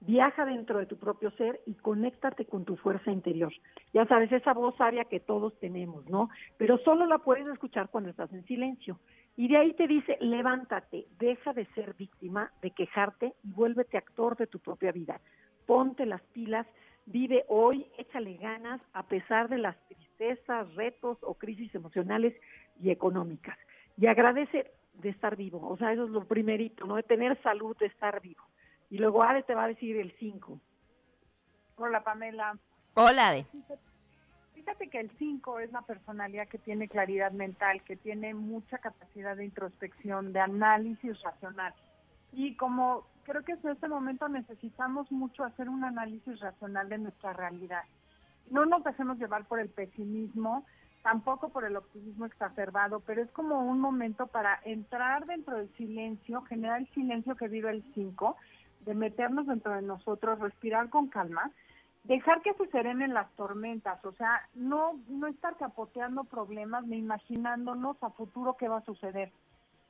Viaja 0.00 0.44
dentro 0.44 0.80
de 0.80 0.86
tu 0.86 0.96
propio 0.96 1.30
ser 1.32 1.60
y 1.66 1.74
conéctate 1.74 2.46
con 2.46 2.64
tu 2.64 2.76
fuerza 2.76 3.12
interior. 3.12 3.52
Ya 3.92 4.04
sabes, 4.06 4.32
esa 4.32 4.54
voz 4.54 4.74
sabia 4.76 5.04
que 5.04 5.20
todos 5.20 5.56
tenemos, 5.60 6.04
¿no? 6.08 6.30
Pero 6.56 6.78
solo 6.78 7.06
la 7.06 7.18
puedes 7.18 7.46
escuchar 7.46 7.90
cuando 7.90 8.10
estás 8.10 8.32
en 8.32 8.44
silencio. 8.46 8.98
Y 9.36 9.46
de 9.46 9.58
ahí 9.58 9.72
te 9.74 9.86
dice, 9.86 10.18
levántate, 10.20 11.06
deja 11.20 11.52
de 11.52 11.64
ser 11.76 11.94
víctima, 11.94 12.50
de 12.60 12.72
quejarte 12.72 13.32
y 13.44 13.52
vuélvete 13.52 13.98
actor 13.98 14.36
de 14.36 14.48
tu 14.48 14.58
propia 14.58 14.90
vida. 14.90 15.20
Ponte 15.64 16.06
las 16.06 16.22
pilas, 16.32 16.66
vive 17.06 17.44
hoy, 17.46 17.86
échale 17.98 18.34
ganas 18.38 18.80
a 18.94 19.04
pesar 19.04 19.48
de 19.48 19.58
las 19.58 19.76
tristezas, 19.86 20.74
retos 20.74 21.18
o 21.20 21.34
crisis 21.34 21.72
emocionales 21.72 22.34
y 22.82 22.90
económicas. 22.90 23.56
Y 23.96 24.06
agradece 24.06 24.72
de 25.00 25.10
estar 25.10 25.36
vivo, 25.36 25.66
o 25.68 25.76
sea, 25.76 25.92
eso 25.92 26.04
es 26.04 26.10
lo 26.10 26.24
primerito, 26.24 26.86
¿no? 26.86 26.96
De 26.96 27.02
tener 27.02 27.40
salud, 27.42 27.76
de 27.78 27.86
estar 27.86 28.20
vivo. 28.20 28.42
Y 28.90 28.98
luego 28.98 29.22
Ade 29.22 29.42
te 29.42 29.54
va 29.54 29.64
a 29.64 29.68
decir 29.68 29.96
el 29.96 30.12
5. 30.18 30.60
Hola, 31.76 32.02
Pamela. 32.02 32.58
Hola, 32.94 33.28
Ade. 33.28 33.46
Fíjate 34.54 34.88
que 34.88 35.00
el 35.00 35.10
5 35.18 35.60
es 35.60 35.70
una 35.70 35.82
personalidad 35.82 36.48
que 36.48 36.58
tiene 36.58 36.88
claridad 36.88 37.32
mental, 37.32 37.82
que 37.82 37.96
tiene 37.96 38.34
mucha 38.34 38.78
capacidad 38.78 39.36
de 39.36 39.44
introspección, 39.44 40.32
de 40.32 40.40
análisis 40.40 41.20
racional. 41.22 41.72
Y 42.32 42.56
como 42.56 43.06
creo 43.22 43.42
que 43.42 43.52
en 43.52 43.68
este 43.68 43.88
momento 43.88 44.28
necesitamos 44.28 45.10
mucho 45.10 45.44
hacer 45.44 45.68
un 45.68 45.84
análisis 45.84 46.38
racional 46.40 46.88
de 46.88 46.98
nuestra 46.98 47.32
realidad. 47.32 47.84
No 48.50 48.66
nos 48.66 48.82
dejemos 48.82 49.18
llevar 49.18 49.44
por 49.46 49.60
el 49.60 49.68
pesimismo, 49.68 50.66
tampoco 51.02 51.48
por 51.48 51.64
el 51.64 51.76
optimismo 51.76 52.26
exacerbado, 52.26 53.00
pero 53.00 53.22
es 53.22 53.30
como 53.30 53.60
un 53.60 53.80
momento 53.80 54.26
para 54.26 54.60
entrar 54.64 55.26
dentro 55.26 55.56
del 55.56 55.72
silencio, 55.76 56.42
generar 56.42 56.80
el 56.80 56.88
silencio 56.88 57.36
que 57.36 57.48
vive 57.48 57.70
el 57.70 57.84
5 57.94 58.36
de 58.80 58.94
meternos 58.94 59.46
dentro 59.46 59.74
de 59.74 59.82
nosotros, 59.82 60.38
respirar 60.38 60.88
con 60.90 61.08
calma, 61.08 61.50
dejar 62.04 62.40
que 62.42 62.54
se 62.54 62.66
serenen 62.68 63.14
las 63.14 63.30
tormentas, 63.32 64.02
o 64.04 64.12
sea, 64.12 64.48
no, 64.54 64.98
no 65.08 65.26
estar 65.26 65.56
capoteando 65.56 66.24
problemas 66.24 66.86
ni 66.86 66.98
imaginándonos 66.98 68.02
a 68.02 68.10
futuro 68.10 68.56
qué 68.58 68.68
va 68.68 68.78
a 68.78 68.84
suceder. 68.84 69.32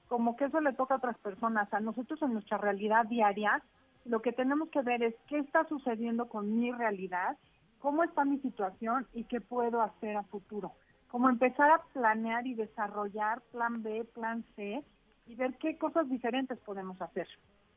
Como 0.08 0.36
que 0.36 0.46
eso 0.46 0.60
le 0.60 0.72
toca 0.72 0.94
a 0.94 0.96
otras 0.96 1.16
personas. 1.18 1.72
A 1.72 1.78
nosotros 1.78 2.20
en 2.22 2.32
nuestra 2.32 2.58
realidad 2.58 3.06
diaria, 3.06 3.62
lo 4.04 4.20
que 4.22 4.32
tenemos 4.32 4.68
que 4.70 4.82
ver 4.82 5.04
es 5.04 5.14
qué 5.28 5.38
está 5.38 5.64
sucediendo 5.68 6.28
con 6.28 6.58
mi 6.58 6.72
realidad, 6.72 7.36
cómo 7.78 8.02
está 8.02 8.24
mi 8.24 8.38
situación 8.40 9.06
y 9.14 9.24
qué 9.24 9.40
puedo 9.40 9.80
hacer 9.80 10.16
a 10.16 10.24
futuro. 10.24 10.72
Como 11.10 11.28
empezar 11.28 11.70
a 11.70 11.82
planear 11.92 12.46
y 12.46 12.54
desarrollar 12.54 13.40
plan 13.52 13.82
B, 13.82 14.04
plan 14.14 14.44
C, 14.56 14.82
y 15.26 15.34
ver 15.36 15.56
qué 15.58 15.78
cosas 15.78 16.08
diferentes 16.08 16.58
podemos 16.58 17.00
hacer. 17.00 17.28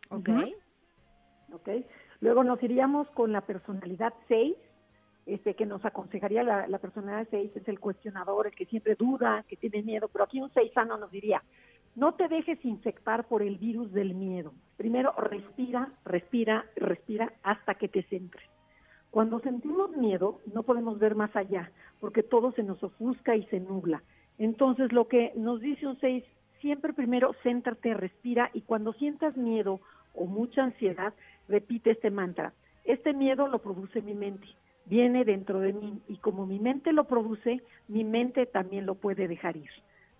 Ok. 0.10 0.30
¿ok? 1.54 1.70
Luego 2.20 2.44
nos 2.44 2.62
iríamos 2.64 3.08
con 3.12 3.32
la 3.32 3.42
personalidad 3.42 4.14
6, 4.28 4.56
este, 5.26 5.56
que 5.56 5.66
nos 5.66 5.86
aconsejaría 5.86 6.44
la, 6.44 6.68
la 6.68 6.80
personalidad 6.80 7.28
6, 7.30 7.52
es 7.56 7.68
el 7.68 7.80
cuestionador, 7.80 8.48
el 8.48 8.56
que 8.56 8.66
siempre 8.66 8.96
duda, 8.96 9.46
que 9.48 9.56
tiene 9.56 9.84
miedo, 9.84 10.10
pero 10.12 10.26
aquí 10.26 10.42
un 10.42 10.52
6 10.52 10.72
sano 10.74 10.98
nos 10.98 11.12
diría, 11.12 11.44
no 11.96 12.16
te 12.16 12.28
dejes 12.28 12.64
infectar 12.66 13.26
por 13.26 13.44
el 13.44 13.58
virus 13.58 13.92
del 13.94 14.16
miedo. 14.16 14.54
Primero 14.78 15.14
respira, 15.18 15.92
respira, 16.06 16.66
respira 16.76 17.34
hasta 17.44 17.76
que 17.76 17.88
te 17.88 18.04
centres. 18.04 18.50
Cuando 19.14 19.40
sentimos 19.42 19.96
miedo, 19.96 20.40
no 20.56 20.64
podemos 20.64 20.98
ver 20.98 21.14
más 21.14 21.36
allá, 21.36 21.72
porque 22.00 22.24
todo 22.24 22.52
se 22.54 22.64
nos 22.64 22.84
ofusca 22.84 23.36
y 23.36 23.44
se 23.46 23.60
nubla. 23.60 24.02
Entonces, 24.40 24.92
lo 24.92 25.08
que 25.08 25.34
nos 25.36 25.62
dice 25.62 25.86
un 25.86 26.00
6, 26.00 26.24
siempre 26.62 26.94
primero 26.94 27.36
céntrate, 27.44 27.94
respira, 27.94 28.50
y 28.56 28.62
cuando 28.62 28.92
sientas 28.94 29.38
miedo 29.38 29.82
o 30.16 30.26
mucha 30.26 30.64
ansiedad, 30.64 31.14
repite 31.48 31.92
este 31.92 32.10
mantra. 32.10 32.54
Este 32.86 33.14
miedo 33.14 33.48
lo 33.48 33.60
produce 33.60 34.02
mi 34.02 34.16
mente, 34.16 34.48
viene 34.86 35.26
dentro 35.26 35.60
de 35.60 35.74
mí, 35.74 36.02
y 36.08 36.18
como 36.18 36.48
mi 36.48 36.58
mente 36.58 36.92
lo 36.92 37.04
produce, 37.04 37.62
mi 37.88 38.04
mente 38.04 38.48
también 38.48 38.88
lo 38.88 38.96
puede 38.96 39.28
dejar 39.28 39.58
ir. 39.58 39.70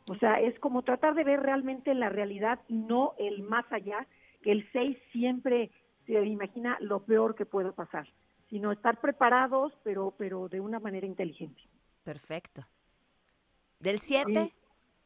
O 0.08 0.14
sea, 0.18 0.40
es 0.40 0.60
como 0.60 0.84
tratar 0.84 1.16
de 1.16 1.24
ver 1.24 1.42
realmente 1.42 1.96
la 1.96 2.10
realidad 2.10 2.60
y 2.68 2.76
no 2.78 3.16
el 3.18 3.42
más 3.42 3.66
allá, 3.72 4.06
que 4.44 4.52
el 4.52 4.70
6 4.72 5.00
siempre 5.12 5.72
se 6.06 6.24
imagina 6.24 6.78
lo 6.80 7.00
peor 7.00 7.34
que 7.34 7.48
pueda 7.48 7.72
pasar 7.72 8.08
sino 8.54 8.72
estar 8.72 9.02
preparados, 9.02 9.74
pero, 9.84 10.14
pero 10.16 10.48
de 10.48 10.60
una 10.60 10.80
manera 10.80 11.08
inteligente. 11.08 11.60
Perfecto. 12.04 12.64
¿Del 13.80 14.00
7? 14.00 14.54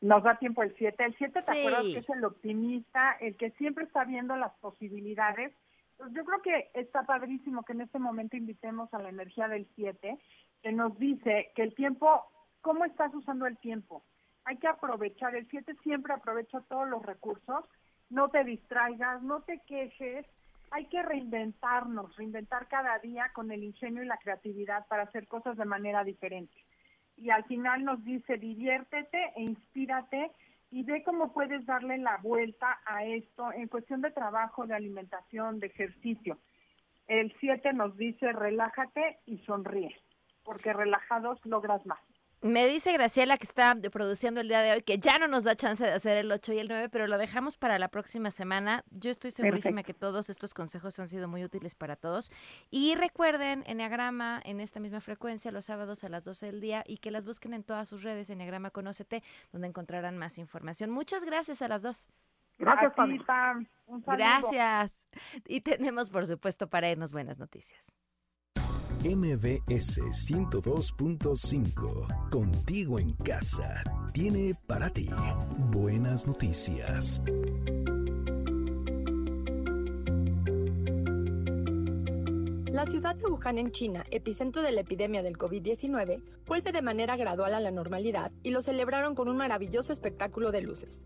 Nos 0.01 0.21
da 0.21 0.37
tiempo 0.37 0.63
el 0.63 0.75
7. 0.75 1.01
El 1.01 1.15
7, 1.15 1.41
¿te 1.41 1.51
acuerdas 1.57 1.83
que 1.83 1.99
es 1.99 2.09
el 2.09 2.25
optimista, 2.25 3.13
el 3.21 3.37
que 3.37 3.51
siempre 3.51 3.85
está 3.85 4.03
viendo 4.03 4.35
las 4.35 4.51
posibilidades? 4.55 5.53
Pues 5.95 6.11
yo 6.11 6.25
creo 6.25 6.41
que 6.41 6.71
está 6.73 7.03
padrísimo 7.03 7.63
que 7.63 7.71
en 7.71 7.79
este 7.79 7.99
momento 7.99 8.35
invitemos 8.35 8.93
a 8.93 9.01
la 9.01 9.07
energía 9.07 9.47
del 9.47 9.65
7, 9.75 10.19
que 10.61 10.71
nos 10.73 10.99
dice 10.99 11.53
que 11.55 11.63
el 11.63 11.73
tiempo, 11.73 12.25
¿cómo 12.59 12.83
estás 12.83 13.15
usando 13.15 13.45
el 13.45 13.57
tiempo? 13.59 14.03
Hay 14.43 14.57
que 14.57 14.67
aprovechar, 14.67 15.35
el 15.35 15.47
7 15.47 15.73
siempre 15.83 16.11
aprovecha 16.13 16.59
todos 16.67 16.89
los 16.89 17.01
recursos, 17.01 17.63
no 18.09 18.27
te 18.27 18.43
distraigas, 18.43 19.23
no 19.23 19.39
te 19.43 19.61
quejes, 19.65 20.25
hay 20.71 20.85
que 20.85 21.01
reinventarnos, 21.01 22.15
reinventar 22.15 22.67
cada 22.67 22.97
día 22.99 23.31
con 23.33 23.51
el 23.51 23.63
ingenio 23.63 24.03
y 24.03 24.07
la 24.07 24.17
creatividad 24.17 24.85
para 24.87 25.03
hacer 25.03 25.27
cosas 25.27 25.57
de 25.57 25.65
manera 25.65 26.03
diferente. 26.03 26.63
Y 27.15 27.29
al 27.29 27.45
final 27.45 27.83
nos 27.83 28.03
dice, 28.03 28.37
diviértete 28.37 29.33
e 29.35 29.41
inspírate 29.41 30.31
y 30.69 30.83
ve 30.83 31.03
cómo 31.03 31.33
puedes 31.33 31.65
darle 31.65 31.97
la 31.97 32.17
vuelta 32.17 32.79
a 32.85 33.03
esto 33.05 33.51
en 33.53 33.67
cuestión 33.67 34.01
de 34.01 34.11
trabajo, 34.11 34.67
de 34.67 34.75
alimentación, 34.75 35.59
de 35.59 35.67
ejercicio. 35.67 36.37
El 37.07 37.33
7 37.39 37.73
nos 37.73 37.95
dice, 37.95 38.31
relájate 38.33 39.19
y 39.25 39.37
sonríe, 39.39 39.95
porque 40.43 40.73
relajados 40.73 41.43
logras 41.45 41.85
más. 41.85 41.99
Me 42.41 42.67
dice 42.67 42.93
Graciela 42.93 43.37
que 43.37 43.45
está 43.45 43.75
produciendo 43.91 44.41
el 44.41 44.47
día 44.47 44.61
de 44.61 44.71
hoy 44.73 44.81
que 44.83 44.99
ya 44.99 45.17
no 45.17 45.27
nos 45.27 45.43
da 45.43 45.55
chance 45.55 45.83
de 45.83 45.91
hacer 45.91 46.17
el 46.17 46.31
8 46.31 46.53
y 46.53 46.59
el 46.59 46.67
9, 46.67 46.89
pero 46.89 47.07
lo 47.07 47.17
dejamos 47.17 47.57
para 47.57 47.79
la 47.79 47.87
próxima 47.87 48.29
semana. 48.29 48.83
Yo 48.91 49.09
estoy 49.09 49.31
segurísima 49.31 49.81
que 49.81 49.95
todos 49.95 50.29
estos 50.29 50.53
consejos 50.53 50.99
han 50.99 51.07
sido 51.07 51.27
muy 51.27 51.43
útiles 51.43 51.73
para 51.73 51.95
todos. 51.95 52.31
Y 52.69 52.93
recuerden, 52.93 53.63
Enneagrama 53.65 54.39
en 54.45 54.59
esta 54.59 54.79
misma 54.79 55.01
frecuencia 55.01 55.51
los 55.51 55.65
sábados 55.65 56.03
a 56.03 56.09
las 56.09 56.25
12 56.25 56.45
del 56.45 56.61
día 56.61 56.83
y 56.85 56.97
que 56.97 57.09
las 57.09 57.25
busquen 57.25 57.55
en 57.55 57.63
todas 57.63 57.89
sus 57.89 58.03
redes, 58.03 58.29
Enneagrama 58.29 58.69
Conócete, 58.69 59.23
donde 59.51 59.67
encontrarán 59.67 60.15
más 60.19 60.37
información. 60.37 60.91
Muchas 60.91 61.23
gracias 61.23 61.63
a 61.63 61.67
las 61.67 61.81
dos. 61.81 62.07
Gracias, 62.59 62.93
Pam. 62.93 63.65
Gracias. 64.05 64.91
Y 65.47 65.61
tenemos, 65.61 66.11
por 66.11 66.27
supuesto, 66.27 66.67
para 66.67 66.89
irnos 66.89 67.13
buenas 67.13 67.39
noticias. 67.39 67.83
MBS 69.03 70.01
102.5, 70.01 72.29
contigo 72.31 72.99
en 72.99 73.13
casa, 73.13 73.83
tiene 74.11 74.53
para 74.65 74.89
ti 74.89 75.07
buenas 75.71 76.25
noticias. 76.25 77.21
La 82.71 82.87
ciudad 82.87 83.15
de 83.15 83.27
Wuhan 83.27 83.59
en 83.59 83.69
China, 83.71 84.03
epicentro 84.09 84.63
de 84.63 84.71
la 84.71 84.81
epidemia 84.81 85.21
del 85.21 85.37
COVID-19, 85.37 86.23
vuelve 86.47 86.71
de 86.71 86.81
manera 86.81 87.15
gradual 87.15 87.53
a 87.53 87.59
la 87.59 87.69
normalidad 87.69 88.31
y 88.41 88.49
lo 88.49 88.63
celebraron 88.63 89.13
con 89.13 89.29
un 89.29 89.37
maravilloso 89.37 89.93
espectáculo 89.93 90.51
de 90.51 90.61
luces 90.61 91.03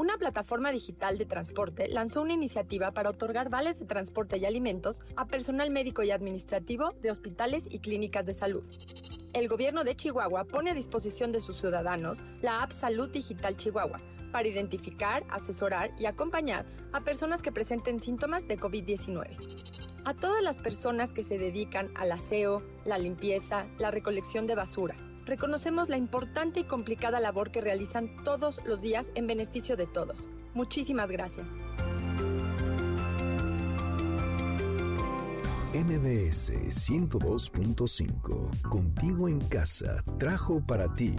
una 0.00 0.16
plataforma 0.16 0.72
digital 0.72 1.18
de 1.18 1.26
transporte 1.26 1.86
lanzó 1.86 2.22
una 2.22 2.32
iniciativa 2.32 2.90
para 2.92 3.10
otorgar 3.10 3.50
vales 3.50 3.78
de 3.78 3.84
transporte 3.84 4.38
y 4.38 4.46
alimentos 4.46 4.98
a 5.14 5.26
personal 5.26 5.70
médico 5.70 6.02
y 6.02 6.10
administrativo 6.10 6.94
de 7.02 7.10
hospitales 7.10 7.64
y 7.68 7.80
clínicas 7.80 8.24
de 8.24 8.32
salud. 8.32 8.64
El 9.34 9.46
gobierno 9.46 9.84
de 9.84 9.94
Chihuahua 9.94 10.44
pone 10.44 10.70
a 10.70 10.74
disposición 10.74 11.32
de 11.32 11.42
sus 11.42 11.58
ciudadanos 11.58 12.16
la 12.40 12.62
app 12.62 12.72
Salud 12.72 13.10
Digital 13.10 13.58
Chihuahua 13.58 14.00
para 14.32 14.48
identificar, 14.48 15.22
asesorar 15.28 15.90
y 15.98 16.06
acompañar 16.06 16.64
a 16.94 17.02
personas 17.02 17.42
que 17.42 17.52
presenten 17.52 18.00
síntomas 18.00 18.48
de 18.48 18.58
COVID-19. 18.58 20.00
A 20.06 20.14
todas 20.14 20.42
las 20.42 20.56
personas 20.56 21.12
que 21.12 21.24
se 21.24 21.36
dedican 21.36 21.90
al 21.94 22.12
aseo, 22.12 22.62
la 22.86 22.96
limpieza, 22.96 23.66
la 23.78 23.90
recolección 23.90 24.46
de 24.46 24.54
basura, 24.54 24.96
reconocemos 25.24 25.88
la 25.88 25.96
importante 25.96 26.60
y 26.60 26.64
complicada 26.64 27.20
labor 27.20 27.50
que 27.50 27.60
realizan 27.60 28.24
todos 28.24 28.60
los 28.64 28.80
días 28.80 29.06
en 29.14 29.26
beneficio 29.26 29.76
de 29.76 29.86
todos. 29.86 30.28
Muchísimas 30.54 31.10
gracias. 31.10 31.46
MBS 35.72 36.50
102.5, 36.50 38.68
contigo 38.68 39.28
en 39.28 39.40
casa, 39.48 40.02
trajo 40.18 40.60
para 40.66 40.92
ti 40.92 41.14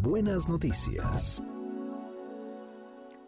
buenas 0.00 0.48
noticias. 0.48 1.42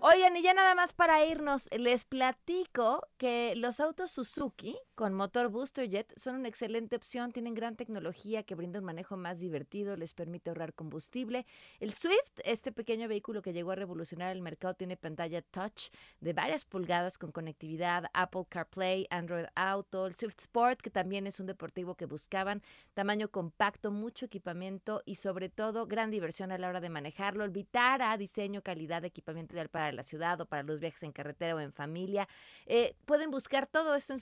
Oigan, 0.04 0.36
y 0.36 0.42
ya 0.42 0.54
nada 0.54 0.74
más 0.74 0.92
para 0.92 1.24
irnos, 1.24 1.68
les 1.70 2.04
platico 2.04 3.06
que 3.18 3.54
los 3.56 3.78
autos 3.78 4.10
Suzuki 4.10 4.76
con 4.94 5.14
motor 5.14 5.48
Booster 5.48 5.88
Jet 5.88 6.12
son 6.18 6.36
una 6.36 6.48
excelente 6.48 6.96
opción, 6.96 7.32
tienen 7.32 7.54
gran 7.54 7.76
tecnología 7.76 8.42
que 8.42 8.54
brinda 8.54 8.78
un 8.78 8.84
manejo 8.84 9.16
más 9.16 9.38
divertido, 9.38 9.96
les 9.96 10.12
permite 10.12 10.50
ahorrar 10.50 10.74
combustible. 10.74 11.46
El 11.80 11.94
Swift, 11.94 12.40
este 12.44 12.72
pequeño 12.72 13.08
vehículo 13.08 13.40
que 13.40 13.52
llegó 13.52 13.70
a 13.70 13.74
revolucionar 13.74 14.32
el 14.32 14.42
mercado, 14.42 14.74
tiene 14.74 14.96
pantalla 14.96 15.40
touch 15.40 15.90
de 16.20 16.32
varias 16.34 16.64
pulgadas 16.64 17.16
con 17.16 17.32
conectividad, 17.32 18.04
Apple 18.12 18.44
CarPlay, 18.48 19.06
Android 19.10 19.46
Auto, 19.54 20.06
el 20.06 20.14
Swift 20.14 20.40
Sport, 20.40 20.80
que 20.80 20.90
también 20.90 21.26
es 21.26 21.40
un 21.40 21.46
deportivo 21.46 21.94
que 21.94 22.06
buscaban, 22.06 22.62
tamaño 22.92 23.30
compacto, 23.30 23.90
mucho 23.90 24.26
equipamiento 24.26 25.02
y 25.06 25.14
sobre 25.14 25.48
todo 25.48 25.86
gran 25.86 26.10
diversión 26.10 26.52
a 26.52 26.58
la 26.58 26.68
hora 26.68 26.80
de 26.80 26.90
manejarlo. 26.90 27.44
El 27.44 27.50
Vitara, 27.50 28.16
diseño, 28.18 28.62
calidad, 28.62 29.04
equipamiento 29.04 29.54
ideal 29.54 29.70
para 29.70 29.92
la 29.92 30.04
ciudad 30.04 30.40
o 30.40 30.46
para 30.46 30.62
los 30.62 30.80
viajes 30.80 31.02
en 31.02 31.12
carretera 31.12 31.56
o 31.56 31.60
en 31.60 31.72
familia. 31.72 32.28
Eh, 32.66 32.94
pueden 33.06 33.30
buscar 33.30 33.66
todo 33.66 33.94
esto 33.94 34.12
en 34.12 34.20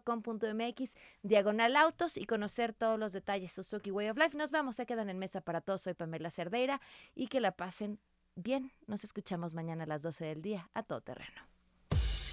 suzuki.com.mx, 0.00 0.94
diagonal 1.22 1.76
autos 1.76 2.16
y 2.16 2.26
conocer 2.26 2.72
todos 2.72 2.98
los 2.98 3.12
detalles. 3.12 3.52
Suzuki 3.52 3.90
Way 3.90 4.10
of 4.10 4.18
Life. 4.18 4.36
Nos 4.36 4.50
vamos, 4.50 4.76
se 4.76 4.86
quedan 4.86 5.10
en 5.10 5.18
mesa 5.18 5.40
para 5.40 5.60
todos. 5.60 5.82
Soy 5.82 5.94
Pamela 5.94 6.30
Cerdeira 6.30 6.80
y 7.14 7.28
que 7.28 7.40
la 7.40 7.52
pasen 7.52 7.98
bien. 8.34 8.70
Nos 8.86 9.04
escuchamos 9.04 9.54
mañana 9.54 9.84
a 9.84 9.86
las 9.86 10.02
12 10.02 10.24
del 10.24 10.42
día 10.42 10.70
a 10.74 10.82
todo 10.82 11.00
terreno. 11.00 11.42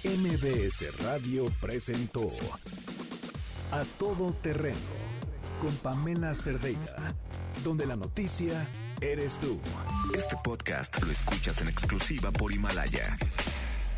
MBS 0.04 1.02
Radio 1.02 1.46
presentó 1.62 2.28
A 3.70 3.84
Todo 3.98 4.34
Terreno 4.34 4.76
con 5.62 5.74
Pamela 5.76 6.34
Cerdeira, 6.34 7.14
donde 7.62 7.86
la 7.86 7.96
noticia 7.96 8.68
eres 9.00 9.38
tú. 9.38 9.58
Este 10.14 10.36
podcast 10.44 11.02
lo 11.02 11.10
escuchas 11.10 11.62
en 11.62 11.68
exclusiva 11.68 12.30
por 12.30 12.52
Himalaya. 12.52 13.16